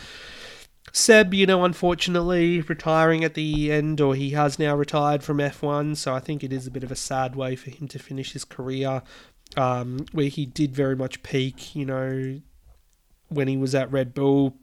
Seb, 0.92 1.34
you 1.34 1.46
know, 1.46 1.64
unfortunately 1.64 2.60
retiring 2.60 3.24
at 3.24 3.34
the 3.34 3.72
end, 3.72 4.00
or 4.00 4.14
he 4.14 4.30
has 4.30 4.58
now 4.58 4.76
retired 4.76 5.22
from 5.22 5.38
F1, 5.38 5.96
so 5.96 6.14
I 6.14 6.20
think 6.20 6.44
it 6.44 6.52
is 6.52 6.66
a 6.66 6.70
bit 6.70 6.84
of 6.84 6.92
a 6.92 6.96
sad 6.96 7.34
way 7.34 7.56
for 7.56 7.70
him 7.70 7.88
to 7.88 7.98
finish 7.98 8.32
his 8.32 8.44
career, 8.44 9.02
um, 9.56 10.06
where 10.12 10.28
he 10.28 10.46
did 10.46 10.74
very 10.74 10.94
much 10.94 11.22
peak, 11.22 11.74
you 11.74 11.84
know, 11.84 12.40
when 13.28 13.48
he 13.48 13.56
was 13.56 13.74
at 13.74 13.90
Red 13.90 14.14
Bull. 14.14 14.56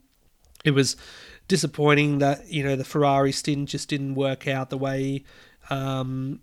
It 0.64 0.70
was 0.70 0.96
disappointing 1.48 2.18
that 2.18 2.50
you 2.50 2.62
know 2.62 2.76
the 2.76 2.84
Ferrari 2.84 3.32
stint 3.32 3.68
just 3.68 3.88
didn't 3.88 4.14
work 4.14 4.46
out 4.48 4.70
the 4.70 4.78
way 4.78 5.24
um, 5.70 6.40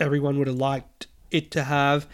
everyone 0.00 0.38
would 0.38 0.48
have 0.48 0.56
liked 0.56 1.06
it 1.30 1.50
to 1.52 1.64
have. 1.64 2.06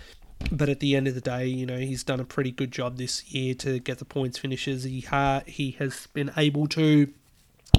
But 0.51 0.69
at 0.69 0.81
the 0.81 0.97
end 0.97 1.09
of 1.09 1.15
the 1.15 1.21
day, 1.21 1.47
you 1.47 1.67
know 1.67 1.79
he's 1.79 2.05
done 2.05 2.21
a 2.21 2.25
pretty 2.25 2.51
good 2.51 2.71
job 2.71 2.97
this 2.97 3.33
year 3.33 3.55
to 3.57 3.79
get 3.79 3.99
the 3.99 4.05
points 4.05 4.39
finishes. 4.39 4.85
He 4.85 5.01
ha- 5.01 5.43
he 5.47 5.73
has 5.73 6.07
been 6.13 6.31
able 6.37 6.67
to 6.69 7.13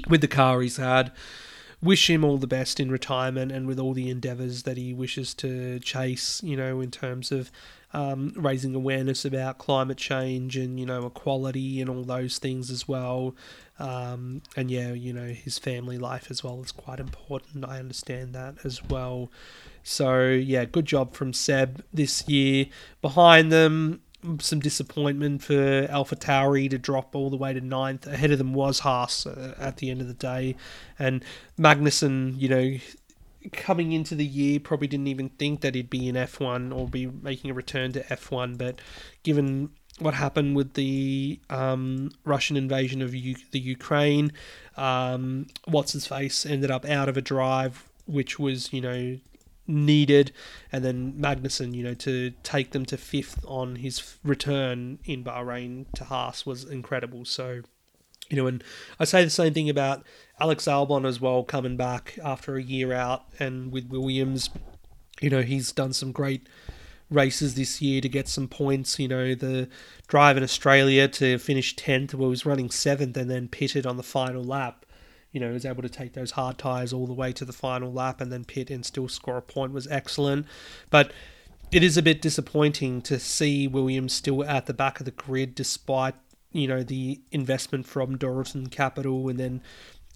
with 0.08 0.20
the 0.20 0.28
car 0.28 0.60
he's 0.60 0.76
had. 0.76 1.12
Wish 1.82 2.10
him 2.10 2.24
all 2.24 2.36
the 2.36 2.46
best 2.46 2.78
in 2.78 2.90
retirement 2.90 3.50
and 3.50 3.66
with 3.66 3.78
all 3.78 3.94
the 3.94 4.10
endeavours 4.10 4.64
that 4.64 4.76
he 4.76 4.92
wishes 4.92 5.32
to 5.34 5.80
chase. 5.80 6.42
You 6.42 6.56
know, 6.56 6.80
in 6.80 6.90
terms 6.90 7.32
of 7.32 7.50
um, 7.92 8.32
raising 8.36 8.74
awareness 8.74 9.24
about 9.24 9.58
climate 9.58 9.96
change 9.96 10.56
and 10.56 10.78
you 10.78 10.86
know 10.86 11.06
equality 11.06 11.80
and 11.80 11.90
all 11.90 12.04
those 12.04 12.38
things 12.38 12.70
as 12.70 12.86
well. 12.86 13.34
Um, 13.78 14.42
and 14.56 14.70
yeah, 14.70 14.92
you 14.92 15.12
know, 15.12 15.28
his 15.28 15.58
family 15.58 15.98
life 15.98 16.30
as 16.30 16.44
well 16.44 16.60
is 16.60 16.70
quite 16.70 17.00
important. 17.00 17.64
I 17.64 17.78
understand 17.78 18.34
that 18.34 18.56
as 18.64 18.84
well. 18.84 19.30
So 19.82 20.28
yeah, 20.28 20.64
good 20.64 20.86
job 20.86 21.14
from 21.14 21.32
Seb 21.32 21.84
this 21.92 22.28
year. 22.28 22.66
Behind 23.02 23.50
them, 23.50 24.02
some 24.38 24.60
disappointment 24.60 25.42
for 25.42 25.86
Alpha 25.90 26.16
Tauri 26.16 26.68
to 26.70 26.78
drop 26.78 27.14
all 27.14 27.30
the 27.30 27.36
way 27.36 27.52
to 27.52 27.60
ninth. 27.60 28.06
Ahead 28.06 28.30
of 28.30 28.38
them 28.38 28.52
was 28.52 28.80
Haas 28.80 29.26
uh, 29.26 29.54
at 29.58 29.78
the 29.78 29.90
end 29.90 30.00
of 30.00 30.08
the 30.08 30.14
day, 30.14 30.56
and 30.98 31.24
Magnussen, 31.58 32.38
you 32.38 32.48
know, 32.48 32.78
coming 33.52 33.92
into 33.92 34.14
the 34.14 34.26
year 34.26 34.60
probably 34.60 34.86
didn't 34.86 35.06
even 35.06 35.30
think 35.30 35.62
that 35.62 35.74
he'd 35.74 35.88
be 35.88 36.08
in 36.08 36.14
F1 36.14 36.76
or 36.76 36.86
be 36.86 37.06
making 37.06 37.50
a 37.50 37.54
return 37.54 37.92
to 37.92 38.02
F1, 38.04 38.58
but 38.58 38.80
given 39.22 39.70
what 39.98 40.14
happened 40.14 40.56
with 40.56 40.74
the 40.74 41.38
um, 41.50 42.10
Russian 42.24 42.56
invasion 42.56 43.02
of 43.02 43.14
U- 43.14 43.36
the 43.50 43.60
Ukraine. 43.60 44.32
Um, 44.76 45.46
What's 45.66 45.92
his 45.92 46.06
face 46.06 46.46
ended 46.46 46.70
up 46.70 46.84
out 46.84 47.08
of 47.08 47.16
a 47.16 47.20
drive, 47.20 47.88
which 48.06 48.38
was 48.38 48.72
you 48.72 48.80
know 48.80 49.18
needed, 49.70 50.32
and 50.72 50.84
then 50.84 51.14
Magnussen, 51.14 51.74
you 51.74 51.82
know, 51.82 51.94
to 51.94 52.32
take 52.42 52.72
them 52.72 52.84
to 52.86 52.96
fifth 52.96 53.44
on 53.46 53.76
his 53.76 54.18
return 54.22 54.98
in 55.04 55.24
Bahrain 55.24 55.86
to 55.94 56.04
Haas 56.04 56.44
was 56.44 56.64
incredible. 56.64 57.24
So, 57.24 57.62
you 58.28 58.36
know, 58.36 58.46
and 58.46 58.62
I 58.98 59.04
say 59.04 59.24
the 59.24 59.30
same 59.30 59.54
thing 59.54 59.70
about 59.70 60.04
Alex 60.38 60.66
Albon 60.66 61.06
as 61.06 61.20
well, 61.20 61.42
coming 61.44 61.76
back 61.76 62.18
after 62.22 62.56
a 62.56 62.62
year 62.62 62.92
out, 62.92 63.24
and 63.38 63.72
with 63.72 63.88
Williams, 63.88 64.50
you 65.20 65.30
know, 65.30 65.42
he's 65.42 65.72
done 65.72 65.92
some 65.92 66.12
great 66.12 66.48
races 67.10 67.54
this 67.54 67.82
year 67.82 68.00
to 68.00 68.08
get 68.08 68.28
some 68.28 68.48
points. 68.48 68.98
You 68.98 69.08
know, 69.08 69.34
the 69.34 69.68
drive 70.06 70.36
in 70.36 70.42
Australia 70.42 71.08
to 71.08 71.38
finish 71.38 71.74
10th, 71.76 72.14
where 72.14 72.26
he 72.26 72.30
was 72.30 72.46
running 72.46 72.68
7th 72.68 73.16
and 73.16 73.30
then 73.30 73.48
pitted 73.48 73.86
on 73.86 73.96
the 73.96 74.02
final 74.02 74.44
lap. 74.44 74.86
You 75.32 75.40
know, 75.40 75.52
was 75.52 75.64
able 75.64 75.82
to 75.82 75.88
take 75.88 76.14
those 76.14 76.32
hard 76.32 76.58
tyres 76.58 76.92
all 76.92 77.06
the 77.06 77.12
way 77.12 77.32
to 77.32 77.44
the 77.44 77.52
final 77.52 77.92
lap 77.92 78.20
and 78.20 78.32
then 78.32 78.44
pit 78.44 78.70
and 78.70 78.84
still 78.84 79.08
score 79.08 79.36
a 79.36 79.42
point 79.42 79.72
was 79.72 79.86
excellent. 79.86 80.46
But 80.90 81.12
it 81.70 81.84
is 81.84 81.96
a 81.96 82.02
bit 82.02 82.20
disappointing 82.20 83.00
to 83.02 83.18
see 83.20 83.68
Williams 83.68 84.12
still 84.12 84.44
at 84.44 84.66
the 84.66 84.74
back 84.74 84.98
of 84.98 85.04
the 85.04 85.12
grid 85.12 85.54
despite, 85.54 86.16
you 86.50 86.66
know, 86.66 86.82
the 86.82 87.20
investment 87.30 87.86
from 87.86 88.18
Dorilton 88.18 88.70
Capital 88.70 89.28
and 89.28 89.38
then, 89.38 89.62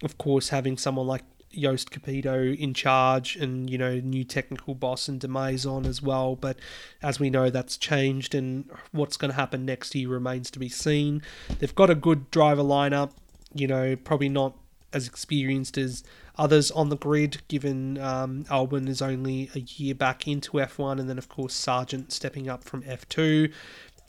of 0.03 0.17
course, 0.17 0.49
having 0.49 0.77
someone 0.77 1.07
like 1.07 1.23
Jost 1.57 1.91
Capito 1.91 2.51
in 2.51 2.73
charge 2.73 3.37
and, 3.37 3.69
you 3.69 3.77
know, 3.77 4.01
new 4.01 4.25
technical 4.25 4.75
boss 4.75 5.07
and 5.07 5.21
Demaison 5.21 5.85
as 5.85 6.01
well. 6.01 6.35
But 6.35 6.57
as 7.01 7.19
we 7.19 7.29
know, 7.29 7.49
that's 7.49 7.77
changed 7.77 8.35
and 8.35 8.69
what's 8.91 9.15
going 9.15 9.31
to 9.31 9.37
happen 9.37 9.65
next 9.65 9.95
year 9.95 10.09
remains 10.09 10.51
to 10.51 10.59
be 10.59 10.67
seen. 10.67 11.21
They've 11.59 11.73
got 11.73 11.89
a 11.89 11.95
good 11.95 12.29
driver 12.31 12.63
lineup, 12.63 13.11
you 13.53 13.67
know, 13.67 13.95
probably 13.95 14.27
not 14.27 14.57
as 14.95 15.07
experienced 15.07 15.77
as 15.77 16.03
others 16.37 16.71
on 16.71 16.89
the 16.89 16.95
grid, 16.95 17.41
given 17.49 17.97
um, 17.99 18.45
Albon 18.45 18.87
is 18.87 19.01
only 19.01 19.49
a 19.53 19.59
year 19.59 19.93
back 19.93 20.27
into 20.27 20.53
F1, 20.53 20.99
and 20.99 21.09
then, 21.09 21.17
of 21.17 21.29
course, 21.29 21.53
Sargeant 21.53 22.11
stepping 22.11 22.49
up 22.49 22.63
from 22.63 22.81
F2. 22.83 23.51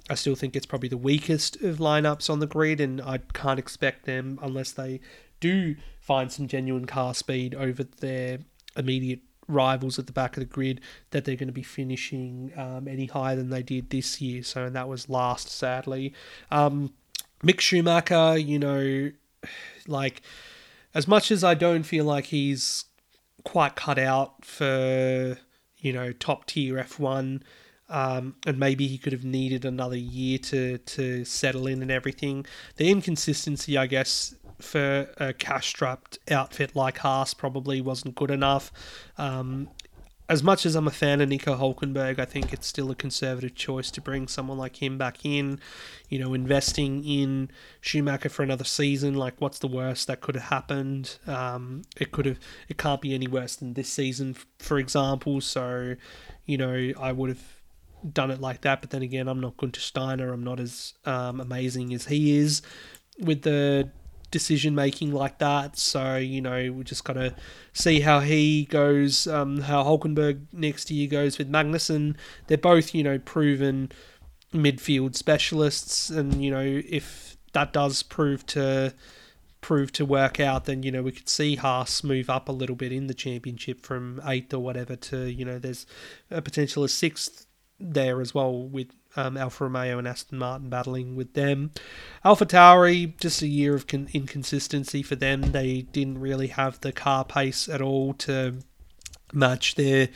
I 0.08 0.14
still 0.14 0.36
think 0.36 0.54
it's 0.54 0.66
probably 0.66 0.88
the 0.88 0.96
weakest 0.96 1.56
of 1.62 1.78
lineups 1.78 2.30
on 2.30 2.38
the 2.38 2.46
grid, 2.46 2.80
and 2.80 3.02
I 3.02 3.18
can't 3.18 3.58
expect 3.58 4.06
them 4.06 4.38
unless 4.40 4.70
they 4.70 5.00
do 5.40 5.76
find 6.00 6.30
some 6.30 6.46
genuine 6.46 6.86
car 6.86 7.12
speed 7.12 7.54
over 7.54 7.82
their 7.82 8.38
immediate 8.76 9.20
rivals 9.48 9.98
at 9.98 10.06
the 10.06 10.12
back 10.12 10.36
of 10.36 10.40
the 10.40 10.46
grid 10.46 10.80
that 11.10 11.24
they're 11.24 11.36
going 11.36 11.48
to 11.48 11.52
be 11.52 11.62
finishing 11.62 12.52
um, 12.56 12.86
any 12.88 13.06
higher 13.06 13.36
than 13.36 13.50
they 13.50 13.62
did 13.62 13.90
this 13.90 14.20
year. 14.20 14.42
So, 14.42 14.64
and 14.64 14.76
that 14.76 14.88
was 14.88 15.08
last, 15.08 15.48
sadly. 15.48 16.14
Um, 16.50 16.94
Mick 17.42 17.60
Schumacher, 17.60 18.38
you 18.38 18.58
know, 18.58 19.10
like, 19.88 20.22
as 20.96 21.06
much 21.06 21.30
as 21.30 21.44
I 21.44 21.52
don't 21.52 21.82
feel 21.82 22.06
like 22.06 22.26
he's 22.26 22.86
quite 23.44 23.76
cut 23.76 23.98
out 23.98 24.46
for, 24.46 25.36
you 25.76 25.92
know, 25.92 26.12
top 26.12 26.46
tier 26.46 26.76
F1. 26.76 27.42
Um, 27.90 28.34
and 28.46 28.58
maybe 28.58 28.88
he 28.88 28.96
could 28.96 29.12
have 29.12 29.22
needed 29.22 29.64
another 29.64 29.96
year 29.96 30.38
to 30.38 30.78
to 30.78 31.24
settle 31.24 31.66
in 31.66 31.82
and 31.82 31.90
everything. 31.90 32.46
The 32.76 32.90
inconsistency, 32.90 33.76
I 33.76 33.86
guess, 33.86 34.34
for 34.58 35.08
a 35.18 35.34
cash 35.34 35.68
strapped 35.68 36.18
outfit 36.30 36.74
like 36.74 36.98
Haas 36.98 37.34
probably 37.34 37.82
wasn't 37.82 38.14
good 38.14 38.30
enough. 38.30 38.72
Um, 39.18 39.68
as 40.28 40.42
much 40.42 40.66
as 40.66 40.74
I'm 40.74 40.88
a 40.88 40.92
fan 40.92 41.20
of 41.20 41.28
Nico 41.28 41.56
Hulkenberg, 41.56 42.18
I 42.18 42.24
think 42.24 42.52
it's 42.52 42.66
still 42.66 42.90
a 42.90 42.96
conservative 42.96 43.54
choice 43.54 43.90
to 43.92 44.00
bring 44.00 44.26
someone 44.26 44.58
like 44.58 44.82
him 44.82 44.98
back 44.98 45.24
in. 45.24 45.60
You 46.08 46.18
know, 46.18 46.34
investing 46.34 47.04
in 47.04 47.50
Schumacher 47.80 48.28
for 48.28 48.42
another 48.42 48.64
season, 48.64 49.14
like 49.14 49.34
what's 49.40 49.60
the 49.60 49.68
worst 49.68 50.08
that 50.08 50.20
could 50.20 50.34
have 50.34 50.44
happened? 50.44 51.18
Um, 51.26 51.82
it 51.96 52.10
could 52.10 52.26
have, 52.26 52.38
it 52.68 52.76
can't 52.76 53.00
be 53.00 53.14
any 53.14 53.28
worse 53.28 53.56
than 53.56 53.74
this 53.74 53.88
season, 53.88 54.36
for 54.58 54.78
example. 54.78 55.40
So, 55.40 55.94
you 56.44 56.58
know, 56.58 56.92
I 56.98 57.12
would 57.12 57.28
have 57.28 57.44
done 58.12 58.32
it 58.32 58.40
like 58.40 58.62
that. 58.62 58.80
But 58.80 58.90
then 58.90 59.02
again, 59.02 59.28
I'm 59.28 59.40
not 59.40 59.56
Gunther 59.56 59.80
Steiner. 59.80 60.32
I'm 60.32 60.44
not 60.44 60.58
as 60.58 60.94
um, 61.04 61.40
amazing 61.40 61.94
as 61.94 62.06
he 62.06 62.36
is 62.36 62.62
with 63.20 63.42
the 63.42 63.90
decision 64.36 64.74
making 64.74 65.12
like 65.12 65.38
that. 65.38 65.78
So 65.78 66.16
you 66.16 66.42
know, 66.42 66.72
we 66.72 66.84
just 66.84 67.04
gotta 67.04 67.34
see 67.72 68.00
how 68.00 68.20
he 68.20 68.66
goes, 68.66 69.26
um, 69.26 69.60
how 69.62 69.82
Hulkenberg 69.84 70.46
next 70.52 70.90
year 70.90 71.08
goes 71.08 71.38
with 71.38 71.50
Magnussen. 71.50 72.16
They're 72.46 72.58
both 72.58 72.94
you 72.94 73.02
know 73.02 73.18
proven 73.18 73.90
midfield 74.52 75.16
specialists, 75.16 76.10
and 76.10 76.44
you 76.44 76.50
know 76.50 76.82
if 76.88 77.36
that 77.52 77.72
does 77.72 78.02
prove 78.02 78.44
to 78.46 78.94
prove 79.62 79.90
to 79.92 80.04
work 80.04 80.38
out, 80.38 80.66
then 80.66 80.82
you 80.82 80.92
know 80.92 81.02
we 81.02 81.12
could 81.12 81.28
see 81.28 81.56
Haas 81.56 82.04
move 82.04 82.28
up 82.28 82.48
a 82.48 82.52
little 82.52 82.76
bit 82.76 82.92
in 82.92 83.06
the 83.06 83.14
championship 83.14 83.80
from 83.80 84.20
eighth 84.26 84.52
or 84.52 84.60
whatever 84.60 84.96
to 84.96 85.30
you 85.30 85.44
know 85.44 85.58
there's 85.58 85.86
a 86.30 86.42
potential 86.42 86.84
of 86.84 86.90
sixth 86.90 87.46
there 87.80 88.20
as 88.20 88.34
well 88.34 88.62
with 88.62 88.88
um, 89.16 89.36
Alfa 89.36 89.64
Romeo 89.64 89.98
and 89.98 90.06
Aston 90.06 90.38
Martin 90.38 90.68
battling 90.68 91.16
with 91.16 91.32
them. 91.34 91.72
Alpha 92.24 92.46
Tauri, 92.46 93.18
just 93.18 93.42
a 93.42 93.46
year 93.46 93.74
of 93.74 93.86
con- 93.86 94.08
inconsistency 94.12 95.02
for 95.02 95.16
them. 95.16 95.52
They 95.52 95.82
didn't 95.82 96.20
really 96.20 96.48
have 96.48 96.80
the 96.80 96.92
car 96.92 97.24
pace 97.24 97.68
at 97.68 97.80
all 97.80 98.14
to 98.14 98.56
match 99.32 99.74
their 99.74 100.08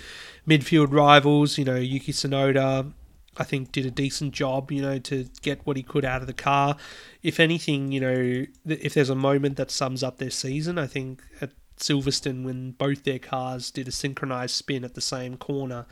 midfield 0.47 0.93
rivals. 0.93 1.59
You 1.59 1.65
know, 1.65 1.77
Yuki 1.77 2.13
Tsunoda, 2.13 2.93
I 3.37 3.45
think, 3.45 3.73
did 3.73 3.87
a 3.87 3.91
decent 3.91 4.33
job, 4.33 4.71
you 4.71 4.83
know, 4.83 4.99
to 4.99 5.27
get 5.43 5.67
what 5.67 5.77
he 5.77 5.83
could 5.83 6.05
out 6.05 6.21
of 6.21 6.27
the 6.27 6.33
car. 6.33 6.77
If 7.23 7.41
anything, 7.41 7.93
you 7.93 8.01
know, 8.01 8.47
if 8.67 8.95
there's 8.95 9.11
a 9.11 9.15
moment 9.15 9.57
that 9.57 9.71
sums 9.71 10.03
up 10.03 10.19
their 10.19 10.31
season, 10.31 10.79
I 10.79 10.87
think 10.87 11.23
at 11.41 11.51
Silverstone, 11.79 12.45
when 12.45 12.73
both 12.73 13.05
their 13.05 13.19
cars 13.19 13.71
did 13.71 13.89
a 13.89 13.93
synchronized 13.93 14.55
spin 14.55 14.85
at 14.85 14.95
the 14.95 15.01
same 15.01 15.37
corner, 15.37 15.87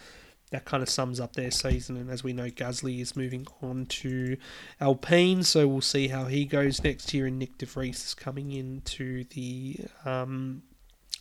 that 0.51 0.65
kind 0.65 0.83
of 0.83 0.89
sums 0.89 1.21
up 1.21 1.35
their 1.35 1.51
season. 1.51 1.97
And 1.97 2.11
as 2.11 2.25
we 2.25 2.33
know, 2.33 2.49
Gasly 2.49 3.01
is 3.01 3.17
moving 3.17 3.47
on 3.63 3.87
to 3.87 4.37
Alpine, 4.81 5.43
so 5.43 5.69
we'll 5.69 5.81
see 5.81 6.09
how 6.09 6.25
he 6.25 6.45
goes 6.45 6.83
next 6.83 7.13
year. 7.13 7.27
And 7.27 7.41
Nyck 7.41 7.59
de 7.59 7.67
Vries 7.67 8.05
is 8.07 8.15
coming 8.15 8.53
into 8.53 9.25
the 9.25 9.77
um, 10.05 10.63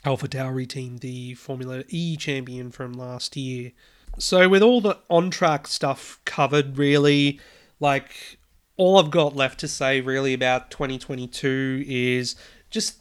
Alpha 0.05 0.27
Tauri 0.27 0.67
team, 0.67 0.97
the 0.97 1.33
Formula 1.35 1.83
E 1.89 2.15
champion 2.17 2.71
from 2.71 2.93
last 2.93 3.35
year. 3.35 3.71
So, 4.17 4.49
with 4.49 4.63
all 4.63 4.81
the 4.81 4.97
on 5.09 5.29
track 5.29 5.67
stuff 5.67 6.19
covered, 6.25 6.77
really, 6.77 7.39
like 7.79 8.39
all 8.77 8.97
I've 8.97 9.11
got 9.11 9.35
left 9.35 9.59
to 9.59 9.67
say 9.67 10.01
really 10.01 10.33
about 10.33 10.71
2022 10.71 11.83
is 11.87 12.35
just 12.69 12.99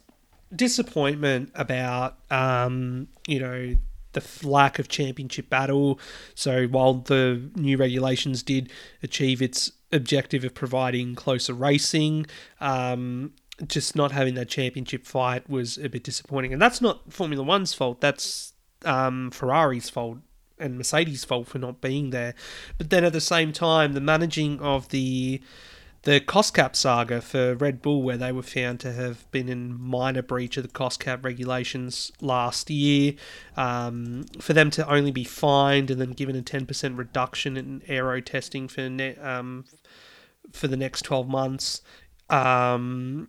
disappointment 0.55 1.51
about, 1.55 2.17
um, 2.31 3.09
you 3.27 3.41
know, 3.41 3.77
the 4.17 4.49
lack 4.49 4.79
of 4.79 4.89
championship 4.89 5.49
battle. 5.49 6.01
So 6.35 6.67
while 6.67 6.95
the 6.95 7.51
new 7.55 7.77
regulations 7.77 8.43
did 8.43 8.73
achieve 9.03 9.41
its 9.41 9.73
objective 9.93 10.45
of 10.45 10.55
providing 10.55 11.15
closer 11.15 11.55
racing, 11.55 12.27
um, 12.61 13.33
just 13.67 13.95
not 13.97 14.13
having 14.13 14.35
that 14.35 14.49
championship 14.49 15.07
fight 15.07 15.49
was 15.49 15.79
a 15.79 15.89
bit 15.89 16.05
disappointing. 16.05 16.53
And 16.53 16.61
that's 16.61 16.81
not 16.81 17.13
Formula 17.13 17.43
One's 17.43 17.73
fault. 17.73 18.01
That's 18.01 18.53
um, 18.85 19.31
Ferrari's 19.31 19.89
fault 19.89 20.19
and 20.59 20.77
Mercedes' 20.77 21.25
fault 21.25 21.47
for 21.49 21.59
not 21.59 21.81
being 21.81 22.11
there. 22.11 22.35
But 22.79 22.91
then 22.91 23.05
at 23.05 23.13
the 23.13 23.21
same 23.21 23.53
time, 23.53 23.93
the 23.93 24.01
managing 24.01 24.61
of 24.61 24.89
the 24.89 25.41
the 26.07 26.21
cost 26.21 26.55
cap 26.55 26.77
saga 26.77 27.21
for 27.21 27.57
Red 27.57 27.83
Bull, 27.83 28.01
where 28.01 28.17
they 28.17 28.31
were 28.31 28.45
found 28.45 28.79
to 28.79 28.93
have 28.93 29.29
been 29.33 29.49
in 29.49 29.77
minor 29.77 30.23
breach 30.23 30.57
of 30.57 30.63
the 30.63 30.69
cost 30.69 31.01
cap 31.01 31.25
regulations 31.25 32.13
last 32.21 32.71
year, 32.71 33.15
um, 33.57 34.25
for 34.39 34.53
them 34.53 34.71
to 34.71 34.89
only 34.89 35.11
be 35.11 35.25
fined 35.25 35.91
and 35.91 36.01
then 36.01 36.13
given 36.13 36.37
a 36.37 36.43
10% 36.43 36.97
reduction 36.97 37.57
in 37.57 37.83
aero 37.89 38.21
testing 38.21 38.69
for 38.69 38.89
ne- 38.89 39.17
um, 39.17 39.65
for 40.53 40.69
the 40.69 40.77
next 40.77 41.03
12 41.03 41.27
months 41.27 41.83
um, 42.31 43.29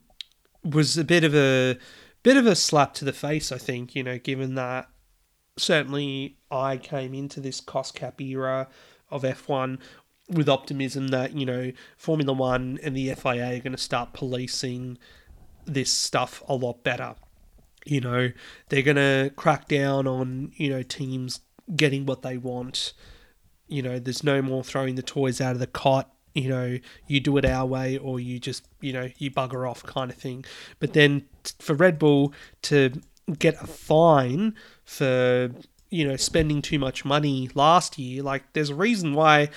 was 0.64 1.00
a 1.00 1.04
bit 1.04 1.24
of 1.24 1.34
a 1.34 1.80
bit 2.22 2.38
of 2.38 2.46
a 2.46 2.56
slap 2.56 2.94
to 2.94 3.06
the 3.06 3.12
face. 3.12 3.52
I 3.52 3.58
think 3.58 3.96
you 3.96 4.04
know, 4.04 4.20
given 4.20 4.54
that 4.54 4.88
certainly 5.58 6.38
I 6.52 6.78
came 6.78 7.16
into 7.16 7.40
this 7.40 7.60
cost 7.60 7.96
cap 7.96 8.22
era 8.22 8.68
of 9.10 9.24
F1 9.24 9.80
with 10.30 10.50
optimism 10.50 11.10
that 11.10 11.34
you 11.34 11.46
know 11.46 11.72
Formula 11.98 12.34
One 12.34 12.80
and 12.84 12.96
the 12.96 13.14
FIA 13.14 13.58
are 13.58 13.60
going 13.60 13.72
to 13.72 13.78
start 13.78 14.14
policing 14.14 14.98
this 15.66 15.92
stuff 15.92 16.44
a 16.48 16.56
lot 16.56 16.84
better. 16.84 17.16
You 17.86 18.02
know, 18.02 18.32
they're 18.70 18.82
going 18.82 18.98
to 18.98 19.32
crack 19.36 19.68
down 19.68 20.08
on 20.08 20.52
you 20.56 20.70
know 20.70 20.84
teams 20.84 21.42
getting 21.76 22.06
what 22.06 22.22
they 22.22 22.38
want. 22.38 22.94
You 23.68 23.82
know, 23.82 24.00
there's 24.00 24.24
no 24.24 24.42
more 24.42 24.64
throwing 24.64 24.96
the 24.96 25.02
toys 25.02 25.42
out 25.42 25.54
of 25.54 25.60
the 25.60 25.68
cot. 25.68 26.12
You 26.34 26.50
know, 26.50 26.78
you 27.08 27.20
do 27.20 27.38
it 27.38 27.46
our 27.46 27.66
way, 27.66 27.98
or 27.98 28.20
you 28.20 28.40
just 28.40 28.68
you 28.82 28.94
know 28.94 29.10
you 29.18 29.32
bugger 29.32 29.70
off 29.70 29.84
kind 29.84 30.12
of 30.12 30.18
thing. 30.18 30.46
But 30.80 30.94
then 30.94 31.26
for 31.60 31.74
Red 31.74 31.98
Bull 31.98 32.34
to 32.64 33.02
get 33.40 33.62
a 33.62 33.68
fine 33.68 34.56
for 34.86 35.52
you 35.90 36.08
know 36.08 36.18
spending 36.18 36.62
too 36.62 36.80
much 36.80 37.06
money 37.06 37.50
last 37.56 37.98
year, 37.98 38.22
like 38.22 38.54
there's 38.54 38.70
a 38.70 38.76
reason 38.76 39.14
why 39.14 39.50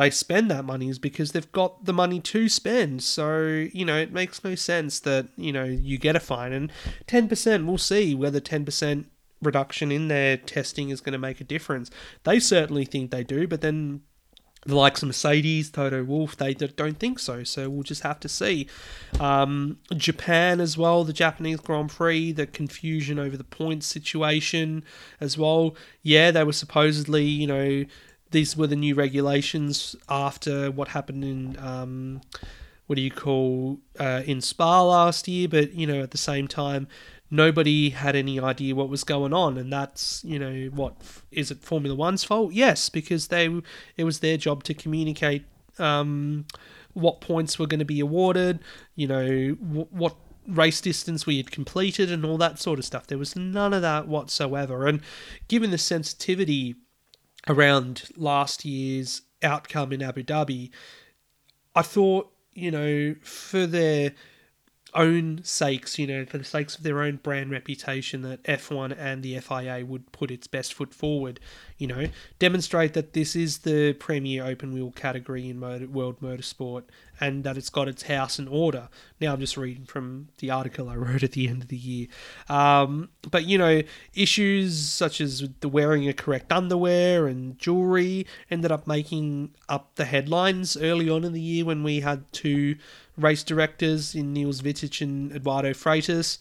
they 0.00 0.08
spend 0.08 0.50
that 0.50 0.64
money 0.64 0.88
is 0.88 0.98
because 0.98 1.32
they've 1.32 1.52
got 1.52 1.84
the 1.84 1.92
money 1.92 2.20
to 2.20 2.48
spend. 2.48 3.02
So, 3.02 3.68
you 3.70 3.84
know, 3.84 3.98
it 3.98 4.14
makes 4.14 4.42
no 4.42 4.54
sense 4.54 4.98
that, 5.00 5.28
you 5.36 5.52
know, 5.52 5.64
you 5.64 5.98
get 5.98 6.16
a 6.16 6.20
fine. 6.20 6.54
And 6.54 6.72
10%, 7.06 7.66
we'll 7.66 7.76
see 7.76 8.14
whether 8.14 8.40
10% 8.40 9.04
reduction 9.42 9.92
in 9.92 10.08
their 10.08 10.38
testing 10.38 10.88
is 10.88 11.02
going 11.02 11.12
to 11.12 11.18
make 11.18 11.42
a 11.42 11.44
difference. 11.44 11.90
They 12.24 12.40
certainly 12.40 12.86
think 12.86 13.10
they 13.10 13.22
do, 13.22 13.46
but 13.46 13.60
then 13.60 14.00
the 14.64 14.74
likes 14.74 15.02
of 15.02 15.08
Mercedes, 15.08 15.70
Toto 15.70 16.02
Wolff, 16.02 16.34
they 16.34 16.54
don't 16.54 16.98
think 16.98 17.18
so. 17.18 17.44
So 17.44 17.68
we'll 17.68 17.82
just 17.82 18.02
have 18.02 18.20
to 18.20 18.28
see. 18.28 18.68
Um, 19.18 19.80
Japan 19.94 20.62
as 20.62 20.78
well, 20.78 21.04
the 21.04 21.12
Japanese 21.12 21.60
Grand 21.60 21.90
Prix, 21.90 22.32
the 22.32 22.46
confusion 22.46 23.18
over 23.18 23.36
the 23.36 23.44
points 23.44 23.86
situation 23.86 24.82
as 25.20 25.36
well. 25.36 25.76
Yeah, 26.02 26.30
they 26.30 26.44
were 26.44 26.54
supposedly, 26.54 27.24
you 27.24 27.46
know, 27.46 27.84
these 28.30 28.56
were 28.56 28.66
the 28.66 28.76
new 28.76 28.94
regulations 28.94 29.96
after 30.08 30.70
what 30.70 30.88
happened 30.88 31.24
in 31.24 31.58
um, 31.58 32.20
what 32.86 32.96
do 32.96 33.02
you 33.02 33.10
call 33.10 33.78
uh, 33.98 34.22
in 34.26 34.40
Spa 34.40 34.82
last 34.82 35.28
year. 35.28 35.48
But 35.48 35.74
you 35.74 35.86
know, 35.86 36.02
at 36.02 36.10
the 36.10 36.18
same 36.18 36.48
time, 36.48 36.88
nobody 37.30 37.90
had 37.90 38.16
any 38.16 38.40
idea 38.40 38.74
what 38.74 38.88
was 38.88 39.04
going 39.04 39.32
on, 39.32 39.56
and 39.56 39.72
that's 39.72 40.24
you 40.24 40.38
know 40.38 40.70
what 40.74 40.96
is 41.30 41.50
it 41.50 41.62
Formula 41.62 41.94
One's 41.94 42.24
fault? 42.24 42.52
Yes, 42.52 42.88
because 42.88 43.28
they 43.28 43.48
it 43.96 44.04
was 44.04 44.20
their 44.20 44.36
job 44.36 44.64
to 44.64 44.74
communicate 44.74 45.44
um, 45.78 46.46
what 46.92 47.20
points 47.20 47.58
were 47.58 47.66
going 47.66 47.78
to 47.78 47.84
be 47.84 48.00
awarded. 48.00 48.60
You 48.94 49.06
know 49.06 49.54
w- 49.54 49.86
what 49.90 50.16
race 50.46 50.80
distance 50.80 51.26
we 51.26 51.36
had 51.36 51.50
completed 51.50 52.10
and 52.10 52.24
all 52.24 52.38
that 52.38 52.58
sort 52.58 52.78
of 52.78 52.84
stuff. 52.84 53.06
There 53.06 53.18
was 53.18 53.36
none 53.36 53.72
of 53.72 53.82
that 53.82 54.08
whatsoever. 54.08 54.86
And 54.86 55.00
given 55.48 55.70
the 55.70 55.78
sensitivity 55.78 56.76
around 57.48 58.04
last 58.16 58.64
year's 58.64 59.22
outcome 59.42 59.92
in 59.92 60.02
Abu 60.02 60.22
Dhabi, 60.22 60.70
I 61.74 61.82
thought, 61.82 62.32
you 62.52 62.70
know, 62.70 63.14
for 63.22 63.66
their 63.66 64.12
own 64.94 65.40
sakes, 65.42 65.98
you 65.98 66.06
know, 66.06 66.24
for 66.24 66.38
the 66.38 66.44
sakes 66.44 66.76
of 66.76 66.82
their 66.82 67.00
own 67.00 67.16
brand 67.16 67.50
reputation, 67.50 68.22
that 68.22 68.42
F1 68.44 68.96
and 68.98 69.22
the 69.22 69.38
FIA 69.38 69.84
would 69.84 70.10
put 70.12 70.30
its 70.30 70.46
best 70.46 70.74
foot 70.74 70.94
forward, 70.94 71.40
you 71.78 71.86
know, 71.86 72.06
demonstrate 72.38 72.94
that 72.94 73.12
this 73.12 73.34
is 73.34 73.58
the 73.58 73.92
premier 73.94 74.44
open 74.44 74.72
wheel 74.72 74.90
category 74.90 75.48
in 75.48 75.58
motor, 75.58 75.86
world 75.86 76.20
motorsport 76.20 76.84
and 77.20 77.44
that 77.44 77.56
it's 77.56 77.68
got 77.68 77.86
its 77.86 78.04
house 78.04 78.38
in 78.38 78.48
order. 78.48 78.88
Now 79.20 79.34
I'm 79.34 79.40
just 79.40 79.56
reading 79.56 79.84
from 79.84 80.28
the 80.38 80.50
article 80.50 80.88
I 80.88 80.96
wrote 80.96 81.22
at 81.22 81.32
the 81.32 81.48
end 81.48 81.62
of 81.62 81.68
the 81.68 81.76
year. 81.76 82.06
Um, 82.48 83.10
but, 83.30 83.44
you 83.44 83.58
know, 83.58 83.82
issues 84.14 84.78
such 84.78 85.20
as 85.20 85.46
the 85.60 85.68
wearing 85.68 86.08
a 86.08 86.14
correct 86.14 86.50
underwear 86.50 87.26
and 87.26 87.58
jewelry 87.58 88.26
ended 88.50 88.72
up 88.72 88.86
making 88.86 89.54
up 89.68 89.94
the 89.96 90.06
headlines 90.06 90.76
early 90.76 91.10
on 91.10 91.24
in 91.24 91.32
the 91.32 91.40
year 91.40 91.64
when 91.64 91.82
we 91.82 92.00
had 92.00 92.24
two 92.32 92.76
race 93.22 93.42
directors 93.42 94.14
in 94.14 94.32
Niels 94.32 94.62
Wittich 94.62 95.00
and 95.00 95.32
Eduardo 95.32 95.70
Freitas. 95.70 96.38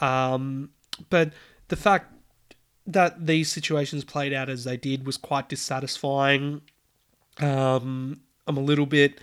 Um, 0.00 0.70
but 1.10 1.32
the 1.68 1.76
fact 1.76 2.12
that 2.86 3.26
these 3.26 3.50
situations 3.50 4.04
played 4.04 4.32
out 4.32 4.48
as 4.48 4.64
they 4.64 4.76
did 4.76 5.06
was 5.06 5.16
quite 5.16 5.48
dissatisfying. 5.48 6.62
Um, 7.38 8.20
I'm 8.46 8.56
a 8.56 8.60
little 8.60 8.86
bit, 8.86 9.20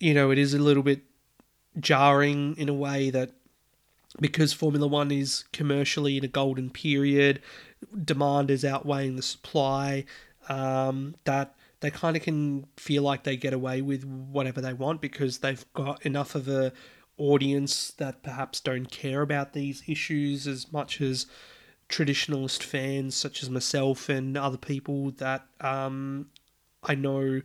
you 0.00 0.14
know, 0.14 0.30
it 0.30 0.38
is 0.38 0.54
a 0.54 0.58
little 0.58 0.82
bit 0.82 1.02
jarring 1.78 2.56
in 2.56 2.68
a 2.68 2.74
way 2.74 3.10
that 3.10 3.30
because 4.20 4.52
Formula 4.52 4.86
One 4.86 5.10
is 5.10 5.44
commercially 5.52 6.18
in 6.18 6.24
a 6.24 6.28
golden 6.28 6.70
period, 6.70 7.40
demand 8.04 8.50
is 8.50 8.64
outweighing 8.64 9.16
the 9.16 9.22
supply. 9.22 10.04
Um, 10.48 11.14
that 11.24 11.54
they 11.82 11.90
kind 11.90 12.16
of 12.16 12.22
can 12.22 12.64
feel 12.76 13.02
like 13.02 13.24
they 13.24 13.36
get 13.36 13.52
away 13.52 13.82
with 13.82 14.04
whatever 14.04 14.60
they 14.60 14.72
want 14.72 15.00
because 15.00 15.38
they've 15.38 15.64
got 15.74 16.04
enough 16.06 16.34
of 16.34 16.48
a 16.48 16.72
audience 17.18 17.90
that 17.98 18.22
perhaps 18.22 18.60
don't 18.60 18.90
care 18.90 19.20
about 19.20 19.52
these 19.52 19.82
issues 19.86 20.46
as 20.46 20.72
much 20.72 21.00
as 21.00 21.26
traditionalist 21.88 22.62
fans 22.62 23.14
such 23.14 23.42
as 23.42 23.50
myself 23.50 24.08
and 24.08 24.36
other 24.36 24.56
people 24.56 25.10
that 25.10 25.44
um, 25.60 26.26
I 26.84 26.94
know 26.94 27.42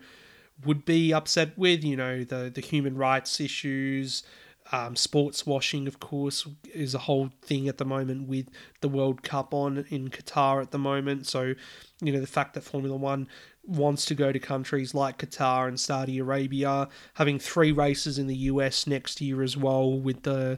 would 0.63 0.85
be 0.85 1.13
upset 1.13 1.57
with 1.57 1.83
you 1.83 1.97
know 1.97 2.23
the 2.23 2.51
the 2.53 2.61
human 2.61 2.95
rights 2.95 3.41
issues 3.41 4.23
um, 4.71 4.95
sports 4.95 5.45
washing, 5.45 5.87
of 5.87 5.99
course, 5.99 6.47
is 6.73 6.93
a 6.93 6.99
whole 6.99 7.29
thing 7.41 7.67
at 7.67 7.77
the 7.77 7.85
moment 7.85 8.27
with 8.27 8.49
the 8.81 8.89
World 8.89 9.23
Cup 9.23 9.53
on 9.53 9.85
in 9.89 10.09
Qatar 10.09 10.61
at 10.61 10.71
the 10.71 10.77
moment. 10.77 11.25
So, 11.25 11.53
you 12.01 12.11
know, 12.11 12.19
the 12.19 12.27
fact 12.27 12.53
that 12.55 12.63
Formula 12.63 12.95
One 12.95 13.27
wants 13.67 14.05
to 14.05 14.15
go 14.15 14.31
to 14.31 14.39
countries 14.39 14.93
like 14.93 15.17
Qatar 15.17 15.67
and 15.67 15.79
Saudi 15.79 16.19
Arabia, 16.19 16.87
having 17.15 17.39
three 17.39 17.71
races 17.71 18.17
in 18.17 18.27
the 18.27 18.35
US 18.35 18.87
next 18.87 19.21
year 19.21 19.43
as 19.43 19.57
well 19.57 19.99
with 19.99 20.23
the 20.23 20.57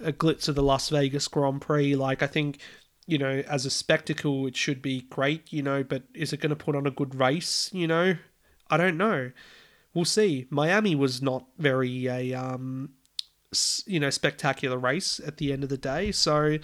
glitz 0.00 0.48
of 0.48 0.54
the 0.54 0.62
Las 0.62 0.88
Vegas 0.88 1.28
Grand 1.28 1.60
Prix. 1.60 1.94
Like, 1.96 2.22
I 2.22 2.26
think, 2.26 2.58
you 3.06 3.18
know, 3.18 3.42
as 3.48 3.66
a 3.66 3.70
spectacle, 3.70 4.46
it 4.46 4.56
should 4.56 4.82
be 4.82 5.02
great, 5.02 5.52
you 5.52 5.62
know, 5.62 5.82
but 5.82 6.04
is 6.14 6.32
it 6.32 6.40
going 6.40 6.50
to 6.50 6.56
put 6.56 6.76
on 6.76 6.86
a 6.86 6.90
good 6.90 7.14
race, 7.14 7.70
you 7.72 7.86
know? 7.86 8.16
I 8.70 8.76
don't 8.76 8.96
know. 8.96 9.32
we'll 9.94 10.04
see. 10.04 10.46
Miami 10.50 10.94
was 10.94 11.20
not 11.20 11.44
very 11.58 12.06
a 12.06 12.32
um, 12.34 12.90
you 13.86 13.98
know 13.98 14.10
spectacular 14.10 14.78
race 14.78 15.20
at 15.26 15.38
the 15.38 15.52
end 15.52 15.64
of 15.64 15.68
the 15.68 15.78
day, 15.78 16.12
so 16.12 16.58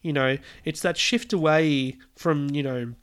you 0.00 0.12
know 0.12 0.38
it's 0.64 0.80
that 0.80 0.96
shift 0.96 1.32
away 1.32 1.98
from 2.16 2.48
you 2.50 2.62
know 2.62 2.94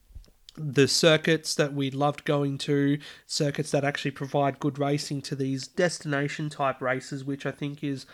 the 0.58 0.88
circuits 0.88 1.56
that 1.56 1.74
we 1.74 1.92
loved 1.92 2.26
going 2.26 2.58
to, 2.60 3.00
circuits 3.26 3.72
that 3.72 3.84
actually 3.84 4.12
provide 4.12 4.60
good 4.60 4.80
racing 4.80 5.22
to 5.24 5.36
these 5.36 5.68
destination 5.68 6.50
type 6.50 6.82
races, 6.82 7.24
which 7.24 7.46
I 7.46 7.52
think 7.52 7.84
is 7.84 8.06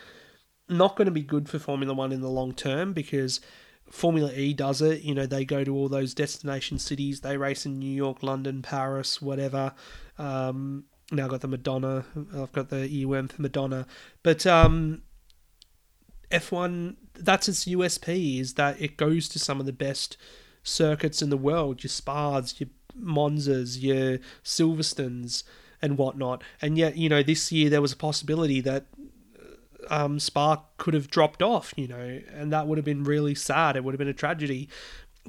not 0.70 0.96
going 0.96 1.06
to 1.06 1.12
be 1.12 1.22
good 1.22 1.50
for 1.50 1.60
Formula 1.60 1.94
One 1.94 2.12
in 2.12 2.22
the 2.22 2.30
long 2.30 2.54
term 2.54 2.94
because 2.94 3.39
Formula 3.89 4.32
E 4.34 4.54
does 4.54 4.82
it. 4.82 5.02
You 5.02 5.16
know, 5.16 5.26
they 5.26 5.46
go 5.46 5.64
to 5.64 5.76
all 5.76 5.89
those 5.89 6.14
destination 6.14 6.80
cities. 6.80 7.22
They 7.22 7.38
race 7.38 7.66
in 7.66 7.80
New 7.80 7.94
York, 7.94 8.24
London, 8.24 8.62
Paris, 8.62 9.22
whatever. 9.22 9.74
Um, 10.18 10.86
now 11.12 11.26
I've 11.26 11.32
got 11.32 11.41
the 11.41 11.48
Madonna. 11.48 12.06
I've 12.36 12.52
got 12.52 12.70
the 12.70 12.89
EUM 12.89 13.30
for 13.30 13.41
Madonna. 13.41 13.86
But 14.22 14.46
um, 14.46 15.04
F1, 16.32 16.96
that's 17.14 17.48
its 17.48 17.66
USP, 17.66 18.39
is 18.39 18.56
that 18.56 18.82
it 18.82 18.98
goes 18.98 19.30
to 19.30 19.39
some 19.39 19.60
of 19.60 19.66
the 19.66 19.74
best 19.74 20.18
circuits 20.64 21.22
in 21.22 21.30
the 21.30 21.38
world. 21.38 21.84
Your 21.84 21.89
Spas, 21.89 22.59
your 22.59 22.70
Monzas, 22.99 23.82
your 23.82 24.20
Silverstones, 24.43 25.43
and 25.82 25.97
whatnot. 25.97 26.43
And 26.61 26.78
yet, 26.78 26.97
you 26.97 27.09
know, 27.09 27.22
this 27.24 27.51
year 27.51 27.70
there 27.70 27.82
was 27.82 27.91
a 27.91 27.97
possibility 27.97 28.61
that 28.61 28.86
um, 29.89 30.20
Spa 30.20 30.64
could 30.78 30.93
have 30.93 31.09
dropped 31.09 31.41
off, 31.41 31.74
you 31.76 31.88
know, 31.88 32.22
and 32.34 32.51
that 32.51 32.68
would 32.68 32.78
have 32.78 32.86
been 32.86 33.03
really 33.03 33.36
sad. 33.36 33.76
It 33.76 33.84
would 33.84 33.93
have 33.93 33.99
been 33.99 34.07
a 34.07 34.14
tragedy. 34.14 34.70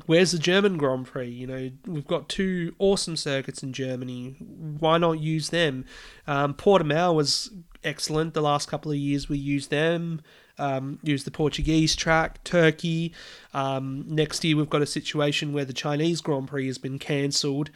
Where's 0.07 0.33
the 0.33 0.39
German 0.39 0.77
Grand 0.77 1.07
Prix? 1.07 1.29
You 1.29 1.47
know, 1.47 1.71
we've 1.87 2.07
got 2.07 2.29
two 2.29 2.75
awesome 2.79 3.17
circuits 3.17 3.63
in 3.63 3.73
Germany. 3.73 4.37
Why 4.41 4.99
not 4.99 5.21
use 5.21 5.51
them? 5.51 5.85
Um, 6.27 6.55
Portimao 6.55 7.15
was 7.15 7.51
excellent 7.85 8.35
the 8.35 8.43
last 8.43 8.69
couple 8.69 8.91
of 8.91 8.99
years. 8.99 9.29
We 9.29 9.39
used 9.39 9.71
them. 9.71 10.21
Um, 10.59 10.99
use 11.03 11.25
the 11.25 11.31
Portuguese 11.31 11.97
track, 11.97 12.43
Turkey. 12.45 13.13
Um, 13.53 14.05
next 14.09 14.45
year, 14.45 14.57
we've 14.57 14.71
got 14.71 14.83
a 14.83 14.87
situation 14.87 15.53
where 15.53 15.65
the 15.65 15.73
Chinese 15.73 16.21
Grand 16.21 16.49
Prix 16.49 16.67
has 16.67 16.79
been 16.79 16.99
cancelled, 16.99 17.71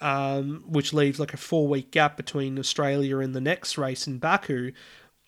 um, 0.00 0.64
which 0.66 0.92
leaves 0.92 1.18
like 1.18 1.34
a 1.34 1.38
four 1.38 1.68
week 1.68 1.90
gap 1.90 2.16
between 2.16 2.58
Australia 2.58 3.18
and 3.18 3.34
the 3.34 3.40
next 3.40 3.78
race 3.78 4.06
in 4.06 4.18
Baku. 4.18 4.72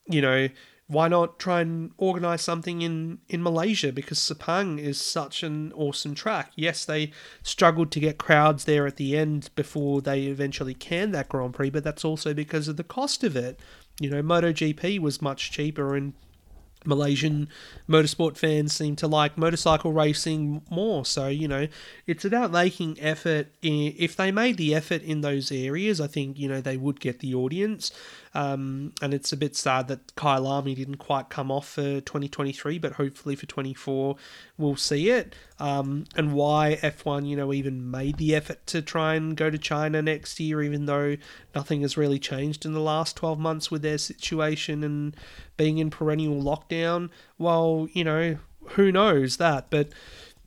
You 0.07 0.21
know, 0.21 0.49
why 0.91 1.07
not 1.07 1.39
try 1.39 1.61
and 1.61 1.93
organize 1.99 2.43
something 2.43 2.83
in 2.83 3.19
in 3.29 3.45
Malaysia 3.45 3.93
because 3.93 4.19
Sepang 4.19 4.77
is 4.81 5.01
such 5.01 5.45
an 5.45 5.73
awesome 5.75 6.17
track. 6.17 6.51
Yes, 6.57 6.85
they 6.85 7.13
struggled 7.45 7.93
to 7.93 8.01
get 8.01 8.19
crowds 8.19 8.65
there 8.65 8.89
at 8.89 8.97
the 8.97 9.17
end 9.17 9.51
before 9.55 10.03
they 10.03 10.23
eventually 10.25 10.75
canned 10.75 11.15
that 11.15 11.29
Grand 11.29 11.55
Prix, 11.55 11.71
but 11.71 11.85
that's 11.85 12.05
also 12.05 12.35
because 12.35 12.67
of 12.67 12.77
the 12.77 12.83
cost 12.83 13.23
of 13.23 13.37
it. 13.37 13.61
You 14.01 14.11
know, 14.11 14.21
MotoGP 14.21 14.99
was 14.99 15.23
much 15.23 15.53
cheaper 15.53 15.95
and 15.95 16.13
Malaysian 16.85 17.49
motorsport 17.89 18.37
fans 18.37 18.73
seem 18.73 18.97
to 18.97 19.07
like 19.07 19.37
motorcycle 19.37 19.93
racing 19.93 20.63
more. 20.71 21.05
So, 21.05 21.29
you 21.29 21.47
know, 21.47 21.69
it's 22.07 22.25
about 22.25 22.51
making 22.53 22.99
effort. 23.01 23.49
In, 23.63 23.95
if 23.99 24.17
they 24.17 24.33
made 24.33 24.57
the 24.57 24.75
effort 24.75 25.03
in 25.03 25.21
those 25.21 25.53
areas, 25.53 26.01
I 26.01 26.07
think, 26.07 26.39
you 26.39 26.49
know, 26.49 26.61
they 26.61 26.77
would 26.77 27.01
get 27.01 27.21
the 27.21 27.35
audience. 27.35 27.93
Um, 28.33 28.93
and 29.03 29.13
it's 29.13 29.33
a 29.33 29.37
bit 29.37 29.57
sad 29.57 29.89
that 29.89 30.15
Kyalami 30.15 30.77
didn't 30.77 30.97
quite 30.97 31.31
come 31.31 31.51
off 31.51 31.69
for 31.69 32.01
2023, 32.01 32.79
but 32.79 32.93
hopefully 32.93 33.35
for 33.35 33.47
24 33.47 34.17
we'll 34.57 34.77
see 34.77 35.11
it. 35.11 35.35
Um, 35.59 36.05
and 36.15 36.33
why 36.33 36.79
F1, 36.81 37.27
you 37.27 37.37
know, 37.37 37.53
even 37.53 37.91
made 37.91 38.19
the 38.19 38.35
effort 38.35 38.67
to 38.69 38.83
try 38.83 39.15
and 39.15 39.37
go 39.37 39.51
to 39.51 39.59
China 39.59 40.01
next 40.01 40.39
year, 40.39 40.63
even 40.63 40.87
though 40.87 41.17
nothing 41.55 41.83
has 41.83 41.97
really 41.97 42.19
changed 42.19 42.65
in 42.65 42.73
the 42.73 42.81
last 42.81 43.17
12 43.17 43.39
months 43.39 43.71
with 43.71 43.83
their 43.83 43.99
situation 43.99 44.85
and 44.85 45.17
being 45.57 45.79
in 45.79 45.91
perennial 45.91 46.41
lockdown. 46.41 47.11
Well, 47.37 47.89
you 47.93 48.05
know, 48.05 48.39
who 48.71 48.93
knows 48.93 49.39
that? 49.39 49.71
But 49.71 49.89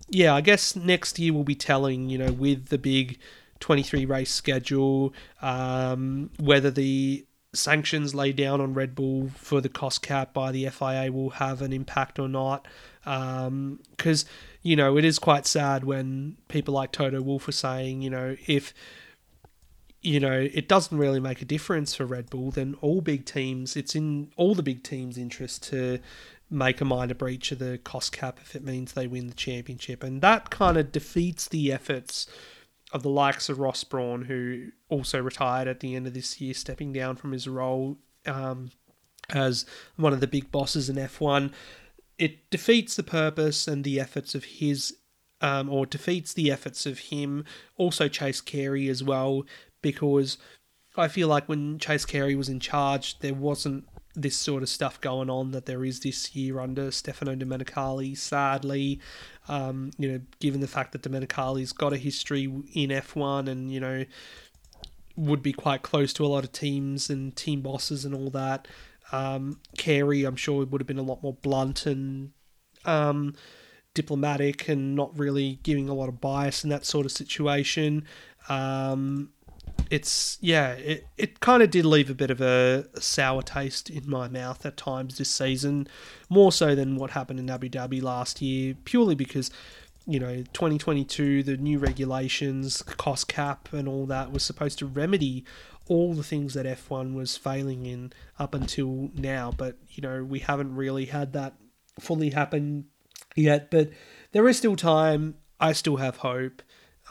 yeah, 0.09 0.34
I 0.34 0.41
guess 0.41 0.75
next 0.75 1.19
year 1.19 1.34
we'll 1.34 1.43
be 1.43 1.55
telling, 1.55 2.09
you 2.09 2.17
know, 2.17 2.31
with 2.31 2.67
the 2.67 2.77
big 2.77 3.19
23 3.59 4.05
race 4.05 4.31
schedule, 4.31 5.13
um, 5.41 6.29
whether 6.39 6.71
the 6.71 7.25
sanctions 7.54 8.16
laid 8.16 8.36
down 8.36 8.60
on 8.60 8.74
Red 8.74 8.95
Bull 8.95 9.30
for 9.36 9.62
the 9.62 9.70
cost 9.70 10.01
cap 10.01 10.34
by 10.34 10.51
the 10.51 10.68
FIA 10.70 11.12
will 11.12 11.32
have 11.32 11.62
an 11.62 11.72
impact 11.72 12.20
or 12.20 12.28
not. 12.28 12.68
Because, 13.04 14.24
um, 14.24 14.30
you 14.62 14.76
know, 14.76 14.97
it 14.97 15.06
is 15.06 15.20
quite 15.20 15.45
sad 15.45 15.84
when 15.84 16.38
people 16.47 16.74
like 16.74 16.91
Toto 16.91 17.22
Wolff 17.22 17.47
are 17.47 17.54
saying, 17.54 18.01
you 18.01 18.10
know, 18.10 18.36
if, 18.47 18.74
you 20.01 20.20
know, 20.20 20.49
it 20.54 20.68
doesn't 20.68 20.97
really 20.97 21.20
make 21.20 21.41
a 21.41 21.45
difference 21.45 21.95
for 21.95 22.06
Red 22.06 22.30
Bull, 22.30 22.51
then 22.51 22.76
all 22.82 23.01
big 23.01 23.26
teams, 23.26 23.76
it's 23.76 23.95
in 23.95 24.32
all 24.36 24.56
the 24.56 24.64
big 24.64 24.84
teams' 24.84 25.18
interest 25.18 25.64
to 25.70 25.99
make 26.49 26.82
a 26.82 26.86
minor 26.86 27.16
breach 27.16 27.51
of 27.51 27.60
the 27.60 27.80
cost 27.84 28.12
cap 28.12 28.39
if 28.41 28.56
it 28.56 28.64
means 28.64 28.93
they 28.93 29.08
win 29.08 29.28
the 29.28 29.34
championship. 29.34 30.04
And 30.04 30.22
that 30.22 30.49
kind 30.49 30.78
of 30.78 30.91
defeats 30.91 31.47
the 31.47 31.72
efforts 31.72 32.28
of 32.93 33.01
the 33.01 33.09
likes 33.09 33.49
of 33.49 33.59
Ross 33.59 33.83
Brawn, 33.83 34.23
who 34.23 34.67
also 34.87 35.19
retired 35.19 35.67
at 35.67 35.79
the 35.79 35.95
end 35.95 36.07
of 36.07 36.13
this 36.13 36.39
year, 36.39 36.53
stepping 36.53 36.93
down 36.93 37.15
from 37.15 37.31
his 37.31 37.47
role 37.47 37.97
um, 38.27 38.69
as 39.31 39.65
one 39.95 40.13
of 40.13 40.19
the 40.19 40.27
big 40.27 40.51
bosses 40.51 40.89
in 40.89 40.95
F1. 40.95 41.51
It 42.19 42.49
defeats 42.51 42.95
the 42.95 43.03
purpose 43.03 43.67
and 43.67 43.83
the 43.83 43.99
efforts 43.99 44.35
of 44.35 44.43
his, 44.43 44.95
um, 45.41 45.69
or 45.69 45.87
defeats 45.87 46.33
the 46.33 46.51
efforts 46.51 46.85
of 46.85 46.99
him. 46.99 47.45
Also, 47.77 48.07
Chase 48.07 48.41
Carey 48.41 48.87
as 48.87 49.03
well, 49.03 49.43
because 49.81 50.37
I 50.95 51.07
feel 51.07 51.27
like 51.27 51.49
when 51.49 51.79
Chase 51.79 52.05
Carey 52.05 52.35
was 52.35 52.47
in 52.47 52.59
charge, 52.59 53.19
there 53.19 53.33
wasn't 53.33 53.85
this 54.15 54.35
sort 54.35 54.61
of 54.61 54.69
stuff 54.69 55.01
going 55.01 55.31
on 55.31 55.49
that 55.51 55.65
there 55.65 55.83
is 55.83 56.01
this 56.01 56.35
year 56.35 56.59
under 56.59 56.91
Stefano 56.91 57.35
Domenicali. 57.35 58.15
Sadly, 58.15 58.99
um, 59.47 59.91
you 59.97 60.11
know, 60.11 60.21
given 60.39 60.61
the 60.61 60.67
fact 60.67 60.91
that 60.93 61.01
Domenicali's 61.01 61.73
got 61.73 61.93
a 61.93 61.97
history 61.97 62.43
in 62.43 62.89
F1 62.89 63.49
and 63.49 63.71
you 63.71 63.79
know 63.79 64.05
would 65.15 65.43
be 65.43 65.53
quite 65.53 65.83
close 65.83 66.11
to 66.13 66.25
a 66.25 66.27
lot 66.27 66.43
of 66.43 66.51
teams 66.51 67.09
and 67.09 67.35
team 67.35 67.61
bosses 67.61 68.05
and 68.05 68.15
all 68.15 68.29
that. 68.31 68.67
Um, 69.11 69.59
Carey, 69.77 70.23
I'm 70.23 70.35
sure, 70.35 70.65
would 70.65 70.81
have 70.81 70.87
been 70.87 70.97
a 70.97 71.03
lot 71.03 71.21
more 71.21 71.33
blunt 71.33 71.85
and 71.85 72.31
um, 72.85 73.35
diplomatic 73.93 74.67
and 74.67 74.95
not 74.95 75.17
really 75.17 75.59
giving 75.61 75.87
a 75.87 75.93
lot 75.93 76.09
of 76.09 76.19
bias 76.19 76.63
in 76.63 76.69
that 76.71 76.85
sort 76.85 77.05
of 77.05 77.11
situation. 77.11 78.05
Um, 78.49 79.29
it's 79.89 80.38
yeah, 80.41 80.73
it, 80.73 81.07
it 81.17 81.39
kind 81.39 81.63
of 81.63 81.69
did 81.69 81.86
leave 81.86 82.09
a 82.09 82.15
bit 82.15 82.31
of 82.31 82.41
a, 82.41 82.86
sour 82.99 83.41
taste 83.41 83.89
in 83.89 84.09
my 84.09 84.27
mouth 84.27 84.65
at 84.65 84.77
times 84.77 85.17
this 85.17 85.29
season, 85.29 85.88
more 86.29 86.51
so 86.51 86.75
than 86.75 86.95
what 86.97 87.11
happened 87.11 87.39
in 87.39 87.49
Abu 87.49 87.69
Dhabi 87.69 88.01
last 88.01 88.41
year, 88.41 88.75
purely 88.86 89.15
because 89.15 89.51
you 90.05 90.19
know 90.19 90.43
2022 90.53 91.43
the 91.43 91.57
new 91.57 91.79
regulations, 91.79 92.81
cost 92.81 93.27
cap, 93.27 93.71
and 93.71 93.88
all 93.88 94.05
that 94.05 94.31
was 94.31 94.43
supposed 94.43 94.79
to 94.79 94.86
remedy 94.86 95.45
all 95.88 96.13
the 96.13 96.23
things 96.23 96.53
that 96.53 96.65
F1 96.65 97.13
was 97.13 97.36
failing 97.36 97.86
in 97.86 98.13
up 98.39 98.55
until 98.55 99.09
now, 99.15 99.51
but 99.55 99.77
you 99.89 100.01
know 100.01 100.23
we 100.23 100.39
haven't 100.39 100.75
really 100.75 101.05
had 101.05 101.34
that 101.34 101.55
fully 101.99 102.29
happen 102.29 102.86
yet, 103.36 103.69
but 103.69 103.89
there 104.31 104.47
is 104.47 104.57
still 104.57 104.75
time. 104.75 105.36
I 105.59 105.73
still 105.73 105.97
have 105.97 106.17
hope. 106.17 106.61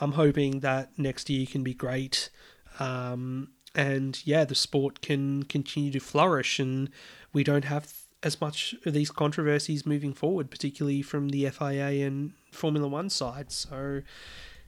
I'm 0.00 0.12
hoping 0.12 0.60
that 0.60 0.98
next 0.98 1.28
year 1.30 1.46
can 1.46 1.62
be 1.62 1.74
great. 1.74 2.30
Um, 2.78 3.50
and 3.74 4.20
yeah, 4.26 4.44
the 4.44 4.54
sport 4.54 5.00
can 5.00 5.44
continue 5.44 5.90
to 5.92 6.00
flourish, 6.00 6.58
and 6.58 6.90
we 7.32 7.42
don't 7.44 7.64
have 7.64 7.92
as 8.22 8.40
much 8.40 8.74
of 8.86 8.92
these 8.92 9.10
controversies 9.10 9.84
moving 9.84 10.12
forward, 10.12 10.50
particularly 10.50 11.02
from 11.02 11.30
the 11.30 11.48
FIA 11.48 12.06
and 12.06 12.32
Formula 12.52 12.86
One 12.86 13.10
side. 13.10 13.50
So, 13.50 14.02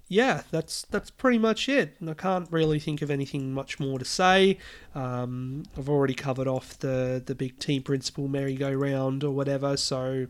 yeah, 0.09 0.43
that's 0.51 0.83
that's 0.91 1.11
pretty 1.11 1.39
much 1.39 1.69
it. 1.69 1.97
And 2.01 2.11
I 2.11 2.15
can't 2.15 2.51
really 2.51 2.79
think 2.79 3.03
of 3.03 3.11
anything 3.11 3.53
much 3.53 3.79
more 3.79 3.99
to 3.99 4.05
say. 4.05 4.59
Um, 4.95 5.65
I've 5.77 5.89
already 5.89 6.15
covered 6.15 6.49
off 6.49 6.79
the 6.79 7.23
the 7.25 7.35
big 7.35 7.59
team 7.59 7.83
principal 7.83 8.29
merry-go-round 8.29 9.23
or 9.23 9.31
whatever. 9.31 9.77
So, 9.77 10.27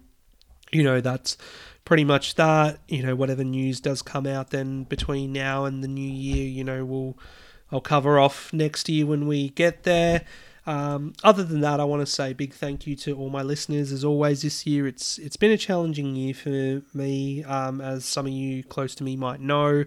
you 0.71 0.83
know, 0.83 1.01
that's 1.01 1.39
pretty 1.85 2.05
much 2.05 2.35
that. 2.35 2.81
You 2.89 3.03
know, 3.03 3.15
whatever 3.17 3.45
news 3.45 3.81
does 3.81 4.03
come 4.03 4.27
out, 4.27 4.51
then 4.51 4.85
between 4.85 5.33
now 5.33 5.65
and 5.65 5.83
the 5.83 5.89
new 5.89 6.11
year, 6.11 6.47
you 6.47 6.65
know, 6.65 6.85
we'll 6.85 7.17
I'll 7.75 7.81
cover 7.81 8.21
off 8.21 8.53
next 8.53 8.89
year 8.89 9.05
when 9.05 9.27
we 9.27 9.49
get 9.49 9.83
there. 9.83 10.23
Um, 10.65 11.13
other 11.25 11.43
than 11.43 11.61
that, 11.63 11.81
I 11.81 11.85
want 11.85 12.03
to 12.03 12.07
say 12.07 12.33
big 12.33 12.55
thank 12.55 12.87
you 12.87 12.95
to 12.99 13.17
all 13.17 13.31
my 13.31 13.43
listeners. 13.43 13.91
As 13.91 14.05
always, 14.05 14.43
this 14.43 14.65
year 14.65 14.87
it's 14.87 15.19
it's 15.19 15.37
been 15.37 15.51
a 15.51 15.57
challenging 15.57 16.15
year 16.15 16.35
for 16.35 16.83
me, 16.97 17.43
um, 17.43 17.81
as 17.81 18.05
some 18.05 18.27
of 18.27 18.33
you 18.33 18.63
close 18.63 18.95
to 18.95 19.05
me 19.05 19.17
might 19.17 19.41
know. 19.41 19.85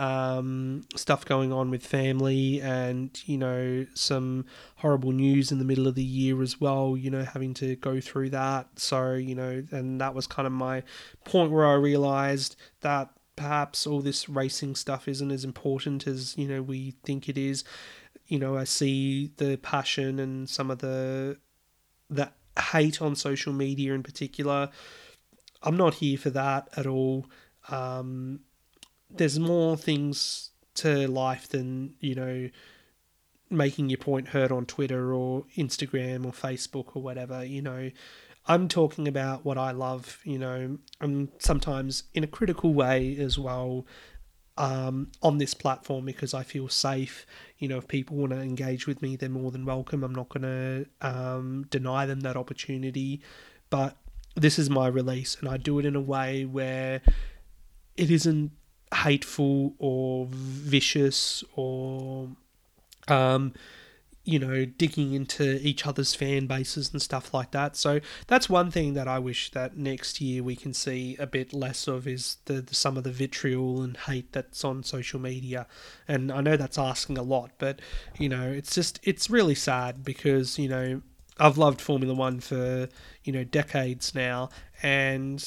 Um, 0.00 0.82
stuff 0.96 1.24
going 1.24 1.52
on 1.52 1.70
with 1.70 1.86
family, 1.86 2.60
and 2.60 3.16
you 3.24 3.38
know 3.38 3.86
some 3.94 4.44
horrible 4.76 5.12
news 5.12 5.52
in 5.52 5.60
the 5.60 5.64
middle 5.64 5.86
of 5.86 5.94
the 5.94 6.02
year 6.02 6.42
as 6.42 6.60
well. 6.60 6.96
You 6.96 7.10
know, 7.10 7.22
having 7.22 7.54
to 7.54 7.76
go 7.76 8.00
through 8.00 8.30
that. 8.30 8.66
So 8.80 9.14
you 9.14 9.36
know, 9.36 9.64
and 9.70 10.00
that 10.00 10.12
was 10.12 10.26
kind 10.26 10.46
of 10.46 10.52
my 10.52 10.82
point 11.24 11.52
where 11.52 11.66
I 11.66 11.74
realised 11.74 12.56
that 12.80 13.10
perhaps 13.38 13.86
all 13.86 14.02
this 14.02 14.28
racing 14.28 14.74
stuff 14.74 15.08
isn't 15.08 15.30
as 15.30 15.44
important 15.44 16.06
as 16.06 16.36
you 16.36 16.46
know 16.46 16.60
we 16.60 16.90
think 17.04 17.28
it 17.28 17.38
is 17.38 17.64
you 18.28 18.38
know, 18.38 18.56
I 18.56 18.64
see 18.64 19.32
the 19.38 19.56
passion 19.56 20.20
and 20.20 20.48
some 20.48 20.70
of 20.70 20.78
the 20.78 21.38
the 22.10 22.30
hate 22.72 23.02
on 23.02 23.16
social 23.16 23.52
media 23.52 23.94
in 23.94 24.02
particular. 24.02 24.68
I'm 25.62 25.76
not 25.76 25.94
here 25.94 26.18
for 26.18 26.30
that 26.30 26.68
at 26.76 26.86
all. 26.86 27.26
Um, 27.68 28.40
there's 29.10 29.38
more 29.38 29.76
things 29.76 30.50
to 30.74 31.08
life 31.08 31.48
than 31.48 31.94
you 32.00 32.14
know 32.14 32.50
making 33.50 33.88
your 33.88 33.98
point 33.98 34.28
heard 34.28 34.52
on 34.52 34.66
Twitter 34.66 35.14
or 35.14 35.44
Instagram 35.56 36.26
or 36.26 36.32
Facebook 36.32 36.94
or 36.94 37.02
whatever. 37.02 37.42
You 37.42 37.62
know, 37.62 37.90
I'm 38.48 38.66
talking 38.66 39.06
about 39.06 39.44
what 39.44 39.58
I 39.58 39.70
love. 39.72 40.20
You 40.24 40.38
know, 40.38 40.78
I'm 41.00 41.28
sometimes 41.38 42.04
in 42.14 42.24
a 42.24 42.26
critical 42.26 42.74
way 42.74 43.16
as 43.18 43.38
well. 43.38 43.86
Um, 44.56 45.12
on 45.22 45.38
this 45.38 45.54
platform 45.54 46.06
because 46.06 46.34
I 46.34 46.42
feel 46.42 46.68
safe. 46.68 47.26
You 47.58 47.68
know, 47.68 47.78
if 47.78 47.86
people 47.86 48.16
want 48.16 48.32
to 48.32 48.40
engage 48.40 48.88
with 48.88 49.00
me, 49.00 49.14
they're 49.14 49.28
more 49.28 49.52
than 49.52 49.64
welcome. 49.64 50.02
I'm 50.02 50.12
not 50.12 50.28
going 50.30 50.42
to 50.42 50.86
um, 51.00 51.66
deny 51.70 52.06
them 52.06 52.22
that 52.22 52.36
opportunity, 52.36 53.20
but 53.70 53.96
this 54.34 54.58
is 54.58 54.68
my 54.68 54.88
release, 54.88 55.36
and 55.38 55.48
I 55.48 55.58
do 55.58 55.78
it 55.78 55.84
in 55.84 55.94
a 55.94 56.00
way 56.00 56.44
where 56.44 57.02
it 57.96 58.10
isn't 58.10 58.50
hateful 58.94 59.74
or 59.78 60.26
vicious 60.30 61.44
or 61.54 62.28
um, 63.08 63.52
you 64.28 64.38
know, 64.38 64.66
digging 64.66 65.14
into 65.14 65.58
each 65.66 65.86
other's 65.86 66.14
fan 66.14 66.46
bases 66.46 66.92
and 66.92 67.00
stuff 67.00 67.32
like 67.32 67.52
that. 67.52 67.74
So 67.78 68.00
that's 68.26 68.46
one 68.46 68.70
thing 68.70 68.92
that 68.92 69.08
I 69.08 69.18
wish 69.18 69.50
that 69.52 69.78
next 69.78 70.20
year 70.20 70.42
we 70.42 70.54
can 70.54 70.74
see 70.74 71.16
a 71.18 71.26
bit 71.26 71.54
less 71.54 71.88
of 71.88 72.06
is 72.06 72.36
the, 72.44 72.60
the, 72.60 72.74
some 72.74 72.98
of 72.98 73.04
the 73.04 73.10
vitriol 73.10 73.80
and 73.80 73.96
hate 73.96 74.34
that's 74.34 74.66
on 74.66 74.82
social 74.82 75.18
media. 75.18 75.66
And 76.06 76.30
I 76.30 76.42
know 76.42 76.58
that's 76.58 76.76
asking 76.76 77.16
a 77.16 77.22
lot, 77.22 77.52
but 77.56 77.80
you 78.18 78.28
know, 78.28 78.46
it's 78.50 78.74
just 78.74 79.00
it's 79.02 79.30
really 79.30 79.54
sad 79.54 80.04
because 80.04 80.58
you 80.58 80.68
know 80.68 81.00
I've 81.38 81.56
loved 81.56 81.80
Formula 81.80 82.12
One 82.12 82.40
for 82.40 82.90
you 83.24 83.32
know 83.32 83.44
decades 83.44 84.14
now, 84.14 84.50
and 84.82 85.42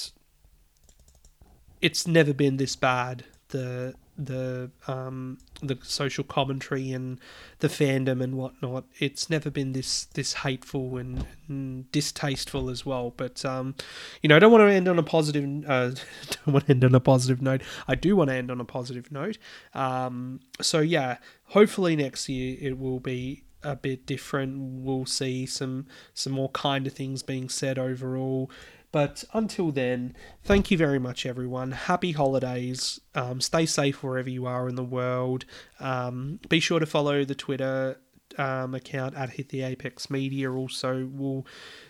it's 1.83 2.07
never 2.07 2.33
been 2.33 2.57
this 2.57 2.75
bad. 2.75 3.25
The 3.49 3.93
the 4.17 4.71
um, 4.87 5.37
the 5.61 5.77
social 5.83 6.23
commentary 6.23 6.91
and 6.91 7.19
the 7.59 7.67
fandom 7.67 8.21
and 8.21 8.35
whatnot. 8.35 8.85
It's 8.99 9.29
never 9.29 9.49
been 9.49 9.73
this 9.73 10.05
this 10.05 10.33
hateful 10.33 10.97
and, 10.97 11.25
and 11.47 11.91
distasteful 11.91 12.69
as 12.69 12.85
well. 12.85 13.13
But 13.15 13.43
um, 13.45 13.75
you 14.21 14.29
know, 14.29 14.35
I 14.35 14.39
don't 14.39 14.51
want 14.51 14.63
to 14.63 14.73
end 14.73 14.87
on 14.87 14.99
a 14.99 15.03
positive. 15.03 15.43
Uh, 15.67 15.89
don't 16.45 16.53
want 16.53 16.65
to 16.65 16.71
end 16.71 16.83
on 16.83 16.95
a 16.95 16.99
positive 16.99 17.41
note. 17.41 17.61
I 17.87 17.95
do 17.95 18.15
want 18.15 18.29
to 18.29 18.35
end 18.35 18.51
on 18.51 18.59
a 18.59 18.65
positive 18.65 19.11
note. 19.11 19.37
Um, 19.73 20.39
so 20.59 20.79
yeah, 20.79 21.17
hopefully 21.45 21.95
next 21.95 22.27
year 22.29 22.57
it 22.59 22.79
will 22.79 22.99
be 22.99 23.43
a 23.63 23.75
bit 23.75 24.05
different. 24.05 24.57
We'll 24.83 25.05
see 25.05 25.45
some 25.45 25.85
some 26.13 26.33
more 26.33 26.49
kind 26.49 26.87
of 26.87 26.93
things 26.93 27.23
being 27.23 27.49
said 27.49 27.77
overall. 27.77 28.49
But 28.91 29.23
until 29.33 29.71
then, 29.71 30.15
thank 30.43 30.69
you 30.69 30.77
very 30.77 30.99
much, 30.99 31.25
everyone. 31.25 31.71
Happy 31.71 32.11
holidays. 32.11 32.99
Um, 33.15 33.39
stay 33.39 33.65
safe 33.65 34.03
wherever 34.03 34.29
you 34.29 34.45
are 34.45 34.67
in 34.67 34.75
the 34.75 34.83
world. 34.83 35.45
Um, 35.79 36.39
be 36.49 36.59
sure 36.59 36.79
to 36.79 36.85
follow 36.85 37.23
the 37.23 37.35
Twitter 37.35 37.97
um, 38.37 38.73
account 38.73 39.15
at 39.15 39.31
Hit 39.31 39.49
the 39.49 39.61
Apex 39.61 40.09
Media. 40.09 40.51
Also, 40.51 41.09
will 41.11 41.45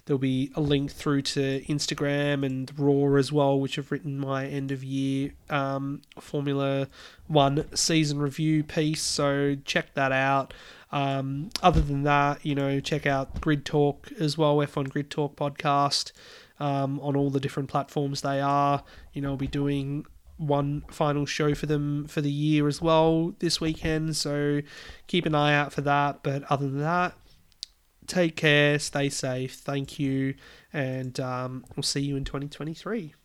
there'll 0.06 0.20
be 0.20 0.52
a 0.56 0.62
link 0.62 0.91
through 0.91 1.24
to 1.24 1.62
Instagram 1.66 2.45
and 2.45 2.72
Raw 2.78 3.18
as 3.18 3.32
well, 3.32 3.60
which 3.60 3.76
have 3.76 3.91
written 3.91 4.20
my 4.20 4.47
end 4.47 4.72
of 4.72 4.84
year 4.84 5.34
um, 5.49 6.02
Formula 6.20 6.88
One 7.28 7.66
season 7.76 8.20
review 8.20 8.64
piece. 8.64 9.02
So 9.02 9.56
check 9.66 9.93
that 9.95 10.12
out. 10.12 10.54
Um, 10.91 11.49
other 11.64 11.82
than 11.82 12.04
that, 12.04 12.45
you 12.45 12.54
know, 12.54 12.80
check 12.80 13.06
out 13.06 13.39
Grid 13.39 13.66
Talk 13.66 14.12
as 14.20 14.38
well, 14.38 14.58
F1 14.58 14.89
Grid 14.89 15.10
Talk 15.10 15.38
podcast 15.38 16.12
um, 16.62 16.99
on 17.01 17.16
all 17.16 17.30
the 17.30 17.39
different 17.39 17.70
platforms 17.70 18.22
they 18.22 18.39
are. 18.39 18.84
You 19.14 19.22
know, 19.22 19.30
we'll 19.30 19.38
be 19.38 19.47
doing 19.47 20.05
one 20.38 20.84
final 20.89 21.26
show 21.26 21.53
for 21.53 21.66
them 21.66 22.07
for 22.07 22.22
the 22.22 22.32
year 22.32 22.68
as 22.68 22.82
well 22.82 23.36
this 23.39 23.59
weekend. 23.59 24.16
So 24.16 24.62
keep 25.07 25.26
an 25.26 25.36
eye 25.36 25.53
out 25.53 25.74
for 25.74 25.82
that. 25.82 26.24
But 26.24 26.43
other 26.49 26.70
than 26.70 26.80
that, 26.80 27.14
take 28.07 28.36
care, 28.36 28.78
stay 28.80 29.09
safe. 29.09 29.55
Thank 29.55 29.99
you, 29.99 30.36
and 30.72 31.20
um, 31.20 31.66
we'll 31.76 31.84
see 31.84 32.01
you 32.01 32.16
in 32.16 32.26
2023. 32.26 33.16